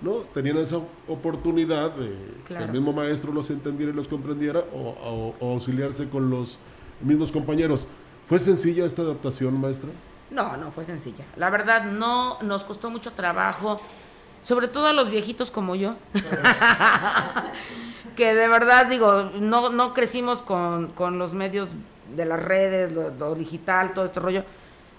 ¿no? 0.00 0.14
Tenían 0.34 0.58
esa 0.58 0.80
oportunidad 1.06 1.92
de 1.92 2.12
que 2.44 2.56
el 2.56 2.72
mismo 2.72 2.92
maestro 2.92 3.32
los 3.32 3.48
entendiera 3.50 3.92
y 3.92 3.94
los 3.94 4.08
comprendiera 4.08 4.64
o, 4.74 5.32
auxiliarse 5.40 6.08
con 6.08 6.28
los 6.28 6.58
mismos 7.00 7.30
compañeros. 7.30 7.86
¿Fue 8.28 8.40
sencilla 8.40 8.84
esta 8.84 9.02
adaptación, 9.02 9.60
maestra? 9.60 9.90
No, 10.32 10.56
no 10.56 10.72
fue 10.72 10.84
sencilla. 10.84 11.24
La 11.36 11.48
verdad, 11.48 11.84
no 11.84 12.42
nos 12.42 12.64
costó 12.64 12.90
mucho 12.90 13.12
trabajo, 13.12 13.80
sobre 14.42 14.66
todo 14.66 14.88
a 14.88 14.92
los 14.92 15.08
viejitos 15.08 15.52
como 15.52 15.76
yo, 15.76 15.94
que 18.16 18.34
de 18.34 18.48
verdad, 18.48 18.86
digo, 18.86 19.30
no, 19.38 19.70
no 19.70 19.94
crecimos 19.94 20.42
con, 20.42 20.92
los 21.16 21.32
medios 21.32 21.68
de 22.14 22.24
las 22.24 22.42
redes, 22.42 22.92
lo, 22.92 23.34
digital, 23.34 23.94
todo 23.94 24.04
este 24.04 24.20
rollo, 24.20 24.44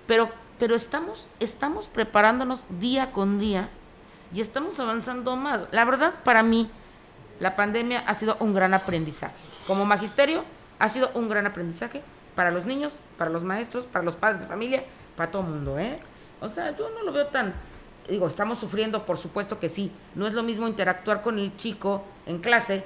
pero, 0.05 0.29
pero 0.59 0.75
estamos, 0.75 1.27
estamos 1.39 1.87
preparándonos 1.87 2.65
día 2.79 3.11
con 3.11 3.39
día 3.39 3.69
y 4.33 4.41
estamos 4.41 4.79
avanzando 4.79 5.35
más. 5.35 5.61
La 5.71 5.85
verdad, 5.85 6.13
para 6.23 6.43
mí, 6.43 6.69
la 7.39 7.55
pandemia 7.55 8.03
ha 8.07 8.15
sido 8.15 8.35
un 8.39 8.53
gran 8.53 8.73
aprendizaje. 8.73 9.35
Como 9.65 9.85
magisterio, 9.85 10.43
ha 10.79 10.89
sido 10.89 11.09
un 11.13 11.29
gran 11.29 11.45
aprendizaje 11.45 12.01
para 12.35 12.51
los 12.51 12.65
niños, 12.65 12.99
para 13.17 13.29
los 13.29 13.43
maestros, 13.43 13.85
para 13.85 14.03
los 14.03 14.15
padres 14.15 14.41
de 14.41 14.47
familia, 14.47 14.83
para 15.15 15.31
todo 15.31 15.43
el 15.43 15.49
mundo, 15.49 15.79
¿eh? 15.79 15.99
O 16.41 16.49
sea, 16.49 16.75
yo 16.75 16.89
no 16.89 17.03
lo 17.03 17.11
veo 17.11 17.27
tan... 17.27 17.53
Digo, 18.07 18.27
estamos 18.27 18.59
sufriendo, 18.59 19.05
por 19.05 19.17
supuesto 19.17 19.59
que 19.59 19.69
sí. 19.69 19.91
No 20.15 20.27
es 20.27 20.33
lo 20.33 20.43
mismo 20.43 20.67
interactuar 20.67 21.21
con 21.21 21.39
el 21.39 21.57
chico 21.57 22.03
en 22.25 22.39
clase, 22.39 22.85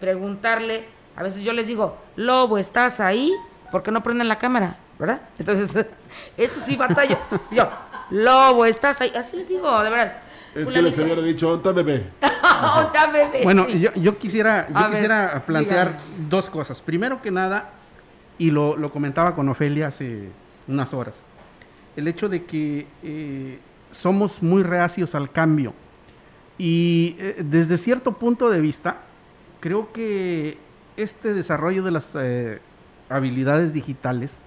preguntarle, 0.00 0.86
a 1.16 1.22
veces 1.22 1.42
yo 1.42 1.52
les 1.52 1.66
digo, 1.66 1.96
Lobo, 2.16 2.58
¿estás 2.58 3.00
ahí? 3.00 3.32
Porque 3.70 3.90
no 3.90 4.02
prenden 4.02 4.28
la 4.28 4.38
cámara? 4.38 4.76
¿Verdad? 4.98 5.20
Entonces, 5.38 5.86
eso 6.36 6.60
sí 6.60 6.76
batalla. 6.76 7.18
Yo, 7.50 7.68
Lobo, 8.10 8.64
¿estás 8.64 9.00
ahí? 9.00 9.12
Así 9.14 9.36
les 9.36 9.48
digo, 9.48 9.82
de 9.82 9.90
verdad 9.90 10.26
es 10.56 10.72
que 10.72 10.82
les 10.82 10.98
hubiera 10.98 11.20
dicho, 11.20 11.52
¿onta 11.52 11.72
bebé? 11.72 12.04
bebé. 13.12 13.40
Bueno, 13.44 13.68
yo, 13.68 14.18
quisiera, 14.18 14.66
yo 14.68 14.90
quisiera 14.90 15.42
plantear 15.46 15.96
dos 16.28 16.48
cosas. 16.48 16.80
Primero 16.80 17.20
que 17.20 17.30
nada, 17.30 17.70
y 18.38 18.50
lo, 18.50 18.90
comentaba 18.90 19.34
con 19.34 19.48
Ofelia 19.48 19.88
hace 19.88 20.30
unas 20.66 20.94
horas, 20.94 21.22
el 21.94 22.08
hecho 22.08 22.28
de 22.28 22.44
que 22.44 22.86
eh, 23.02 23.58
somos 23.90 24.42
muy 24.42 24.62
reacios 24.62 25.14
al 25.14 25.30
cambio. 25.30 25.74
Y 26.58 27.16
eh, 27.18 27.36
desde 27.44 27.76
cierto 27.76 28.12
punto 28.12 28.48
de 28.48 28.60
vista, 28.60 29.02
creo 29.60 29.92
que 29.92 30.56
este 30.96 31.34
desarrollo 31.34 31.82
de 31.82 31.90
las 31.90 32.08
eh, 32.14 32.60
habilidades 33.08 33.72
digitales 33.72 34.38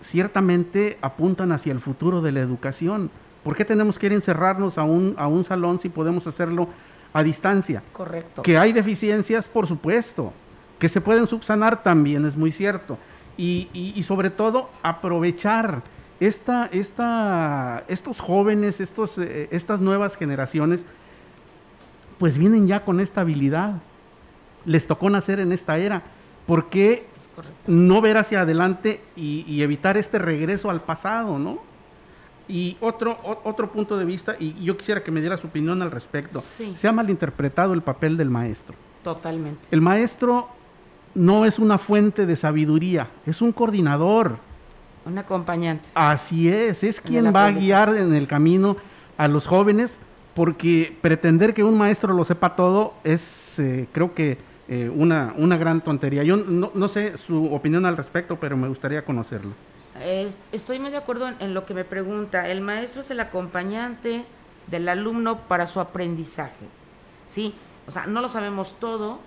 ciertamente 0.00 0.96
apuntan 1.00 1.50
hacia 1.50 1.72
el 1.72 1.80
futuro 1.80 2.22
de 2.22 2.30
la 2.30 2.40
educación 2.40 3.10
¿Por 3.48 3.56
qué 3.56 3.64
tenemos 3.64 3.98
que 3.98 4.04
ir 4.04 4.12
a 4.12 4.16
encerrarnos 4.16 4.76
a 4.76 4.82
un, 4.82 5.14
a 5.16 5.26
un 5.26 5.42
salón 5.42 5.78
si 5.78 5.88
podemos 5.88 6.26
hacerlo 6.26 6.68
a 7.14 7.22
distancia? 7.22 7.82
Correcto. 7.94 8.42
Que 8.42 8.58
hay 8.58 8.74
deficiencias, 8.74 9.46
por 9.46 9.66
supuesto. 9.66 10.34
Que 10.78 10.90
se 10.90 11.00
pueden 11.00 11.26
subsanar 11.26 11.82
también, 11.82 12.26
es 12.26 12.36
muy 12.36 12.52
cierto. 12.52 12.98
Y, 13.38 14.02
sobre 14.02 14.28
todo 14.28 14.66
aprovechar 14.82 15.82
esta, 16.20 16.68
esta, 16.72 17.84
estos 17.88 18.20
jóvenes, 18.20 18.80
estos, 18.80 19.16
eh, 19.16 19.48
estas 19.50 19.80
nuevas 19.80 20.16
generaciones, 20.16 20.84
pues 22.18 22.36
vienen 22.36 22.66
ya 22.66 22.84
con 22.84 23.00
esta 23.00 23.22
habilidad. 23.22 23.76
Les 24.66 24.86
tocó 24.86 25.08
nacer 25.08 25.40
en 25.40 25.52
esta 25.52 25.78
era. 25.78 26.02
¿Por 26.48 26.70
qué 26.70 27.04
no 27.66 28.00
ver 28.00 28.16
hacia 28.16 28.40
adelante 28.40 29.02
y, 29.14 29.44
y 29.46 29.62
evitar 29.62 29.98
este 29.98 30.18
regreso 30.18 30.70
al 30.70 30.80
pasado, 30.80 31.38
no? 31.38 31.58
Y 32.48 32.78
otro, 32.80 33.18
otro 33.44 33.70
punto 33.70 33.98
de 33.98 34.06
vista, 34.06 34.34
y 34.38 34.54
yo 34.64 34.74
quisiera 34.78 35.04
que 35.04 35.10
me 35.10 35.20
diera 35.20 35.36
su 35.36 35.48
opinión 35.48 35.82
al 35.82 35.90
respecto, 35.90 36.42
se 36.74 36.88
ha 36.88 36.92
malinterpretado 36.92 37.74
el 37.74 37.82
papel 37.82 38.16
del 38.16 38.30
maestro. 38.30 38.74
Totalmente. 39.04 39.60
El 39.70 39.82
maestro 39.82 40.48
no 41.14 41.44
es 41.44 41.58
una 41.58 41.76
fuente 41.76 42.24
de 42.24 42.36
sabiduría, 42.36 43.08
es 43.26 43.42
un 43.42 43.52
coordinador. 43.52 44.38
Un 45.04 45.18
acompañante. 45.18 45.90
Así 45.92 46.48
es, 46.48 46.82
es 46.82 47.02
quien 47.02 47.34
va 47.34 47.44
a 47.44 47.50
guiar 47.50 47.94
en 47.94 48.14
el 48.14 48.26
camino 48.26 48.78
a 49.18 49.28
los 49.28 49.46
jóvenes, 49.46 49.98
porque 50.32 50.96
pretender 51.02 51.52
que 51.52 51.64
un 51.64 51.76
maestro 51.76 52.14
lo 52.14 52.24
sepa 52.24 52.56
todo 52.56 52.94
es, 53.04 53.58
eh, 53.58 53.86
creo 53.92 54.14
que, 54.14 54.38
eh, 54.68 54.88
una, 54.88 55.34
una 55.36 55.56
gran 55.56 55.80
tontería. 55.80 56.22
Yo 56.22 56.36
no, 56.36 56.70
no 56.74 56.88
sé 56.88 57.16
su 57.16 57.52
opinión 57.52 57.86
al 57.86 57.96
respecto, 57.96 58.36
pero 58.36 58.56
me 58.56 58.68
gustaría 58.68 59.04
conocerlo 59.04 59.52
estoy 60.52 60.78
muy 60.78 60.90
de 60.90 60.96
acuerdo 60.96 61.28
en, 61.38 61.54
lo 61.54 61.66
que 61.66 61.74
me 61.74 61.84
pregunta. 61.84 62.48
El 62.48 62.60
maestro 62.60 63.00
es 63.00 63.10
el 63.10 63.20
acompañante 63.20 64.24
del 64.66 64.88
alumno 64.88 65.40
para 65.40 65.66
su 65.66 65.80
aprendizaje. 65.80 66.66
¿Sí? 67.28 67.54
O 67.86 67.90
sea, 67.90 68.06
no 68.06 68.20
lo 68.20 68.28
sabemos 68.28 68.76
todo. 68.78 69.18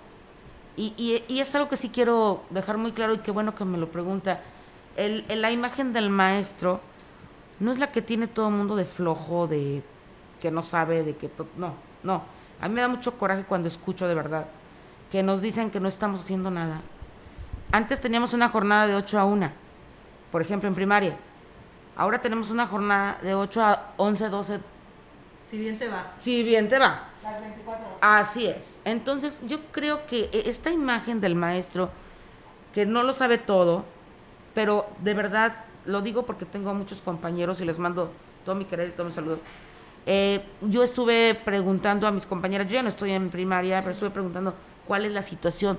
Y, 0.76 1.22
es 1.28 1.54
algo 1.54 1.68
que 1.68 1.76
sí 1.76 1.90
quiero 1.90 2.42
dejar 2.50 2.78
muy 2.78 2.92
claro 2.92 3.14
y 3.14 3.18
qué 3.18 3.30
bueno 3.30 3.54
que 3.54 3.64
me 3.64 3.78
lo 3.78 3.88
pregunta. 3.90 4.40
El, 4.96 5.24
la 5.28 5.50
imagen 5.50 5.92
del 5.92 6.10
maestro 6.10 6.80
no 7.60 7.72
es 7.72 7.78
la 7.78 7.92
que 7.92 8.02
tiene 8.02 8.26
todo 8.26 8.48
el 8.48 8.54
mundo 8.54 8.76
de 8.76 8.84
flojo, 8.84 9.46
de 9.46 9.82
que 10.40 10.50
no 10.50 10.62
sabe, 10.62 11.02
de 11.02 11.16
que... 11.16 11.30
No, 11.56 11.74
no. 12.02 12.22
A 12.60 12.68
mí 12.68 12.74
me 12.74 12.80
da 12.80 12.88
mucho 12.88 13.18
coraje 13.18 13.44
cuando 13.44 13.68
escucho 13.68 14.08
de 14.08 14.14
verdad 14.14 14.46
que 15.12 15.22
nos 15.22 15.40
dicen 15.40 15.70
que 15.70 15.78
no 15.78 15.88
estamos 15.88 16.20
haciendo 16.20 16.50
nada. 16.50 16.80
Antes 17.70 18.00
teníamos 18.00 18.32
una 18.32 18.48
jornada 18.48 18.88
de 18.88 18.96
8 18.96 19.18
a 19.20 19.24
1 19.24 19.62
por 20.32 20.40
ejemplo, 20.40 20.66
en 20.66 20.74
primaria. 20.74 21.14
Ahora 21.94 22.20
tenemos 22.20 22.50
una 22.50 22.66
jornada 22.66 23.18
de 23.22 23.34
8 23.34 23.60
a 23.60 23.92
11, 23.98 24.28
12. 24.30 24.60
Si 25.50 25.58
bien 25.58 25.78
te 25.78 25.88
va. 25.88 26.14
Si 26.18 26.42
bien 26.42 26.68
te 26.70 26.78
va. 26.78 27.10
Las 27.22 27.40
24 27.40 27.86
Así 28.00 28.46
es. 28.46 28.78
Entonces, 28.86 29.40
yo 29.46 29.60
creo 29.70 30.06
que 30.06 30.30
e, 30.32 30.48
esta 30.48 30.70
imagen 30.70 31.20
del 31.20 31.34
maestro, 31.34 31.90
que 32.72 32.86
no 32.86 33.02
lo 33.02 33.12
sabe 33.12 33.36
todo, 33.36 33.84
pero 34.54 34.86
de 35.00 35.12
verdad 35.12 35.66
lo 35.84 36.00
digo 36.00 36.24
porque 36.24 36.46
tengo 36.46 36.72
muchos 36.72 37.02
compañeros 37.02 37.60
y 37.60 37.66
les 37.66 37.78
mando 37.78 38.10
todo 38.46 38.54
mi 38.54 38.64
querer 38.64 38.88
y 38.88 38.92
todo 38.92 39.06
mi 39.06 39.12
saludo. 39.12 39.38
Eh, 40.06 40.42
yo 40.62 40.82
estuve 40.82 41.34
preguntando 41.34 42.06
a 42.06 42.10
mis 42.10 42.24
compañeras, 42.24 42.66
yo 42.68 42.74
ya 42.74 42.82
no 42.82 42.88
estoy 42.88 43.12
en 43.12 43.28
primaria, 43.28 43.80
pero 43.80 43.90
estuve 43.90 44.10
preguntando 44.10 44.54
cuál 44.86 45.04
es 45.04 45.12
la 45.12 45.22
situación 45.22 45.78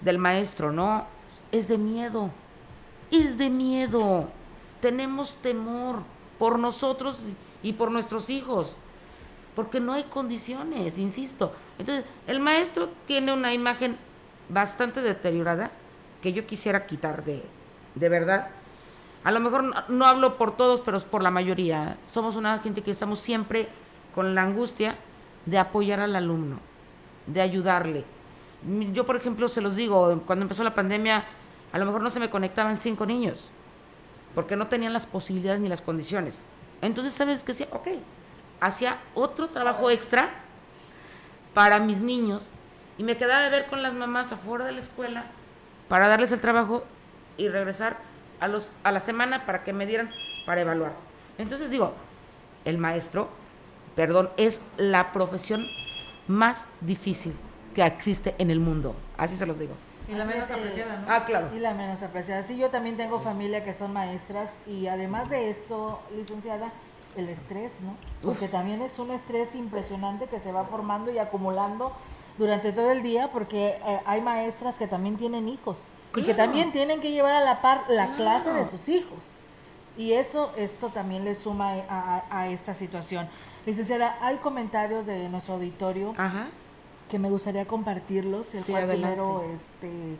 del 0.00 0.18
maestro, 0.18 0.72
¿no? 0.72 1.06
Es 1.52 1.68
de 1.68 1.78
miedo 1.78 2.30
es 3.10 3.38
de 3.38 3.50
miedo. 3.50 4.28
Tenemos 4.80 5.34
temor 5.36 6.02
por 6.38 6.58
nosotros 6.58 7.18
y 7.62 7.74
por 7.74 7.90
nuestros 7.90 8.30
hijos, 8.30 8.76
porque 9.54 9.80
no 9.80 9.92
hay 9.92 10.04
condiciones, 10.04 10.98
insisto. 10.98 11.52
Entonces, 11.78 12.04
el 12.26 12.40
maestro 12.40 12.88
tiene 13.06 13.32
una 13.32 13.52
imagen 13.52 13.96
bastante 14.48 15.02
deteriorada 15.02 15.70
que 16.22 16.32
yo 16.32 16.46
quisiera 16.46 16.86
quitar 16.86 17.24
de, 17.24 17.42
de 17.94 18.08
verdad. 18.08 18.48
A 19.22 19.30
lo 19.32 19.40
mejor 19.40 19.90
no, 19.90 20.06
hablo 20.06 20.38
por 20.38 20.56
todos, 20.56 20.80
pero 20.80 20.96
es 20.96 21.04
por 21.04 21.22
la 21.22 21.30
mayoría. 21.30 21.98
Somos 22.10 22.36
una 22.36 22.58
gente 22.60 22.82
que 22.82 22.90
estamos 22.90 23.20
siempre 23.20 23.68
con 24.14 24.34
la 24.34 24.42
angustia 24.42 24.96
de 25.44 25.58
apoyar 25.58 26.00
al 26.00 26.16
alumno, 26.16 26.58
de 27.26 27.42
ayudarle. 27.42 28.04
Yo, 28.92 29.06
por 29.06 29.16
ejemplo, 29.16 29.48
se 29.48 29.60
los 29.60 29.74
digo, 29.74 30.22
cuando 30.26 30.44
empezó 30.44 30.62
la 30.64 30.74
pandemia, 30.74 31.24
a 31.72 31.78
lo 31.78 31.86
mejor 31.86 32.02
no 32.02 32.10
se 32.10 32.20
me 32.20 32.28
conectaban 32.28 32.76
cinco 32.76 33.06
niños, 33.06 33.48
porque 34.34 34.56
no 34.56 34.66
tenían 34.68 34.92
las 34.92 35.06
posibilidades 35.06 35.60
ni 35.60 35.68
las 35.68 35.80
condiciones. 35.80 36.42
Entonces, 36.82 37.14
¿sabes 37.14 37.42
qué? 37.42 37.68
Ok, 37.72 37.88
hacía 38.60 38.98
otro 39.14 39.48
trabajo 39.48 39.90
extra 39.90 40.28
para 41.54 41.78
mis 41.80 42.00
niños 42.00 42.50
y 42.98 43.02
me 43.02 43.16
quedaba 43.16 43.42
de 43.42 43.50
ver 43.50 43.66
con 43.66 43.82
las 43.82 43.94
mamás 43.94 44.30
afuera 44.30 44.66
de 44.66 44.72
la 44.72 44.80
escuela 44.80 45.24
para 45.88 46.08
darles 46.08 46.32
el 46.32 46.40
trabajo 46.40 46.84
y 47.38 47.48
regresar 47.48 47.96
a, 48.40 48.48
los, 48.48 48.70
a 48.84 48.92
la 48.92 49.00
semana 49.00 49.46
para 49.46 49.64
que 49.64 49.72
me 49.72 49.86
dieran 49.86 50.10
para 50.44 50.60
evaluar. 50.60 50.92
Entonces 51.38 51.70
digo, 51.70 51.94
el 52.66 52.76
maestro, 52.76 53.30
perdón, 53.96 54.28
es 54.36 54.60
la 54.76 55.12
profesión 55.12 55.66
más 56.28 56.66
difícil 56.82 57.34
que 57.74 57.82
existe 57.84 58.34
en 58.38 58.50
el 58.50 58.60
mundo. 58.60 58.94
Así 59.16 59.36
se 59.36 59.46
los 59.46 59.58
digo. 59.58 59.74
Y 60.08 60.12
la 60.14 60.24
Así 60.24 60.32
menos 60.32 60.50
es, 60.50 60.56
eh, 60.56 60.60
apreciada, 60.60 60.96
¿no? 60.98 61.06
Ah, 61.08 61.24
claro. 61.24 61.48
Y 61.54 61.58
la 61.60 61.72
menos 61.74 62.02
apreciada. 62.02 62.42
Sí, 62.42 62.56
yo 62.58 62.70
también 62.70 62.96
tengo 62.96 63.20
familia 63.20 63.62
que 63.64 63.72
son 63.72 63.92
maestras 63.92 64.54
y 64.66 64.86
además 64.88 65.30
de 65.30 65.50
esto, 65.50 66.00
licenciada, 66.16 66.70
el 67.16 67.28
estrés, 67.28 67.72
¿no? 67.82 67.94
Porque 68.22 68.48
también 68.48 68.82
es 68.82 68.98
un 68.98 69.10
estrés 69.12 69.54
impresionante 69.54 70.26
que 70.26 70.40
se 70.40 70.52
va 70.52 70.64
formando 70.64 71.10
y 71.12 71.18
acumulando 71.18 71.92
durante 72.38 72.72
todo 72.72 72.90
el 72.90 73.02
día 73.02 73.30
porque 73.32 73.78
eh, 73.86 74.00
hay 74.06 74.20
maestras 74.20 74.76
que 74.76 74.86
también 74.86 75.16
tienen 75.16 75.48
hijos 75.48 75.84
y 76.16 76.22
que 76.22 76.34
también 76.34 76.72
tienen 76.72 77.00
que 77.00 77.10
llevar 77.12 77.34
a 77.34 77.40
la 77.40 77.60
par 77.60 77.82
la 77.88 78.14
Claro. 78.14 78.42
clase 78.42 78.52
de 78.52 78.68
sus 78.70 78.88
hijos. 78.88 79.26
Y 79.98 80.12
eso, 80.12 80.52
esto 80.56 80.88
también 80.88 81.24
le 81.24 81.34
suma 81.34 81.72
a, 81.88 82.24
a- 82.30 82.40
a 82.40 82.48
esta 82.48 82.74
situación. 82.74 83.28
Licenciada, 83.66 84.16
hay 84.22 84.36
comentarios 84.36 85.04
de 85.06 85.28
nuestro 85.28 85.54
auditorio 85.54 86.14
que 87.10 87.18
me 87.18 87.30
gustaría 87.30 87.66
compartirlos, 87.66 88.54
el 88.54 88.64
Sí, 88.64 88.72
cual 88.72 88.86
primero 88.88 89.42
este 89.54 90.18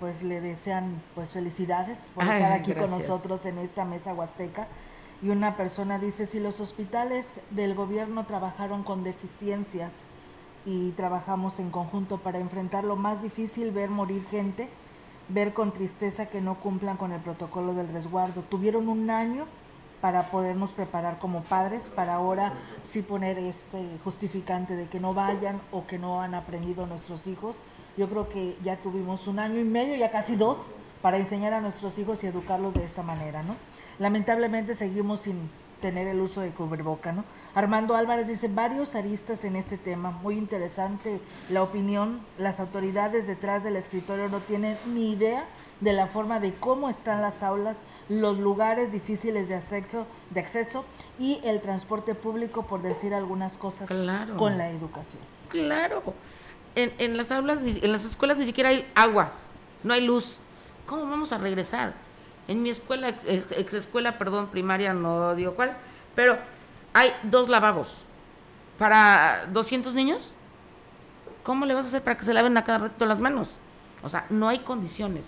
pues 0.00 0.22
le 0.22 0.40
desean 0.40 1.02
pues 1.14 1.32
felicidades 1.32 2.10
por 2.14 2.24
Ay, 2.24 2.36
estar 2.36 2.52
aquí 2.52 2.72
con 2.74 2.90
nosotros 2.90 3.44
en 3.46 3.58
esta 3.58 3.84
mesa 3.84 4.14
huasteca. 4.14 4.68
Y 5.22 5.28
una 5.28 5.56
persona 5.56 5.98
dice, 5.98 6.26
si 6.26 6.40
los 6.40 6.60
hospitales 6.60 7.26
del 7.50 7.74
gobierno 7.74 8.24
trabajaron 8.24 8.82
con 8.82 9.04
deficiencias 9.04 10.08
y 10.64 10.92
trabajamos 10.92 11.60
en 11.60 11.70
conjunto 11.70 12.18
para 12.18 12.38
enfrentar 12.38 12.84
lo 12.84 12.96
más 12.96 13.22
difícil, 13.22 13.72
ver 13.72 13.90
morir 13.90 14.24
gente, 14.30 14.70
ver 15.28 15.52
con 15.52 15.72
tristeza 15.72 16.26
que 16.26 16.40
no 16.40 16.56
cumplan 16.60 16.96
con 16.96 17.12
el 17.12 17.20
protocolo 17.20 17.74
del 17.74 17.88
resguardo. 17.92 18.42
Tuvieron 18.42 18.88
un 18.88 19.10
año 19.10 19.44
para 20.00 20.30
podernos 20.30 20.72
preparar 20.72 21.18
como 21.18 21.42
padres, 21.42 21.90
para 21.90 22.14
ahora 22.14 22.54
sí 22.82 23.02
poner 23.02 23.38
este 23.38 23.98
justificante 24.02 24.76
de 24.76 24.88
que 24.88 25.00
no 25.00 25.12
vayan 25.12 25.60
o 25.72 25.86
que 25.86 25.98
no 25.98 26.20
han 26.20 26.34
aprendido 26.34 26.86
nuestros 26.86 27.26
hijos. 27.26 27.56
Yo 27.96 28.08
creo 28.08 28.28
que 28.28 28.56
ya 28.62 28.76
tuvimos 28.76 29.26
un 29.26 29.38
año 29.38 29.58
y 29.58 29.64
medio, 29.64 29.96
ya 29.96 30.10
casi 30.10 30.36
dos, 30.36 30.74
para 31.02 31.18
enseñar 31.18 31.52
a 31.52 31.60
nuestros 31.60 31.98
hijos 31.98 32.22
y 32.24 32.26
educarlos 32.26 32.74
de 32.74 32.84
esta 32.84 33.02
manera, 33.02 33.42
¿no? 33.42 33.56
Lamentablemente 33.98 34.74
seguimos 34.74 35.20
sin 35.20 35.50
tener 35.80 36.06
el 36.06 36.20
uso 36.20 36.40
de 36.40 36.50
cubreboca, 36.50 37.12
¿no? 37.12 37.24
Armando 37.54 37.96
Álvarez 37.96 38.28
dice 38.28 38.48
varios 38.48 38.94
aristas 38.94 39.44
en 39.44 39.56
este 39.56 39.76
tema, 39.76 40.10
muy 40.10 40.36
interesante 40.36 41.20
la 41.50 41.62
opinión, 41.62 42.20
las 42.38 42.60
autoridades 42.60 43.26
detrás 43.26 43.64
del 43.64 43.76
escritorio 43.76 44.28
no 44.28 44.38
tienen 44.38 44.76
ni 44.94 45.12
idea 45.12 45.44
de 45.80 45.92
la 45.92 46.06
forma 46.06 46.38
de 46.40 46.54
cómo 46.54 46.88
están 46.90 47.22
las 47.22 47.42
aulas, 47.42 47.80
los 48.08 48.38
lugares 48.38 48.92
difíciles 48.92 49.48
de 49.48 49.56
acceso, 49.56 50.06
de 50.30 50.40
acceso 50.40 50.84
y 51.18 51.40
el 51.44 51.60
transporte 51.60 52.14
público, 52.14 52.66
por 52.66 52.82
decir 52.82 53.14
algunas 53.14 53.56
cosas 53.56 53.88
Claro. 53.88 54.36
con 54.36 54.56
la 54.58 54.68
educación. 54.70 55.22
Claro. 55.48 56.02
En, 56.76 56.92
en 56.98 57.16
las 57.16 57.30
aulas, 57.32 57.60
ni- 57.62 57.80
en 57.82 57.90
las 57.92 58.04
escuelas 58.04 58.36
ni 58.38 58.46
siquiera 58.46 58.68
hay 58.68 58.86
agua, 58.94 59.32
no 59.82 59.92
hay 59.94 60.06
luz. 60.06 60.38
¿Cómo 60.86 61.02
vamos 61.06 61.32
a 61.32 61.38
regresar? 61.38 61.94
En 62.46 62.62
mi 62.62 62.70
escuela, 62.70 63.08
ex, 63.08 63.24
ex- 63.24 63.50
ex 63.52 63.74
escuela, 63.74 64.18
perdón, 64.18 64.48
primaria, 64.48 64.92
no 64.92 65.34
digo 65.34 65.54
cuál, 65.54 65.76
pero 66.14 66.36
hay 66.92 67.12
dos 67.22 67.48
lavabos 67.48 67.88
para 68.78 69.46
200 69.52 69.94
niños. 69.94 70.32
¿Cómo 71.42 71.64
le 71.66 71.74
vas 71.74 71.84
a 71.86 71.88
hacer 71.88 72.02
para 72.02 72.16
que 72.18 72.24
se 72.24 72.34
laven 72.34 72.56
a 72.56 72.64
cada 72.64 72.78
rato 72.78 73.06
las 73.06 73.18
manos? 73.18 73.50
O 74.02 74.08
sea, 74.08 74.26
no 74.30 74.48
hay 74.48 74.60
condiciones. 74.60 75.24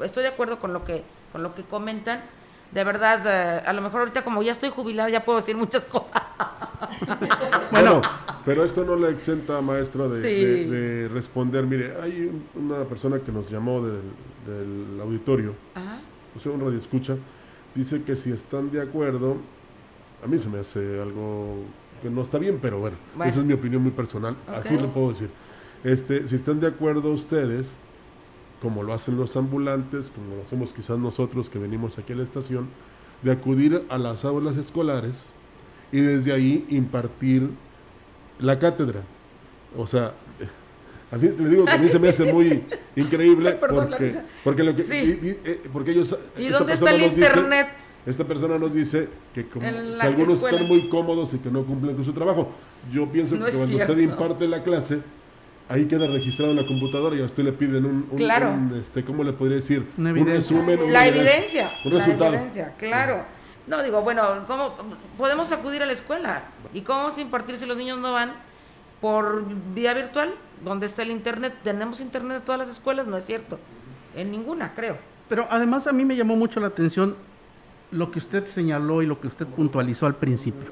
Estoy 0.00 0.22
de 0.22 0.28
acuerdo 0.30 0.58
con 0.60 0.72
lo 0.72 0.84
que, 0.84 1.02
con 1.32 1.42
lo 1.42 1.54
que 1.54 1.62
comentan. 1.64 2.22
De 2.70 2.82
verdad, 2.84 3.20
eh, 3.26 3.62
a 3.66 3.72
lo 3.72 3.80
mejor 3.82 4.00
ahorita 4.00 4.24
como 4.24 4.42
ya 4.42 4.52
estoy 4.52 4.70
jubilada 4.70 5.08
ya 5.08 5.24
puedo 5.24 5.38
decir 5.38 5.56
muchas 5.56 5.84
cosas. 5.86 6.22
Bueno, 7.70 8.00
pero 8.44 8.64
esto 8.64 8.84
no 8.84 8.96
le 8.96 9.10
exenta, 9.10 9.60
maestra, 9.60 10.08
de, 10.08 10.22
Sí. 10.22 10.44
de- 10.44 10.66
de 10.70 11.08
responder. 11.08 11.64
Mire, 11.66 11.94
hay 12.02 12.22
un- 12.54 12.64
una 12.64 12.84
persona 12.84 13.18
que 13.20 13.32
nos 13.32 13.50
llamó 13.50 13.80
del, 13.82 14.00
del 14.46 15.00
auditorio, 15.00 15.54
Ajá. 15.74 15.98
o 16.36 16.40
sea, 16.40 16.52
un 16.52 16.60
radio 16.60 16.78
escucha, 16.78 17.16
dice 17.74 18.02
que 18.02 18.16
si 18.16 18.32
están 18.32 18.70
de 18.70 18.82
acuerdo, 18.82 19.36
a 20.24 20.26
mí 20.26 20.38
se 20.38 20.48
me 20.48 20.58
hace 20.58 21.00
algo 21.00 21.56
que 22.02 22.10
no 22.10 22.22
está 22.22 22.38
bien, 22.38 22.58
pero 22.60 22.78
bueno, 22.80 22.96
Bueno. 23.16 23.30
esa 23.30 23.40
es 23.40 23.46
mi 23.46 23.52
opinión 23.52 23.82
muy 23.82 23.92
personal, 23.92 24.36
así 24.48 24.76
le 24.76 24.88
puedo 24.88 25.10
decir. 25.10 25.28
Este, 25.84 26.26
si 26.28 26.34
están 26.34 26.60
de 26.60 26.68
acuerdo 26.68 27.10
ustedes, 27.12 27.76
como 28.62 28.82
lo 28.82 28.94
hacen 28.94 29.16
los 29.16 29.36
ambulantes, 29.36 30.10
como 30.14 30.36
lo 30.36 30.42
hacemos 30.42 30.72
quizás 30.72 30.98
nosotros 30.98 31.50
que 31.50 31.58
venimos 31.58 31.98
aquí 31.98 32.12
a 32.14 32.16
la 32.16 32.22
estación, 32.22 32.68
de 33.22 33.32
acudir 33.32 33.84
a 33.90 33.98
las 33.98 34.24
aulas 34.24 34.56
escolares 34.56 35.28
y 35.92 36.00
desde 36.00 36.32
ahí 36.32 36.66
impartir 36.70 37.50
la 38.38 38.58
cátedra. 38.58 39.02
O 39.76 39.86
sea, 39.86 40.12
a 41.12 41.16
mí 41.16 41.28
le 41.38 41.48
digo 41.48 41.64
que 41.64 41.70
a 41.72 41.78
mí 41.78 41.88
se 41.88 41.98
me 41.98 42.08
hace 42.08 42.30
muy 42.32 42.62
increíble 42.96 43.52
porque, 43.52 44.18
porque, 44.42 44.62
lo 44.62 44.74
que, 44.74 44.82
Sí. 44.82 44.94
y- 45.22 45.26
y, 45.26 45.30
eh, 45.44 45.60
porque 45.72 45.90
ellos... 45.92 46.16
¿Y 46.36 46.46
esta 46.46 46.58
dónde 46.58 46.74
está 46.74 46.90
el 46.90 47.00
dice- 47.02 47.14
internet? 47.20 47.68
Esta 48.06 48.24
persona 48.24 48.58
nos 48.58 48.74
dice 48.74 49.08
que, 49.34 49.46
como- 49.48 49.62
que 49.68 49.76
algunos 50.00 50.34
escuela. 50.34 50.56
están 50.58 50.68
muy 50.68 50.88
cómodos 50.88 51.32
y 51.34 51.38
que 51.38 51.50
no 51.50 51.64
cumplen 51.64 51.94
con 51.96 52.04
su 52.04 52.12
trabajo. 52.12 52.50
Yo 52.92 53.06
pienso 53.10 53.36
No 53.36 53.46
que 53.46 53.52
cuando 53.52 53.76
usted 53.76 53.98
imparte 53.98 54.46
la 54.46 54.62
clase, 54.62 55.00
ahí 55.68 55.86
queda 55.86 56.06
registrado 56.06 56.50
en 56.52 56.58
la 56.58 56.66
computadora 56.66 57.16
y 57.16 57.22
a 57.22 57.24
usted 57.24 57.42
le 57.44 57.52
piden 57.52 57.86
un, 57.86 58.08
un- 58.10 58.16
Claro. 58.18 58.50
un, 58.52 58.76
este, 58.78 59.04
¿cómo 59.04 59.24
le 59.24 59.32
podría 59.32 59.56
decir? 59.56 59.86
Una 59.96 60.12
un 60.12 60.26
resumen, 60.26 60.78
un 60.82 60.92
la 60.92 61.06
evidencia- 61.06 61.70
un 61.84 61.92
la 61.94 61.98
resultado. 62.00 62.34
evidencia, 62.34 62.74
claro. 62.78 63.22
No, 63.66 63.82
digo, 63.82 64.02
bueno, 64.02 64.22
¿cómo 64.46 64.74
podemos 65.16 65.50
acudir 65.52 65.82
a 65.82 65.86
la 65.86 65.94
escuela? 65.94 66.42
¿Y 66.74 66.82
cómo 66.82 66.98
vamos 66.98 67.16
a 67.16 67.20
impartir 67.22 67.56
si 67.56 67.64
los 67.64 67.78
niños 67.78 67.98
no 67.98 68.12
van 68.12 68.32
por 69.00 69.42
vía 69.74 69.94
virtual? 69.94 70.34
¿Dónde 70.62 70.84
está 70.84 71.00
el 71.02 71.10
internet? 71.10 71.54
¿Tenemos 71.64 72.00
internet 72.00 72.38
en 72.38 72.42
todas 72.44 72.58
las 72.58 72.68
escuelas? 72.68 73.06
No 73.06 73.16
es 73.16 73.24
cierto. 73.24 73.58
En 74.14 74.30
ninguna, 74.30 74.74
creo. 74.74 74.98
Pero 75.30 75.46
además 75.48 75.86
a 75.86 75.92
mí 75.92 76.04
me 76.04 76.14
llamó 76.14 76.36
mucho 76.36 76.60
la 76.60 76.66
atención 76.66 77.16
lo 77.94 78.10
que 78.10 78.18
usted 78.18 78.46
señaló 78.46 79.02
y 79.02 79.06
lo 79.06 79.20
que 79.20 79.28
usted 79.28 79.46
puntualizó 79.46 80.06
al 80.06 80.14
principio, 80.16 80.70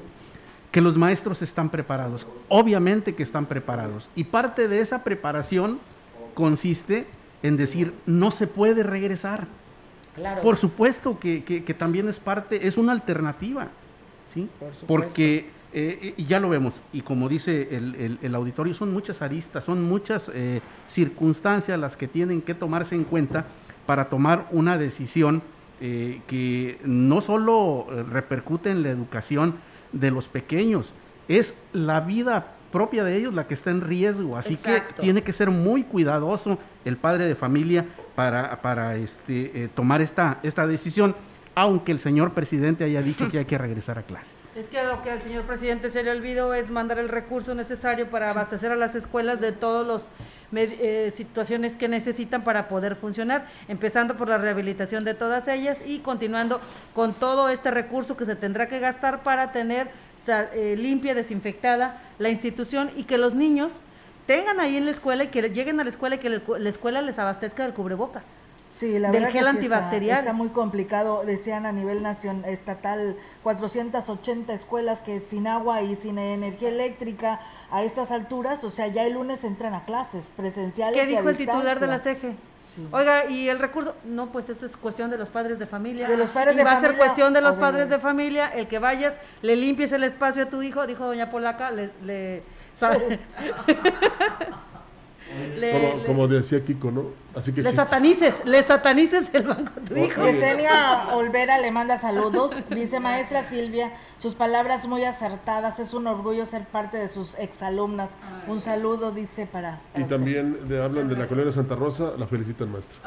que 0.71 0.81
los 0.81 0.95
maestros 0.97 1.41
están 1.41 1.69
preparados. 1.69 2.27
Obviamente 2.49 3.15
que 3.15 3.23
están 3.23 3.45
preparados. 3.45 4.09
Y 4.15 4.25
parte 4.25 4.67
de 4.67 4.79
esa 4.81 5.03
preparación 5.03 5.79
consiste 6.33 7.05
en 7.41 7.57
decir, 7.57 7.93
no 8.05 8.31
se 8.31 8.47
puede 8.47 8.83
regresar. 8.83 9.47
Claro. 10.15 10.41
Por 10.41 10.57
supuesto 10.57 11.19
que, 11.19 11.43
que- 11.43 11.63
que 11.63 11.73
también 11.73 12.07
es 12.07 12.19
parte, 12.19 12.67
es 12.67 12.77
una 12.77 12.91
alternativa, 12.91 13.67
¿sí? 14.33 14.47
Por. 14.59 14.71
Porque 14.87 15.49
eh, 15.75 16.13
y 16.17 16.25
ya 16.25 16.39
lo 16.39 16.49
vemos, 16.49 16.83
y 16.93 17.01
como 17.01 17.27
dice 17.27 17.69
el, 17.75 17.95
el- 17.95 18.19
el 18.21 18.35
auditorio, 18.35 18.75
son 18.75 18.93
muchas 18.93 19.23
aristas, 19.23 19.63
son 19.63 19.81
muchas 19.83 20.29
eh, 20.33 20.61
circunstancias 20.87 21.79
las 21.79 21.97
que 21.97 22.07
tienen 22.07 22.41
que 22.43 22.53
tomarse 22.53 22.93
en 22.93 23.03
cuenta 23.05 23.45
para 23.87 24.05
tomar 24.09 24.47
una 24.51 24.77
decisión 24.77 25.41
eh, 25.81 26.21
que 26.27 26.79
no 26.83 27.21
solo 27.21 27.87
eh, 27.89 28.03
repercute 28.03 28.69
en 28.69 28.83
la 28.83 28.89
educación 28.89 29.55
de 29.91 30.11
los 30.11 30.27
pequeños, 30.27 30.93
es 31.27 31.55
la 31.73 31.99
vida 31.99 32.53
propia 32.71 33.03
de 33.03 33.15
ellos 33.15 33.33
la 33.33 33.47
que 33.47 33.53
está 33.53 33.69
en 33.69 33.81
riesgo, 33.81 34.35
así 34.35 34.55
Exacto. 34.55 34.95
que 34.95 35.01
tiene 35.03 35.21
que 35.21 35.31
ser 35.31 35.51
muy 35.51 35.83
cuidadoso 35.83 36.57
el 36.85 36.97
padre 36.97 37.27
de 37.27 37.35
familia 37.35 37.85
para, 38.15 38.61
para 38.61 38.95
este, 38.95 39.63
eh, 39.63 39.69
tomar 39.73 40.01
esta, 40.01 40.39
esta 40.41 40.65
decisión, 40.65 41.15
aunque 41.55 41.91
el 41.91 41.99
señor 41.99 42.33
presidente 42.33 42.83
haya 42.83 43.01
dicho 43.01 43.29
que 43.29 43.39
hay 43.39 43.45
que 43.45 43.57
regresar 43.57 43.99
a 43.99 44.03
clases. 44.03 44.35
Es 44.55 44.67
que 44.67 44.83
lo 44.83 45.01
que 45.01 45.09
al 45.09 45.21
señor 45.21 45.43
presidente 45.43 45.89
se 45.89 46.03
le 46.03 46.11
olvidó 46.11 46.53
es 46.53 46.69
mandar 46.69 46.99
el 46.99 47.09
recurso 47.09 47.55
necesario 47.55 48.09
para 48.11 48.29
abastecer 48.29 48.71
a 48.71 48.75
las 48.75 48.93
escuelas 48.93 49.41
de 49.41 49.51
todas 49.51 49.87
las 49.87 51.15
situaciones 51.15 51.75
que 51.75 51.87
necesitan 51.87 52.43
para 52.43 52.67
poder 52.67 52.95
funcionar, 52.95 53.47
empezando 53.67 54.15
por 54.15 54.29
la 54.29 54.37
rehabilitación 54.37 55.03
de 55.05 55.15
todas 55.15 55.47
ellas 55.47 55.81
y 55.83 55.99
continuando 55.99 56.61
con 56.93 57.15
todo 57.15 57.49
este 57.49 57.71
recurso 57.71 58.15
que 58.15 58.25
se 58.25 58.35
tendrá 58.35 58.67
que 58.67 58.79
gastar 58.79 59.23
para 59.23 59.51
tener 59.51 59.89
eh, 60.27 60.75
limpia, 60.77 61.15
desinfectada 61.15 61.99
la 62.19 62.29
institución 62.29 62.91
y 62.95 63.05
que 63.05 63.17
los 63.17 63.33
niños 63.33 63.73
tengan 64.27 64.59
ahí 64.59 64.77
en 64.77 64.85
la 64.85 64.91
escuela 64.91 65.23
y 65.23 65.27
que 65.27 65.41
lleguen 65.49 65.79
a 65.79 65.83
la 65.83 65.89
escuela 65.89 66.15
y 66.15 66.19
que 66.19 66.29
la 66.29 66.41
la 66.59 66.69
escuela 66.69 67.01
les 67.01 67.17
abastezca 67.17 67.63
del 67.63 67.73
cubrebocas. 67.73 68.37
Sí, 68.73 68.97
la 68.97 69.11
del 69.11 69.21
verdad 69.21 69.31
gel 69.33 69.33
que 69.33 69.39
sí 69.39 69.45
está- 69.45 69.77
antibacterial. 69.77 70.19
Está, 70.21 70.33
muy 70.33 70.49
complicado, 70.49 71.23
decían 71.25 71.67
a 71.67 71.71
nivel 71.71 72.01
nacional, 72.01 72.49
estatal, 72.49 73.15
480 73.43 74.51
escuelas 74.51 75.03
que 75.03 75.21
sin 75.29 75.45
agua 75.45 75.83
y 75.83 75.95
sin 75.95 76.17
energía 76.17 76.69
eléctrica 76.69 77.39
a 77.69 77.83
estas 77.83 78.09
alturas, 78.09 78.63
o 78.63 78.71
sea, 78.71 78.87
ya 78.87 79.03
el 79.05 79.13
lunes 79.13 79.43
entran 79.43 79.75
a 79.75 79.85
clases 79.85 80.25
presenciales. 80.35 80.95
¿Qué 80.95 81.03
y 81.11 81.13
a 81.13 81.17
dijo 81.19 81.29
el 81.29 81.37
titular 81.37 81.79
de 81.79 81.85
la. 81.85 81.99
CEGE? 81.99 82.33
Oiga, 82.91 83.29
¿y 83.29 83.47
el 83.47 83.59
recurso? 83.59 83.93
No, 84.05 84.31
pues 84.31 84.49
eso 84.49 84.65
es 84.65 84.75
cuestión 84.75 85.11
de 85.11 85.19
los 85.19 85.29
padres 85.29 85.59
de 85.59 85.67
familia. 85.67 86.07
De 86.07 86.17
los 86.17 86.31
padres 86.31 86.55
Y 86.55 86.57
de 86.57 86.63
va 86.63 86.71
a 86.71 86.81
ser 86.81 86.97
cuestión 86.97 87.31
de 87.31 87.41
los 87.41 87.55
padres 87.57 87.89
de 87.89 87.99
familia, 87.99 88.47
el 88.49 88.67
que 88.67 88.79
vayas, 88.79 89.13
le 89.43 89.55
limpies 89.55 89.91
el 89.91 90.03
espacio 90.03 90.43
a 90.43 90.49
tu 90.49 90.63
hijo, 90.63 90.87
dijo 90.87 91.05
doña 91.05 91.29
Polaca, 91.29 91.69
le... 91.69 91.91
le 92.03 92.41
como, 95.71 96.05
como 96.05 96.27
decía 96.27 96.65
Kiko, 96.65 96.91
¿no? 96.91 97.22
Así 97.35 97.51
que 97.51 97.61
le 97.61 97.69
chiste. 97.69 97.83
satanices, 97.83 98.33
le 98.45 98.61
satanices 98.63 99.29
el 99.33 99.43
banco 99.47 99.71
a 99.75 99.85
tu 99.87 99.95
hijo. 99.97 100.23
Yesenia 100.25 101.07
Olvera 101.13 101.57
le 101.57 101.71
manda 101.71 101.97
saludos. 101.97 102.51
Dice 102.69 102.99
maestra 102.99 103.43
Silvia, 103.43 103.91
sus 104.19 104.35
palabras 104.35 104.85
muy 104.87 105.03
acertadas. 105.03 105.79
Es 105.79 105.93
un 105.93 106.05
orgullo 106.07 106.45
ser 106.45 106.65
parte 106.65 106.97
de 106.97 107.07
sus 107.07 107.33
exalumnas. 107.39 108.11
Un 108.47 108.59
saludo, 108.61 109.11
dice 109.11 109.45
para. 109.47 109.79
Y 109.95 110.03
también 110.03 110.67
de- 110.67 110.83
hablan 110.83 111.07
de 111.09 111.15
la 111.15 111.27
colonia 111.27 111.51
Santa 111.51 111.75
Rosa, 111.75 112.11
la 112.17 112.27
felicitan 112.27 112.71
maestra. 112.71 112.97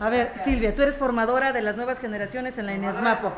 A 0.00 0.08
ver, 0.08 0.32
Silvia, 0.44 0.74
tú 0.74 0.82
eres 0.82 0.96
formadora 0.96 1.52
de 1.52 1.60
las 1.62 1.76
nuevas 1.76 1.98
generaciones 1.98 2.56
en 2.58 2.66
la 2.66 2.72
ENESMAPO. 2.72 3.32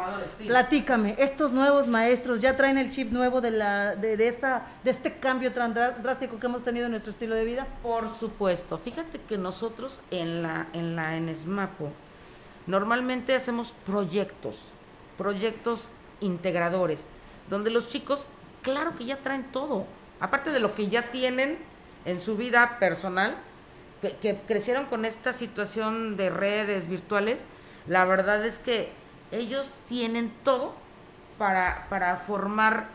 Platícame, 0.47 1.17
estos 1.19 1.53
nuevos 1.53 1.89
maestros 1.89 2.41
ya 2.41 2.57
traen 2.57 2.79
el 2.79 2.91
chip 2.91 3.11
nuevo 3.13 3.41
de, 3.41 3.51
la, 3.51 3.97
de, 3.97 4.17
de 4.17 4.29
esta, 4.29 4.63
de 4.85 4.91
este 4.91 5.15
cambio 5.19 5.53
tan 5.53 5.75
drá- 5.75 5.97
drástico 5.97 6.39
que 6.39 6.47
hemos 6.47 6.63
tenido 6.63 6.87
en 6.87 6.93
nuestro 6.93 7.11
estilo 7.11 7.35
de 7.35 7.45
vida. 7.45 7.67
Por 7.83 8.09
supuesto. 8.09 8.79
Fíjate 8.79 9.21
que 9.29 9.37
nosotros 9.39 10.01
en 10.11 10.28
la, 10.29 10.67
en 10.73 10.97
la 10.97 11.17
ENESMAPO 11.17 11.93
normalmente 12.69 13.35
hacemos 13.35 13.73
proyectos, 13.73 14.63
proyectos 15.17 15.89
integradores, 16.21 17.07
donde 17.49 17.71
los 17.71 17.89
chicos, 17.89 18.27
claro 18.63 18.95
que 18.97 19.07
ya 19.07 19.17
traen 19.17 19.45
todo, 19.51 19.87
aparte 20.21 20.51
de 20.51 20.61
lo 20.61 20.75
que 20.75 20.89
ya 20.89 21.11
tienen 21.11 21.59
en 22.05 22.21
su 22.21 22.37
vida 22.37 22.79
personal, 22.79 23.37
que, 24.03 24.13
que 24.17 24.41
crecieron 24.47 24.85
con 24.85 25.05
esta 25.05 25.33
situación 25.33 26.17
de 26.17 26.31
redes 26.31 26.89
virtuales, 26.89 27.41
la 27.87 28.05
verdad 28.05 28.45
es 28.45 28.59
que 28.59 28.93
ellos 29.33 29.73
tienen 29.89 30.33
todo 30.45 30.75
para, 31.39 31.87
para 31.89 32.17
formar 32.19 32.89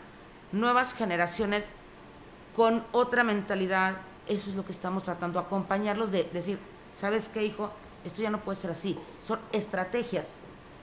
nuevas 0.51 0.93
generaciones 0.93 1.67
con 2.55 2.83
otra 2.91 3.23
mentalidad. 3.23 3.95
Eso 4.27 4.49
es 4.49 4.55
lo 4.55 4.63
que 4.63 4.71
estamos 4.71 5.03
tratando, 5.03 5.39
acompañarlos 5.39 6.11
de 6.11 6.25
decir, 6.31 6.59
¿sabes 6.95 7.29
qué, 7.29 7.43
hijo? 7.43 7.71
Esto 8.05 8.21
ya 8.21 8.29
no 8.29 8.39
puede 8.39 8.55
ser 8.57 8.71
así. 8.71 8.97
Son 9.21 9.39
estrategias, 9.51 10.27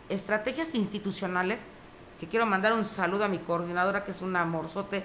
estrategias 0.09 0.75
institucionales, 0.75 1.61
que 2.19 2.27
quiero 2.27 2.47
mandar 2.47 2.73
un 2.73 2.85
saludo 2.85 3.25
a 3.25 3.29
mi 3.29 3.39
coordinadora, 3.39 4.05
que 4.05 4.11
es 4.11 4.23
un 4.23 4.37
amorzote, 4.37 5.05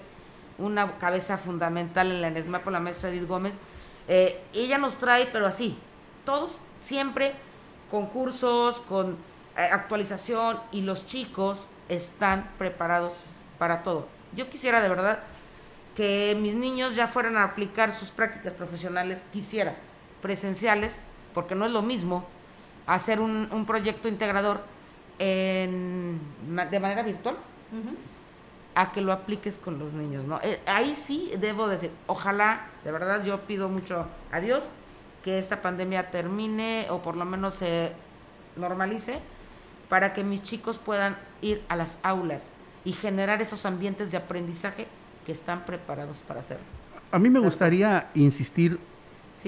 una 0.57 0.97
cabeza 0.97 1.37
fundamental 1.37 2.11
en 2.11 2.21
la 2.21 2.27
ENESMAPO, 2.27 2.71
la 2.71 2.79
maestra 2.79 3.09
Edith 3.09 3.27
Gómez. 3.27 3.53
Eh, 4.07 4.41
ella 4.53 4.77
nos 4.77 4.97
trae, 4.97 5.27
pero 5.31 5.45
así, 5.45 5.77
todos 6.25 6.59
siempre 6.81 7.33
con 7.89 8.07
cursos, 8.07 8.79
con 8.81 9.17
eh, 9.57 9.61
actualización, 9.61 10.59
y 10.71 10.81
los 10.81 11.05
chicos 11.05 11.69
están 11.89 12.49
preparados 12.57 13.13
para 13.57 13.83
todo. 13.83 14.07
Yo 14.35 14.49
quisiera 14.49 14.81
de 14.81 14.89
verdad 14.89 15.19
que 15.95 16.37
mis 16.39 16.55
niños 16.55 16.95
ya 16.95 17.07
fueran 17.07 17.37
a 17.37 17.43
aplicar 17.43 17.93
sus 17.93 18.11
prácticas 18.11 18.53
profesionales, 18.53 19.25
quisiera, 19.31 19.75
presenciales, 20.25 20.91
porque 21.35 21.53
no 21.53 21.67
es 21.67 21.71
lo 21.71 21.83
mismo 21.83 22.25
hacer 22.87 23.19
un, 23.19 23.47
un 23.51 23.67
proyecto 23.67 24.07
integrador 24.07 24.61
en, 25.19 26.19
ma- 26.49 26.65
de 26.65 26.79
manera 26.79 27.03
virtual 27.03 27.35
a 28.73 28.91
que 28.91 29.01
lo 29.01 29.13
apliques 29.13 29.59
con 29.59 29.77
los 29.77 29.93
niños, 29.93 30.25
¿no? 30.25 30.39
Eh, 30.41 30.59
ahí 30.65 30.95
sí 30.95 31.31
debo 31.39 31.67
decir, 31.67 31.91
ojalá, 32.07 32.61
de 32.83 32.91
verdad 32.91 33.23
yo 33.23 33.39
pido 33.41 33.69
mucho 33.69 34.07
a 34.31 34.39
Dios 34.39 34.67
que 35.23 35.37
esta 35.37 35.61
pandemia 35.61 36.09
termine 36.09 36.87
o 36.89 37.03
por 37.03 37.15
lo 37.15 37.25
menos 37.25 37.53
se 37.53 37.91
normalice 38.55 39.19
para 39.89 40.11
que 40.13 40.23
mis 40.23 40.41
chicos 40.43 40.79
puedan 40.79 41.17
ir 41.43 41.61
a 41.69 41.75
las 41.75 41.99
aulas 42.01 42.45
y 42.83 42.93
generar 42.93 43.43
esos 43.43 43.63
ambientes 43.67 44.11
de 44.11 44.17
aprendizaje 44.17 44.87
que 45.23 45.31
están 45.31 45.65
preparados 45.65 46.23
para 46.27 46.39
hacerlo. 46.39 46.65
A 47.11 47.19
mí 47.19 47.29
me 47.29 47.39
gustaría 47.39 48.07
insistir, 48.15 48.79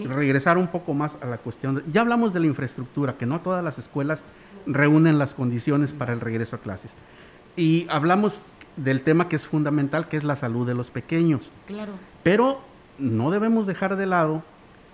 Sí. 0.04 0.06
regresar 0.08 0.58
un 0.60 0.68
poco 0.68 0.94
más 0.94 1.18
a 1.22 1.26
la 1.26 1.38
cuestión. 1.40 1.76
de- 1.76 1.84
ya 1.92 2.02
hablamos 2.02 2.32
de 2.34 2.40
la 2.40 2.46
infraestructura, 2.46 3.18
que 3.18 3.26
no 3.26 3.42
todas 3.42 3.64
las 3.64 3.80
escuelas 3.80 4.26
reúnen 4.68 5.18
las 5.18 5.34
condiciones 5.34 5.92
para 5.92 6.14
el 6.14 6.20
regreso 6.22 6.56
a 6.56 6.60
clases. 6.60 6.94
Y 7.56 7.88
hablamos 7.90 8.40
del 8.76 9.02
tema 9.02 9.28
que 9.28 9.36
es 9.36 9.48
fundamental, 9.48 10.08
que 10.08 10.18
es 10.18 10.24
la 10.24 10.36
salud 10.36 10.68
de 10.68 10.76
los 10.76 10.92
pequeños. 10.92 11.52
Claro. 11.66 11.94
Pero 12.22 12.62
no 13.00 13.32
debemos 13.32 13.66
dejar 13.66 13.96
de 13.96 14.06
lado 14.06 14.44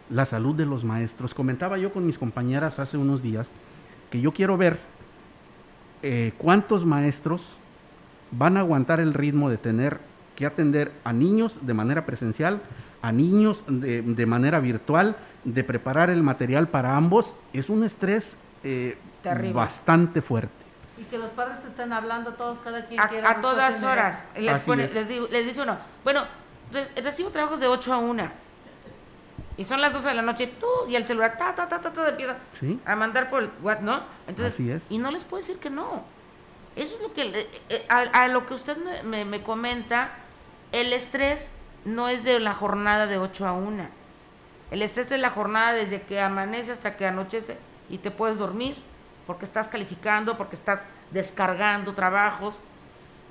la 0.10 0.26
salud 0.26 0.56
de 0.56 0.66
los 0.66 0.86
maestros. 0.86 1.34
Comentaba 1.34 1.78
yo 1.78 1.92
con 1.92 2.06
mis 2.06 2.18
compañeras 2.18 2.80
hace 2.80 2.98
unos 2.98 3.22
días 3.22 3.52
que 4.10 4.22
yo 4.22 4.32
quiero 4.32 4.56
ver 4.58 4.80
eh, 6.02 6.32
cuántos 6.38 6.86
maestros 6.86 7.58
van 8.32 8.56
a 8.58 8.62
aguantar 8.62 9.00
el 9.00 9.14
ritmo 9.14 9.50
de 9.50 9.58
tener 9.58 10.00
que 10.36 10.46
atender 10.46 10.92
a 11.04 11.14
niños 11.14 11.60
de 11.62 11.74
manera 11.74 12.06
presencial, 12.06 12.62
a 13.04 13.12
niños 13.12 13.66
de, 13.68 14.02
de 14.02 14.26
manera 14.26 14.60
virtual, 14.62 15.18
de 15.44 15.64
preparar 15.66 16.10
el 16.10 16.24
material 16.24 16.70
para 16.70 16.96
ambos. 16.96 17.36
Es 17.52 17.70
un 17.70 17.84
estrés 17.84 18.38
eh, 18.64 18.98
bastante 19.54 20.22
fuerte. 20.22 20.64
Y 20.98 21.04
que 21.04 21.18
los 21.18 21.32
padres 21.32 21.62
te 21.62 21.68
están 21.68 21.92
hablando 21.92 22.32
todos, 22.34 22.60
cada 22.60 22.86
quien 22.86 23.02
a, 23.02 23.10
quiere 23.10 23.28
a 23.28 23.42
todas 23.42 23.84
horas. 23.84 24.24
Les, 24.38 24.58
pone- 24.60 24.86
es. 24.86 24.94
les, 24.94 25.08
digo- 25.10 25.28
les 25.30 25.46
dice 25.46 25.62
uno, 25.62 25.78
bueno, 26.06 26.22
re- 26.72 26.88
recibo 27.02 27.30
trabajos 27.30 27.60
de 27.60 27.68
8 27.68 27.94
a 27.94 27.98
1. 27.98 28.32
Y 29.58 29.66
son 29.66 29.82
las 29.82 29.92
12 29.92 30.08
de 30.08 30.14
la 30.14 30.22
noche, 30.22 30.48
tú, 30.60 30.66
y 30.90 30.96
el 30.96 31.06
celular, 31.06 31.38
ta, 31.38 31.54
ta, 31.54 31.68
ta, 31.68 31.82
ta, 31.82 31.92
ta, 31.92 32.10
empieza 32.10 32.38
Sí. 32.58 32.80
a 32.86 32.96
mandar 32.96 33.30
por 33.30 33.44
el 33.44 33.50
what, 33.62 33.80
¿no? 33.82 34.02
Entonces, 34.28 34.54
Así 34.54 34.72
es. 34.72 34.86
y 34.90 34.98
no 34.98 35.12
les 35.12 35.26
puedo 35.26 35.42
decir 35.42 35.58
que 35.58 35.70
no. 35.70 36.04
Eso 36.78 36.96
es 36.96 37.02
lo 37.02 37.14
que, 37.14 37.50
eh, 37.70 37.86
a, 37.90 37.98
a 38.24 38.28
lo 38.30 38.46
que 38.48 38.54
usted 38.54 38.78
me, 38.78 39.04
me- 39.04 39.26
me 39.26 39.44
comenta, 39.44 40.12
el 40.72 40.94
estrés 40.94 41.50
no 41.86 42.10
es 42.10 42.24
de 42.24 42.40
la 42.40 42.54
jornada 42.54 43.08
de 43.08 43.18
8 43.18 43.48
a 43.48 43.54
1. 43.54 43.88
El 44.72 44.82
estrés 44.82 45.12
es 45.12 45.20
la 45.20 45.30
jornada 45.30 45.74
desde 45.74 46.02
que 46.02 46.20
amanece 46.20 46.72
hasta 46.72 46.96
que 46.96 47.06
anochece 47.06 47.58
y 47.90 47.98
te 48.00 48.12
puedes 48.12 48.38
dormir 48.38 48.76
porque 49.28 49.46
estás 49.46 49.68
calificando, 49.68 50.38
porque 50.38 50.56
estás 50.56 50.84
descargando 51.12 51.94
trabajos. 51.94 52.60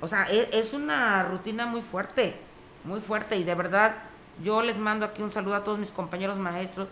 O 0.01 0.07
sea, 0.07 0.29
e- 0.31 0.49
es, 0.53 0.73
una 0.73 1.23
rutina 1.23 1.65
muy 1.65 1.81
fuerte, 1.81 2.35
muy 2.83 3.01
fuerte 3.01 3.37
y 3.37 3.43
de 3.43 3.55
verdad 3.55 3.95
yo 4.43 4.61
les 4.61 4.77
mando 4.77 5.05
aquí 5.05 5.21
un 5.21 5.31
saludo 5.31 5.55
a 5.55 5.63
todos 5.63 5.79
mis 5.79 5.91
compañeros 5.91 6.37
maestros, 6.37 6.89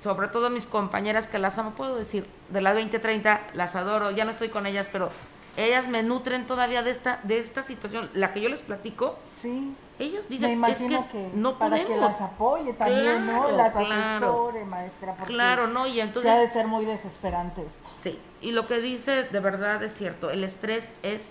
sobre 0.00 0.28
todo 0.28 0.50
mis 0.50 0.66
compañeras 0.66 1.26
que 1.26 1.38
las 1.38 1.58
amo, 1.58 1.70
puedo 1.70 1.96
decir, 1.96 2.26
de 2.50 2.60
la 2.60 2.74
2030, 2.74 3.40
las 3.54 3.74
adoro, 3.74 4.10
ya 4.10 4.24
no 4.24 4.30
estoy 4.30 4.50
con 4.50 4.66
ellas, 4.66 4.88
pero 4.92 5.10
ellas 5.56 5.88
me 5.88 6.02
nutren 6.02 6.46
todavía 6.46 6.82
de 6.82 6.90
esta, 6.90 7.20
de 7.22 7.38
esta 7.38 7.62
situación, 7.62 8.10
la 8.14 8.32
que 8.32 8.40
yo 8.40 8.48
les 8.48 8.62
platico. 8.62 9.16
Sí. 9.22 9.74
Ellos 9.98 10.28
dicen, 10.28 10.60
Me 10.60 10.70
es 10.72 10.78
que, 10.78 10.88
que, 11.10 11.30
no 11.34 11.58
para 11.58 11.76
podemos. 11.76 11.94
que 11.94 12.00
las 12.00 12.20
apoye 12.20 12.72
también, 12.74 13.24
¿no? 13.26 13.44
Claro, 13.44 13.56
Las 13.56 13.72
claro. 13.72 14.16
asesore, 14.16 14.64
maestra. 14.66 15.14
porque 15.14 15.32
Claro, 15.32 15.66
¿no? 15.68 15.86
Y 15.86 16.00
entonces- 16.00 16.30
Sí 16.30 16.36
ha 16.36 16.40
de 16.40 16.48
ser 16.48 16.66
muy 16.66 16.84
desesperante 16.84 17.64
esto. 17.64 17.90
Sí, 18.02 18.18
y 18.42 18.52
lo 18.52 18.66
que 18.66 18.78
dice 18.80 19.22
de 19.24 19.40
verdad 19.40 19.82
es 19.82 19.94
cierto, 19.94 20.28
el 20.30 20.44
estrés 20.44 20.90
es, 21.02 21.22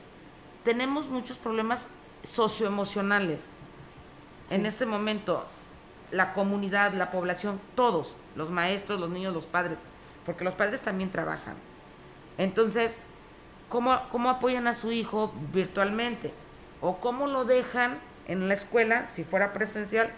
tenemos 0.64 1.08
muchos 1.10 1.38
problemas 1.38 1.90
socioemocionales 2.24 3.42
en 4.50 4.66
este 4.66 4.86
momento, 4.88 5.44
la 6.12 6.34
comunidad, 6.34 6.94
la 6.94 7.12
población, 7.12 7.60
todos, 7.76 8.16
los 8.36 8.50
maestros, 8.52 9.00
los 9.00 9.10
niños, 9.10 9.34
los 9.34 9.46
padres, 9.46 9.80
porque 10.26 10.44
los 10.44 10.54
padres 10.56 10.82
también 10.82 11.12
trabajan. 11.12 11.56
Entonces, 12.38 12.98
¿cómo, 13.70 14.00
cómo 14.12 14.30
apoyan 14.30 14.68
a 14.68 14.74
su 14.74 14.92
hijo 14.92 15.34
virtualmente? 15.54 16.34
¿O 16.82 16.98
cómo 16.98 17.28
lo 17.28 17.46
dejan 17.46 17.98
en 18.28 18.48
la 18.48 18.54
escuela, 18.54 19.06
si 19.06 19.24
fuera 19.24 19.54
presencial, 19.54 20.10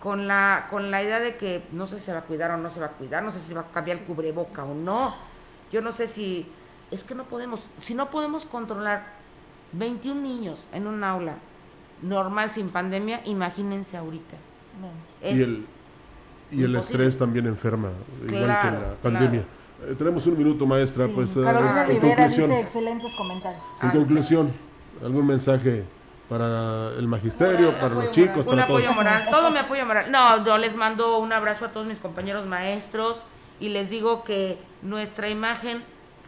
con 0.00 0.26
la, 0.26 0.66
con 0.70 0.90
la 0.90 1.02
idea 1.02 1.20
de 1.20 1.36
que 1.36 1.62
no 1.72 1.86
sé 1.86 1.98
si 1.98 2.06
se 2.06 2.12
va 2.12 2.20
a 2.20 2.22
cuidar 2.24 2.50
o 2.50 2.56
no 2.56 2.70
se 2.70 2.80
va 2.80 2.86
a 2.86 2.90
cuidar, 2.90 3.22
no 3.22 3.30
sé 3.30 3.38
si 3.40 3.54
va 3.54 3.60
a 3.62 3.66
cambiar 3.68 3.98
el 3.98 4.04
cubreboca 4.04 4.64
o 4.64 4.74
no. 4.74 5.14
Yo 5.70 5.80
no 5.80 5.92
sé 5.92 6.06
si, 6.08 6.46
es 6.90 7.04
que 7.04 7.14
no 7.14 7.24
podemos, 7.24 7.68
si 7.80 7.94
no 7.94 8.10
podemos 8.10 8.44
controlar 8.44 9.04
21 9.72 10.20
niños 10.20 10.66
en 10.72 10.86
un 10.88 11.04
aula 11.04 11.36
normal 12.02 12.50
sin 12.50 12.70
pandemia, 12.70 13.20
imagínense 13.24 13.96
ahorita. 13.96 14.36
Es- 15.20 15.38
y 15.38 15.42
el, 15.42 15.66
y 16.50 16.62
el 16.64 16.76
estrés 16.76 17.16
también 17.16 17.46
enferma, 17.46 17.90
igual 18.26 18.44
Claro, 18.44 18.78
que 18.80 18.86
la 18.88 18.94
pandemia. 18.96 19.44
Eh, 19.86 19.94
tenemos 19.96 20.26
un 20.26 20.38
minuto, 20.38 20.66
maestra. 20.66 21.06
Sí. 21.06 21.12
Pues, 21.14 21.36
eh, 21.36 21.42
Carolina 21.42 21.84
Rivera 21.84 22.16
conclusión, 22.16 22.50
dice 22.50 22.60
excelentes 22.60 23.14
comentarios. 23.14 23.62
en 23.82 23.90
conclusión, 23.90 24.52
¿algún 25.02 25.26
mensaje 25.26 25.84
para 26.28 26.90
el 26.96 27.08
magisterio, 27.08 27.72
para 27.78 27.94
los 27.94 28.10
chicos, 28.10 28.46
un 28.46 28.54
para 28.54 28.66
todos? 28.66 28.80
apoyo 28.80 28.94
moral, 28.94 29.28
todo 29.30 29.50
mi 29.50 29.58
apoyo 29.58 29.84
moral. 29.84 30.10
No, 30.10 30.44
yo 30.44 30.56
les 30.56 30.76
mando 30.76 31.18
un 31.18 31.32
abrazo 31.32 31.66
a 31.66 31.68
todos 31.68 31.86
mis 31.86 31.98
compañeros 31.98 32.46
maestros 32.46 33.22
y 33.60 33.68
les 33.68 33.90
digo 33.90 34.24
que 34.24 34.58
nuestra 34.82 35.28
imagen 35.28 35.82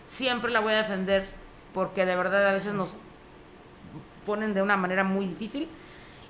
siempre 0.06 0.50
la 0.50 0.60
voy 0.60 0.72
a 0.72 0.78
defender 0.78 1.26
porque 1.72 2.04
de 2.06 2.16
verdad 2.16 2.48
a 2.48 2.52
veces 2.52 2.74
nos 2.74 2.94
ponen 4.26 4.54
de 4.54 4.62
una 4.62 4.76
manera 4.76 5.04
muy 5.04 5.26
difícil. 5.26 5.68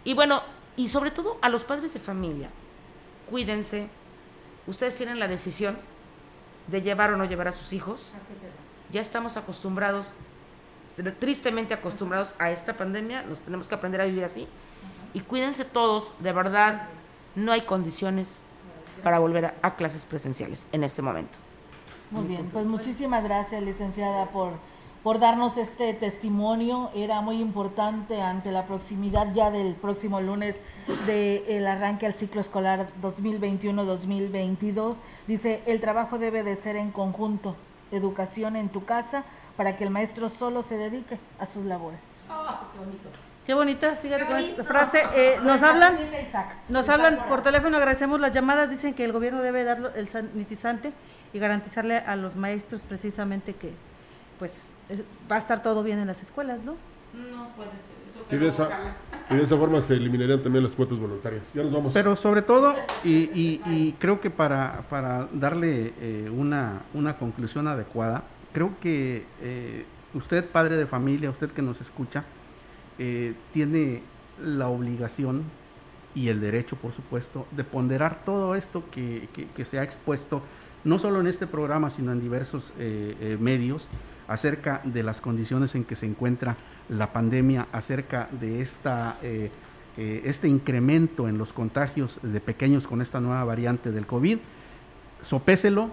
Y 0.05 0.15
bueno, 0.15 0.43
y 0.77 0.89
sobre 0.89 1.11
todo 1.11 1.39
a 1.41 1.49
los 1.49 1.65
padres 1.65 1.95
de 1.95 2.01
familia, 2.01 2.51
cuídense. 3.31 3.89
Ustedes 4.67 4.97
tienen 4.97 5.19
la 5.19 5.29
decisión 5.29 5.77
de 6.67 6.83
llevar 6.83 7.13
o 7.13 7.17
no 7.17 7.25
llevar 7.25 7.49
a 7.49 7.53
sus 7.53 7.73
hijos. 7.73 8.13
Ya 8.91 9.01
estamos 9.01 9.37
acostumbrados, 9.37 10.09
tr- 10.97 11.15
tristemente 11.19 11.75
acostumbrados 11.75 12.35
a 12.39 12.51
esta 12.51 12.75
pandemia, 12.75 13.23
nos 13.23 13.39
tenemos 13.41 13.69
que 13.69 13.75
aprender 13.75 14.01
a 14.01 14.05
vivir 14.05 14.25
así. 14.25 14.47
Y 15.13 15.21
cuídense 15.21 15.65
todos, 15.65 16.13
de 16.21 16.33
verdad, 16.33 16.89
no 17.35 17.53
hay 17.53 17.63
condiciones 17.63 18.41
para 19.03 19.19
volver 19.19 19.47
a, 19.47 19.55
a 19.63 19.77
clases 19.77 20.07
presenciales 20.07 20.67
en 20.73 20.85
este 20.85 21.03
momento. 21.03 21.37
Muy 22.11 22.25
bien, 22.27 22.49
pues 22.53 22.67
muchísimas 22.67 23.25
gracias, 23.25 23.63
licenciada, 23.63 24.27
por, 24.27 24.53
por 25.05 25.21
darnos 25.21 25.59
este 25.59 25.93
testimonio. 25.93 26.91
Era 26.95 27.21
muy 27.21 27.41
importante 27.41 28.21
ante 28.23 28.51
la 28.51 28.67
proximidad 28.67 29.33
ya 29.35 29.53
del 29.53 29.75
próximo 29.75 30.21
lunes 30.21 30.61
del 31.07 31.67
arranque 31.67 32.07
al 32.07 32.15
ciclo 32.15 32.41
escolar 32.41 32.89
2021-2022. 33.03 34.97
Dice, 35.29 35.63
el 35.67 35.81
trabajo 35.81 36.19
debe 36.19 36.43
de 36.43 36.57
ser 36.57 36.77
en 36.77 36.91
conjunto, 36.91 37.55
educación 37.93 38.57
en 38.57 38.71
tu 38.71 38.87
casa, 38.87 39.25
para 39.59 39.77
que 39.77 39.85
el 39.85 39.91
maestro 39.91 40.31
solo 40.31 40.63
se 40.63 40.79
dedique 40.79 41.19
a 41.39 41.45
sus 41.47 41.65
labores. 41.67 42.01
qué 42.27 42.79
bonito. 42.79 43.09
Qué 43.45 43.53
bonita, 43.53 43.97
fíjate 43.97 44.25
con 44.25 44.39
esta 44.39 44.65
frase. 44.65 45.03
Eh, 45.15 45.39
nos 45.43 45.63
hablan, 45.63 45.99
nos 46.71 46.89
hablan 46.89 47.27
por 47.29 47.43
teléfono, 47.43 47.77
agradecemos 47.77 48.19
las 48.19 48.33
llamadas, 48.33 48.71
dicen 48.71 48.95
que 48.95 49.05
el 49.05 49.13
gobierno 49.13 49.43
debe 49.43 49.65
dar 49.65 49.93
el 49.97 50.09
sanitizante 50.09 50.95
y 51.35 51.39
garantizarle 51.39 51.99
a 51.99 52.17
los 52.17 52.37
maestros 52.37 52.85
precisamente 52.85 53.55
que 53.55 53.75
pues 54.39 54.51
va 55.31 55.37
a 55.37 55.39
estar 55.39 55.63
todo 55.63 55.83
bien 55.83 55.99
en 55.99 56.07
las 56.07 56.23
escuelas, 56.23 56.65
¿no? 56.65 56.73
No 57.13 57.49
puede 57.57 57.71
ser. 57.71 57.95
Eso 58.09 58.25
y, 58.31 58.37
de 58.37 58.49
esa, 58.49 58.97
y 59.31 59.37
de 59.37 59.43
esa 59.43 59.57
forma 59.57 59.81
se 59.81 59.95
eliminarían 59.95 60.43
también 60.43 60.65
las 60.65 60.73
cuotas 60.73 60.99
voluntarias. 60.99 61.53
Ya 61.53 61.63
nos 61.63 61.73
vamos. 61.73 61.93
Pero 61.93 62.17
sobre 62.17 62.43
todo, 62.43 62.75
y, 63.03 63.31
y, 63.35 63.97
creo 63.99 64.21
que 64.21 64.31
para, 64.31 64.85
para 64.89 65.29
darle 65.33 65.95
eh, 66.01 66.31
una, 66.33 66.83
una 66.93 67.19
conclusión 67.19 67.67
adecuada, 67.67 68.23
creo 68.53 68.73
que 68.81 69.25
eh, 69.43 69.85
usted, 70.15 70.49
padre 70.49 70.77
de 70.77 70.87
familia, 70.87 71.31
usted 71.31 71.51
que 71.51 71.63
nos 71.63 71.81
escucha, 71.81 72.25
eh, 72.99 73.35
tiene 73.53 74.03
la 74.41 74.69
obligación 74.69 75.43
y 76.15 76.29
el 76.29 76.41
derecho, 76.41 76.77
por 76.77 76.93
supuesto, 76.93 77.47
de 77.51 77.65
ponderar 77.65 78.25
todo 78.25 78.55
esto 78.55 78.85
que, 78.91 79.29
que, 79.55 79.65
se 79.65 79.79
ha 79.79 79.83
expuesto, 79.83 80.43
no 80.85 80.99
solo 80.99 81.21
en 81.21 81.27
este 81.27 81.47
programa, 81.47 81.91
sino 81.91 82.13
en 82.13 82.21
diversos 82.21 82.73
eh, 82.79 83.17
eh, 83.21 83.37
medios, 83.41 83.89
acerca 84.29 84.81
de 84.85 85.03
las 85.03 85.21
condiciones 85.21 85.75
en 85.75 85.85
que 85.85 85.97
se 85.97 86.07
encuentra 86.07 86.57
la 86.89 87.13
pandemia, 87.13 87.67
acerca 87.73 88.29
de 88.41 88.61
esta, 88.63 89.17
este 89.97 90.49
incremento 90.49 91.29
en 91.29 91.39
los 91.39 91.53
contagios 91.53 92.21
de 92.23 92.41
pequeños 92.41 92.87
con 92.87 93.01
esta 93.01 93.21
nueva 93.21 93.45
variante 93.45 93.91
del 93.91 94.07
COVID. 94.07 94.39
Sopéselo, 95.23 95.91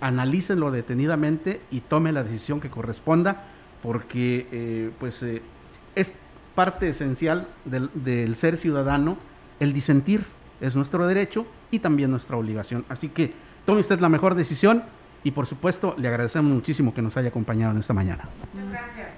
analícenlo 0.00 0.70
detenidamente 0.70 1.60
y 1.70 1.80
tome 1.80 2.12
la 2.12 2.22
decisión 2.22 2.60
que 2.60 2.70
corresponda, 2.70 3.44
porque 3.82 4.92
pues 4.98 5.24
es 5.94 6.12
parte 6.54 6.88
esencial 6.88 7.48
del, 7.64 8.36
ser 8.36 8.56
ciudadano, 8.56 9.16
el 9.60 9.72
disentir 9.72 10.24
es 10.60 10.76
nuestro 10.76 11.06
derecho 11.06 11.46
y 11.70 11.78
también 11.78 12.10
nuestra 12.10 12.36
obligación. 12.36 12.84
Así 12.88 13.08
que 13.08 13.32
tome 13.64 13.80
usted 13.80 14.00
la 14.00 14.08
mejor 14.08 14.34
decisión 14.34 14.82
y 15.24 15.30
por 15.30 15.46
supuesto 15.46 15.94
le 15.96 16.08
agradecemos 16.08 16.52
muchísimo 16.52 16.94
que 16.94 17.02
nos 17.02 17.16
haya 17.16 17.28
acompañado 17.28 17.72
en 17.72 17.78
esta 17.78 17.92
mañana. 17.92 18.28
Muchas 18.52 18.70
gracias. 18.70 19.08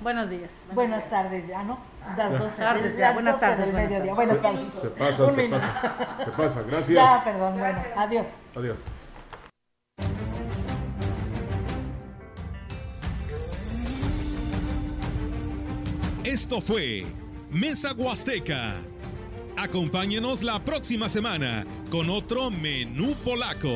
Buenos 0.00 0.30
días. 0.30 0.50
Buenas 0.72 1.10
tardes 1.10 1.46
ya, 1.46 1.62
¿no? 1.62 1.78
Las 2.16 2.38
12 2.38 2.56
tardes, 2.56 2.96
ya. 2.96 3.12
Buenas 3.12 3.38
tardes 3.38 3.66
del 3.66 3.74
mediodía. 3.74 4.14
Buenas 4.14 4.40
tardes. 4.40 4.72
Se 4.80 4.88
pasa, 4.88 5.30
se 5.30 5.48
pasa. 5.48 6.16
Se 6.24 6.30
pasa, 6.30 6.62
gracias. 6.62 6.96
Ya, 6.96 7.22
perdón, 7.22 7.58
bueno, 7.58 7.82
adiós. 7.96 8.26
Adiós. 8.56 8.80
Esto 16.24 16.60
fue 16.60 17.04
Mesa 17.50 17.92
Huasteca. 17.92 18.76
Acompáñenos 19.58 20.42
la 20.42 20.60
próxima 20.60 21.08
semana 21.08 21.66
con 21.90 22.08
otro 22.08 22.50
menú 22.50 23.14
polaco. 23.24 23.74